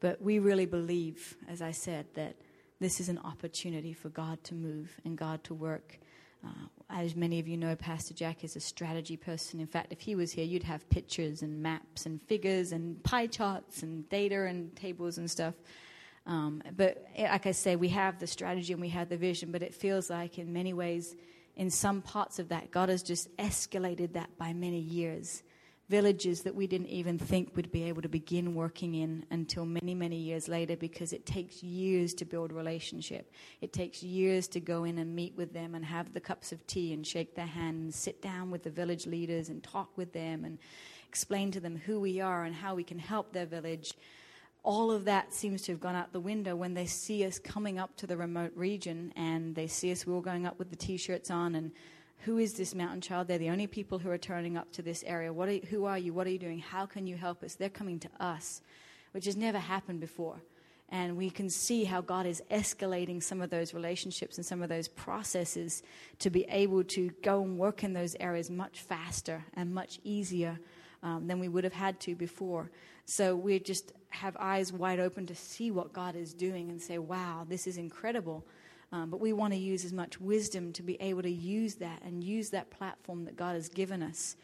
But 0.00 0.22
we 0.22 0.38
really 0.38 0.64
believe, 0.64 1.36
as 1.46 1.60
I 1.60 1.72
said, 1.72 2.06
that 2.14 2.36
this 2.80 3.00
is 3.00 3.10
an 3.10 3.18
opportunity 3.18 3.92
for 3.92 4.08
God 4.08 4.42
to 4.44 4.54
move 4.54 4.98
and 5.04 5.16
God 5.16 5.44
to 5.44 5.52
work. 5.52 5.98
Uh, 6.42 6.48
as 6.88 7.14
many 7.14 7.38
of 7.38 7.46
you 7.46 7.58
know, 7.58 7.76
Pastor 7.76 8.14
Jack 8.14 8.44
is 8.44 8.56
a 8.56 8.60
strategy 8.60 9.18
person. 9.18 9.60
In 9.60 9.66
fact, 9.66 9.92
if 9.92 10.00
he 10.00 10.14
was 10.14 10.32
here, 10.32 10.46
you'd 10.46 10.62
have 10.62 10.88
pictures 10.88 11.42
and 11.42 11.62
maps 11.62 12.06
and 12.06 12.22
figures 12.22 12.72
and 12.72 13.02
pie 13.04 13.26
charts 13.26 13.82
and 13.82 14.08
data 14.08 14.46
and 14.46 14.74
tables 14.74 15.18
and 15.18 15.30
stuff. 15.30 15.54
Um, 16.24 16.62
but 16.74 17.06
eh, 17.14 17.30
like 17.30 17.46
I 17.46 17.52
say, 17.52 17.76
we 17.76 17.90
have 17.90 18.18
the 18.18 18.26
strategy 18.26 18.72
and 18.72 18.80
we 18.80 18.88
have 18.88 19.10
the 19.10 19.18
vision, 19.18 19.52
but 19.52 19.62
it 19.62 19.74
feels 19.74 20.08
like 20.08 20.38
in 20.38 20.50
many 20.50 20.72
ways, 20.72 21.14
in 21.56 21.70
some 21.70 22.02
parts 22.02 22.38
of 22.38 22.48
that, 22.48 22.70
God 22.70 22.88
has 22.88 23.02
just 23.02 23.34
escalated 23.36 24.14
that 24.14 24.36
by 24.38 24.52
many 24.52 24.80
years 24.80 25.42
villages 25.92 26.40
that 26.42 26.54
we 26.54 26.66
didn't 26.66 26.86
even 26.86 27.18
think 27.18 27.54
would 27.54 27.70
be 27.70 27.82
able 27.82 28.00
to 28.00 28.08
begin 28.08 28.54
working 28.54 28.94
in 28.94 29.26
until 29.30 29.66
many, 29.66 29.94
many 29.94 30.16
years 30.16 30.48
later 30.48 30.74
because 30.74 31.12
it 31.12 31.26
takes 31.26 31.62
years 31.62 32.14
to 32.14 32.24
build 32.24 32.50
relationship. 32.50 33.30
It 33.60 33.74
takes 33.74 34.02
years 34.02 34.48
to 34.48 34.60
go 34.60 34.84
in 34.84 34.96
and 34.96 35.14
meet 35.14 35.36
with 35.36 35.52
them 35.52 35.74
and 35.74 35.84
have 35.84 36.14
the 36.14 36.20
cups 36.20 36.50
of 36.50 36.66
tea 36.66 36.94
and 36.94 37.06
shake 37.06 37.34
their 37.34 37.44
hand 37.44 37.82
and 37.82 37.94
sit 37.94 38.22
down 38.22 38.50
with 38.50 38.62
the 38.62 38.70
village 38.70 39.06
leaders 39.06 39.50
and 39.50 39.62
talk 39.62 39.90
with 39.98 40.14
them 40.14 40.46
and 40.46 40.56
explain 41.06 41.50
to 41.50 41.60
them 41.60 41.76
who 41.76 42.00
we 42.00 42.22
are 42.22 42.44
and 42.44 42.54
how 42.54 42.74
we 42.74 42.84
can 42.84 42.98
help 42.98 43.34
their 43.34 43.44
village. 43.44 43.92
All 44.64 44.92
of 44.92 45.04
that 45.06 45.32
seems 45.32 45.62
to 45.62 45.72
have 45.72 45.80
gone 45.80 45.96
out 45.96 46.12
the 46.12 46.20
window 46.20 46.54
when 46.54 46.74
they 46.74 46.86
see 46.86 47.24
us 47.24 47.38
coming 47.38 47.78
up 47.78 47.96
to 47.96 48.06
the 48.06 48.16
remote 48.16 48.52
region 48.54 49.12
and 49.16 49.54
they 49.54 49.66
see 49.66 49.90
us, 49.90 50.06
we're 50.06 50.14
all 50.14 50.20
going 50.20 50.46
up 50.46 50.58
with 50.58 50.70
the 50.70 50.76
t 50.76 50.96
shirts 50.96 51.30
on 51.30 51.56
and 51.56 51.72
who 52.24 52.38
is 52.38 52.54
this 52.54 52.74
mountain 52.74 53.00
child? 53.00 53.26
They're 53.26 53.38
the 53.38 53.50
only 53.50 53.66
people 53.66 53.98
who 53.98 54.08
are 54.10 54.18
turning 54.18 54.56
up 54.56 54.70
to 54.72 54.82
this 54.82 55.02
area. 55.04 55.32
What 55.32 55.48
are 55.48 55.58
who 55.70 55.86
are 55.86 55.98
you? 55.98 56.12
What 56.12 56.26
are 56.26 56.30
you 56.30 56.38
doing? 56.38 56.60
How 56.60 56.86
can 56.86 57.06
you 57.06 57.16
help 57.16 57.42
us? 57.42 57.56
They're 57.56 57.68
coming 57.68 57.98
to 58.00 58.08
us, 58.20 58.62
which 59.10 59.24
has 59.24 59.36
never 59.36 59.58
happened 59.58 59.98
before. 59.98 60.40
And 60.88 61.16
we 61.16 61.30
can 61.30 61.48
see 61.48 61.84
how 61.84 62.00
God 62.00 62.26
is 62.26 62.42
escalating 62.50 63.22
some 63.22 63.40
of 63.40 63.50
those 63.50 63.72
relationships 63.74 64.36
and 64.36 64.44
some 64.46 64.62
of 64.62 64.68
those 64.68 64.88
processes 64.88 65.82
to 66.18 66.30
be 66.30 66.44
able 66.50 66.84
to 66.84 67.10
go 67.22 67.42
and 67.42 67.58
work 67.58 67.82
in 67.82 67.94
those 67.94 68.14
areas 68.20 68.50
much 68.50 68.82
faster 68.82 69.42
and 69.54 69.74
much 69.74 69.98
easier 70.04 70.60
um, 71.02 71.26
than 71.26 71.40
we 71.40 71.48
would 71.48 71.64
have 71.64 71.72
had 71.72 71.98
to 72.00 72.14
before. 72.14 72.70
So 73.04 73.36
we 73.36 73.58
just 73.58 73.92
have 74.10 74.36
eyes 74.38 74.72
wide 74.72 75.00
open 75.00 75.26
to 75.26 75.34
see 75.34 75.70
what 75.70 75.92
God 75.92 76.16
is 76.16 76.34
doing 76.34 76.70
and 76.70 76.80
say, 76.80 76.98
wow, 76.98 77.44
this 77.48 77.66
is 77.66 77.76
incredible. 77.76 78.46
Um, 78.92 79.10
but 79.10 79.20
we 79.20 79.32
want 79.32 79.54
to 79.54 79.58
use 79.58 79.84
as 79.84 79.92
much 79.92 80.20
wisdom 80.20 80.72
to 80.74 80.82
be 80.82 81.00
able 81.00 81.22
to 81.22 81.30
use 81.30 81.76
that 81.76 82.02
and 82.04 82.22
use 82.22 82.50
that 82.50 82.70
platform 82.70 83.24
that 83.24 83.36
God 83.36 83.54
has 83.54 83.68
given 83.68 84.02
us. 84.02 84.36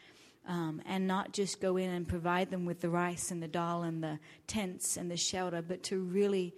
Um, 0.47 0.81
and 0.87 1.07
not 1.07 1.33
just 1.33 1.61
go 1.61 1.77
in 1.77 1.91
and 1.91 2.09
provide 2.09 2.51
them 2.51 2.65
with 2.65 2.81
the 2.81 2.89
rice 2.89 3.31
and 3.31 3.43
the 3.43 3.49
dal 3.49 3.83
and 3.83 4.03
the 4.03 4.19
tents 4.47 4.97
and 4.97 5.11
the 5.11 5.17
shelter, 5.17 5.61
but 5.61 5.83
to 5.85 6.01
really 6.01 6.55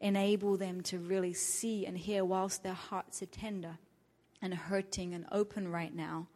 enable 0.00 0.58
them 0.58 0.82
to 0.82 0.98
really 0.98 1.32
see 1.32 1.86
and 1.86 1.96
hear 1.96 2.22
whilst 2.24 2.62
their 2.62 2.74
hearts 2.74 3.22
are 3.22 3.26
tender 3.26 3.78
and 4.42 4.52
hurting 4.52 5.14
and 5.14 5.24
open 5.32 5.68
right 5.68 5.94
now 5.94 6.26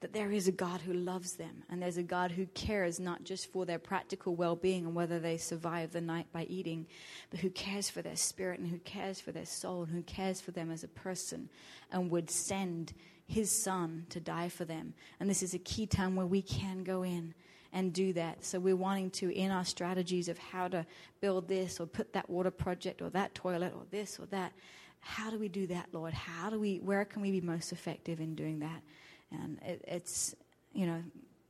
that 0.00 0.12
there 0.12 0.30
is 0.30 0.46
a 0.46 0.52
God 0.52 0.80
who 0.80 0.92
loves 0.92 1.32
them 1.32 1.64
and 1.68 1.82
there's 1.82 1.96
a 1.96 2.02
God 2.02 2.30
who 2.30 2.46
cares 2.46 3.00
not 3.00 3.24
just 3.24 3.50
for 3.52 3.66
their 3.66 3.78
practical 3.78 4.36
well 4.36 4.54
being 4.54 4.86
and 4.86 4.94
whether 4.94 5.18
they 5.18 5.36
survive 5.36 5.92
the 5.92 6.00
night 6.00 6.26
by 6.32 6.44
eating, 6.44 6.86
but 7.30 7.40
who 7.40 7.50
cares 7.50 7.90
for 7.90 8.00
their 8.00 8.16
spirit 8.16 8.60
and 8.60 8.68
who 8.68 8.78
cares 8.78 9.20
for 9.20 9.32
their 9.32 9.46
soul 9.46 9.82
and 9.82 9.92
who 9.92 10.02
cares 10.02 10.40
for 10.40 10.52
them 10.52 10.70
as 10.70 10.84
a 10.84 10.88
person 10.88 11.48
and 11.90 12.10
would 12.10 12.30
send 12.30 12.92
his 13.26 13.50
son 13.50 14.06
to 14.08 14.20
die 14.20 14.48
for 14.48 14.64
them. 14.64 14.94
And 15.18 15.28
this 15.28 15.42
is 15.42 15.52
a 15.52 15.58
key 15.58 15.86
time 15.86 16.14
where 16.14 16.26
we 16.26 16.42
can 16.42 16.84
go 16.84 17.02
in 17.02 17.34
and 17.72 17.92
do 17.92 18.12
that. 18.14 18.44
So 18.44 18.58
we're 18.58 18.76
wanting 18.76 19.10
to, 19.12 19.30
in 19.34 19.50
our 19.50 19.64
strategies 19.64 20.28
of 20.28 20.38
how 20.38 20.68
to 20.68 20.86
build 21.20 21.48
this 21.48 21.80
or 21.80 21.86
put 21.86 22.12
that 22.12 22.30
water 22.30 22.50
project 22.50 23.02
or 23.02 23.10
that 23.10 23.34
toilet 23.34 23.72
or 23.74 23.82
this 23.90 24.18
or 24.18 24.26
that, 24.26 24.52
how 25.00 25.30
do 25.30 25.38
we 25.38 25.48
do 25.48 25.66
that, 25.66 25.88
Lord? 25.92 26.14
How 26.14 26.50
do 26.50 26.58
we, 26.58 26.78
where 26.78 27.04
can 27.04 27.20
we 27.20 27.30
be 27.30 27.40
most 27.40 27.72
effective 27.72 28.20
in 28.20 28.34
doing 28.34 28.60
that? 28.60 28.82
And 29.30 29.58
it, 29.62 29.84
it's, 29.86 30.34
you 30.72 30.86
know, 30.86 31.02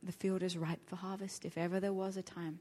the 0.03 0.11
field 0.11 0.43
is 0.43 0.57
ripe 0.57 0.87
for 0.87 0.95
harvest 0.95 1.45
if 1.45 1.57
ever 1.57 1.79
there 1.79 1.93
was 1.93 2.17
a 2.17 2.21
time. 2.21 2.59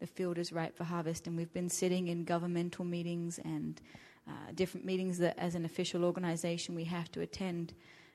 the 0.00 0.06
field 0.06 0.38
is 0.38 0.52
ripe 0.52 0.76
for 0.76 0.84
harvest. 0.84 1.26
And 1.26 1.36
we've 1.36 1.52
been 1.52 1.68
sitting 1.68 2.08
in 2.08 2.24
governmental 2.24 2.84
meetings 2.84 3.38
and 3.44 3.80
uh, 4.28 4.52
different 4.54 4.86
meetings 4.86 5.18
that, 5.18 5.38
as 5.38 5.54
an 5.54 5.64
official 5.64 6.04
organization, 6.04 6.74
we 6.74 6.84
have 6.84 7.10
to 7.12 7.20
attend. 7.20 7.74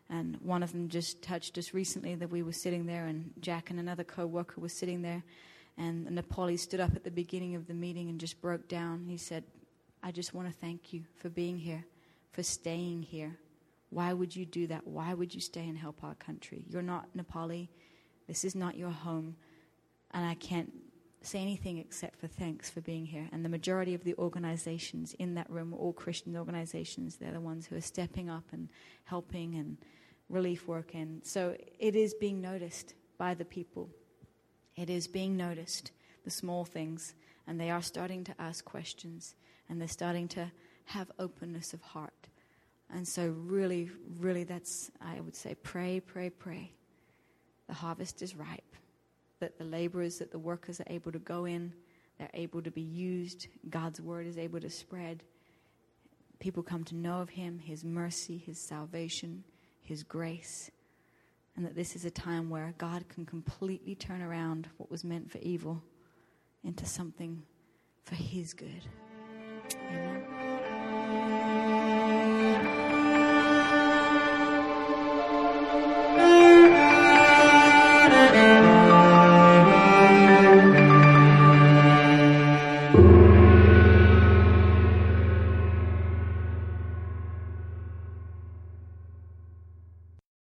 And 0.10 0.38
one 0.42 0.64
of 0.64 0.72
them 0.72 0.90
just 0.90 1.22
touched 1.22 1.58
us 1.58 1.74
recently 1.74 2.16
that 2.16 2.30
we 2.30 2.44
were 2.44 2.54
sitting 2.54 2.86
there, 2.86 3.06
and 3.06 3.32
Jack 3.40 3.70
and 3.70 3.80
another 3.80 4.04
co 4.04 4.26
worker 4.26 4.62
were 4.62 4.70
sitting 4.70 5.02
there. 5.02 5.24
And 5.78 6.08
Nepali 6.08 6.60
stood 6.60 6.80
up 6.80 6.96
at 6.96 7.04
the 7.04 7.12
beginning 7.12 7.56
of 7.56 7.68
the 7.68 7.74
meeting 7.74 8.10
and 8.10 8.20
just 8.20 8.40
broke 8.42 8.68
down. 8.68 9.06
He 9.08 9.18
said, 9.18 9.44
I 10.04 10.12
just 10.12 10.34
want 10.34 10.48
to 10.48 10.54
thank 10.54 10.94
you 10.94 11.04
for 11.16 11.30
being 11.30 11.58
here, 11.58 11.84
for 12.32 12.44
staying 12.44 13.04
here. 13.04 13.38
Why 13.94 14.12
would 14.14 14.36
you 14.36 14.46
do 14.46 14.68
that? 14.68 14.88
Why 14.88 15.14
would 15.14 15.36
you 15.36 15.42
stay 15.42 15.68
and 15.68 15.78
help 15.78 16.04
our 16.04 16.16
country? 16.16 16.66
You're 16.68 16.82
not 16.82 17.16
Nepali. 17.16 17.70
This 18.28 18.44
is 18.44 18.56
not 18.56 18.76
your 18.76 18.90
home. 18.90 19.36
And 20.12 20.26
I 20.26 20.34
can't 20.36 20.72
say 21.22 21.40
anything 21.40 21.78
except 21.78 22.20
for 22.20 22.28
thanks 22.28 22.70
for 22.70 22.82
being 22.82 23.06
here. 23.06 23.30
And 23.32 23.46
the 23.46 23.50
majority 23.50 23.94
of 23.94 24.04
the 24.04 24.16
organizations 24.16 25.14
in 25.20 25.36
that 25.36 25.50
room 25.50 25.74
are 25.74 25.78
all 25.78 25.94
Christian 25.94 26.36
organizations. 26.36 27.18
They're 27.18 27.32
the 27.32 27.40
ones 27.40 27.68
who 27.68 27.76
are 27.76 27.82
stepping 27.82 28.30
up 28.30 28.46
and 28.52 28.70
helping 29.06 29.56
and 29.56 29.78
relief 30.28 30.68
work. 30.68 30.96
And 30.96 31.24
so 31.24 31.56
it 31.80 31.96
is 31.96 32.14
being 32.16 32.42
noticed 32.42 32.96
by 33.18 33.36
the 33.36 33.46
people. 33.46 33.90
It 34.76 34.90
is 34.90 35.08
being 35.08 35.38
noticed, 35.38 35.92
the 36.24 36.32
small 36.32 36.66
things. 36.66 37.14
And 37.46 37.60
they 37.60 37.70
are 37.70 37.82
starting 37.82 38.24
to 38.26 38.36
ask 38.40 38.66
questions 38.66 39.36
and 39.70 39.80
they're 39.80 39.88
starting 39.88 40.28
to 40.30 40.52
have 40.86 41.12
openness 41.20 41.74
of 41.74 41.82
heart. 41.82 42.28
And 42.94 43.08
so, 43.08 43.30
really, 43.30 43.90
really, 44.20 44.44
that's, 44.44 44.92
I 45.02 45.20
would 45.20 45.36
say, 45.36 45.56
pray, 45.56 46.00
pray, 46.00 46.30
pray. 46.30 46.72
The 47.68 47.74
harvest 47.74 48.22
is 48.22 48.36
ripe 48.36 48.76
that 49.40 49.58
the 49.58 49.64
laborers, 49.66 50.20
that 50.20 50.32
the 50.32 50.40
workers 50.40 50.80
are 50.80 50.86
able 50.88 51.12
to 51.12 51.20
go 51.20 51.46
in, 51.46 51.74
they're 52.18 52.30
able 52.34 52.62
to 52.62 52.72
be 52.72 52.82
used, 52.82 53.48
God's 53.70 54.00
word 54.00 54.28
is 54.28 54.38
able 54.38 54.62
to 54.62 54.70
spread. 54.70 55.24
People 56.40 56.64
come 56.64 56.84
to 56.86 56.96
know 56.96 57.20
of 57.20 57.30
Him, 57.30 57.60
His 57.60 57.84
mercy, 57.84 58.38
His 58.38 58.60
salvation, 58.60 59.44
His 59.82 60.04
grace, 60.04 60.70
and 61.56 61.66
that 61.66 61.76
this 61.76 61.96
is 61.96 62.06
a 62.06 62.12
time 62.12 62.50
where 62.50 62.74
God 62.78 63.10
can 63.10 63.26
completely 63.26 63.96
turn 63.96 64.22
around 64.22 64.70
what 64.78 64.92
was 64.92 65.04
meant 65.04 65.32
for 65.32 65.40
evil 65.40 65.82
into 66.64 66.86
something 66.86 67.44
for 68.04 68.16
His 68.16 68.54
good. 68.54 68.88
Amen. 69.76 70.13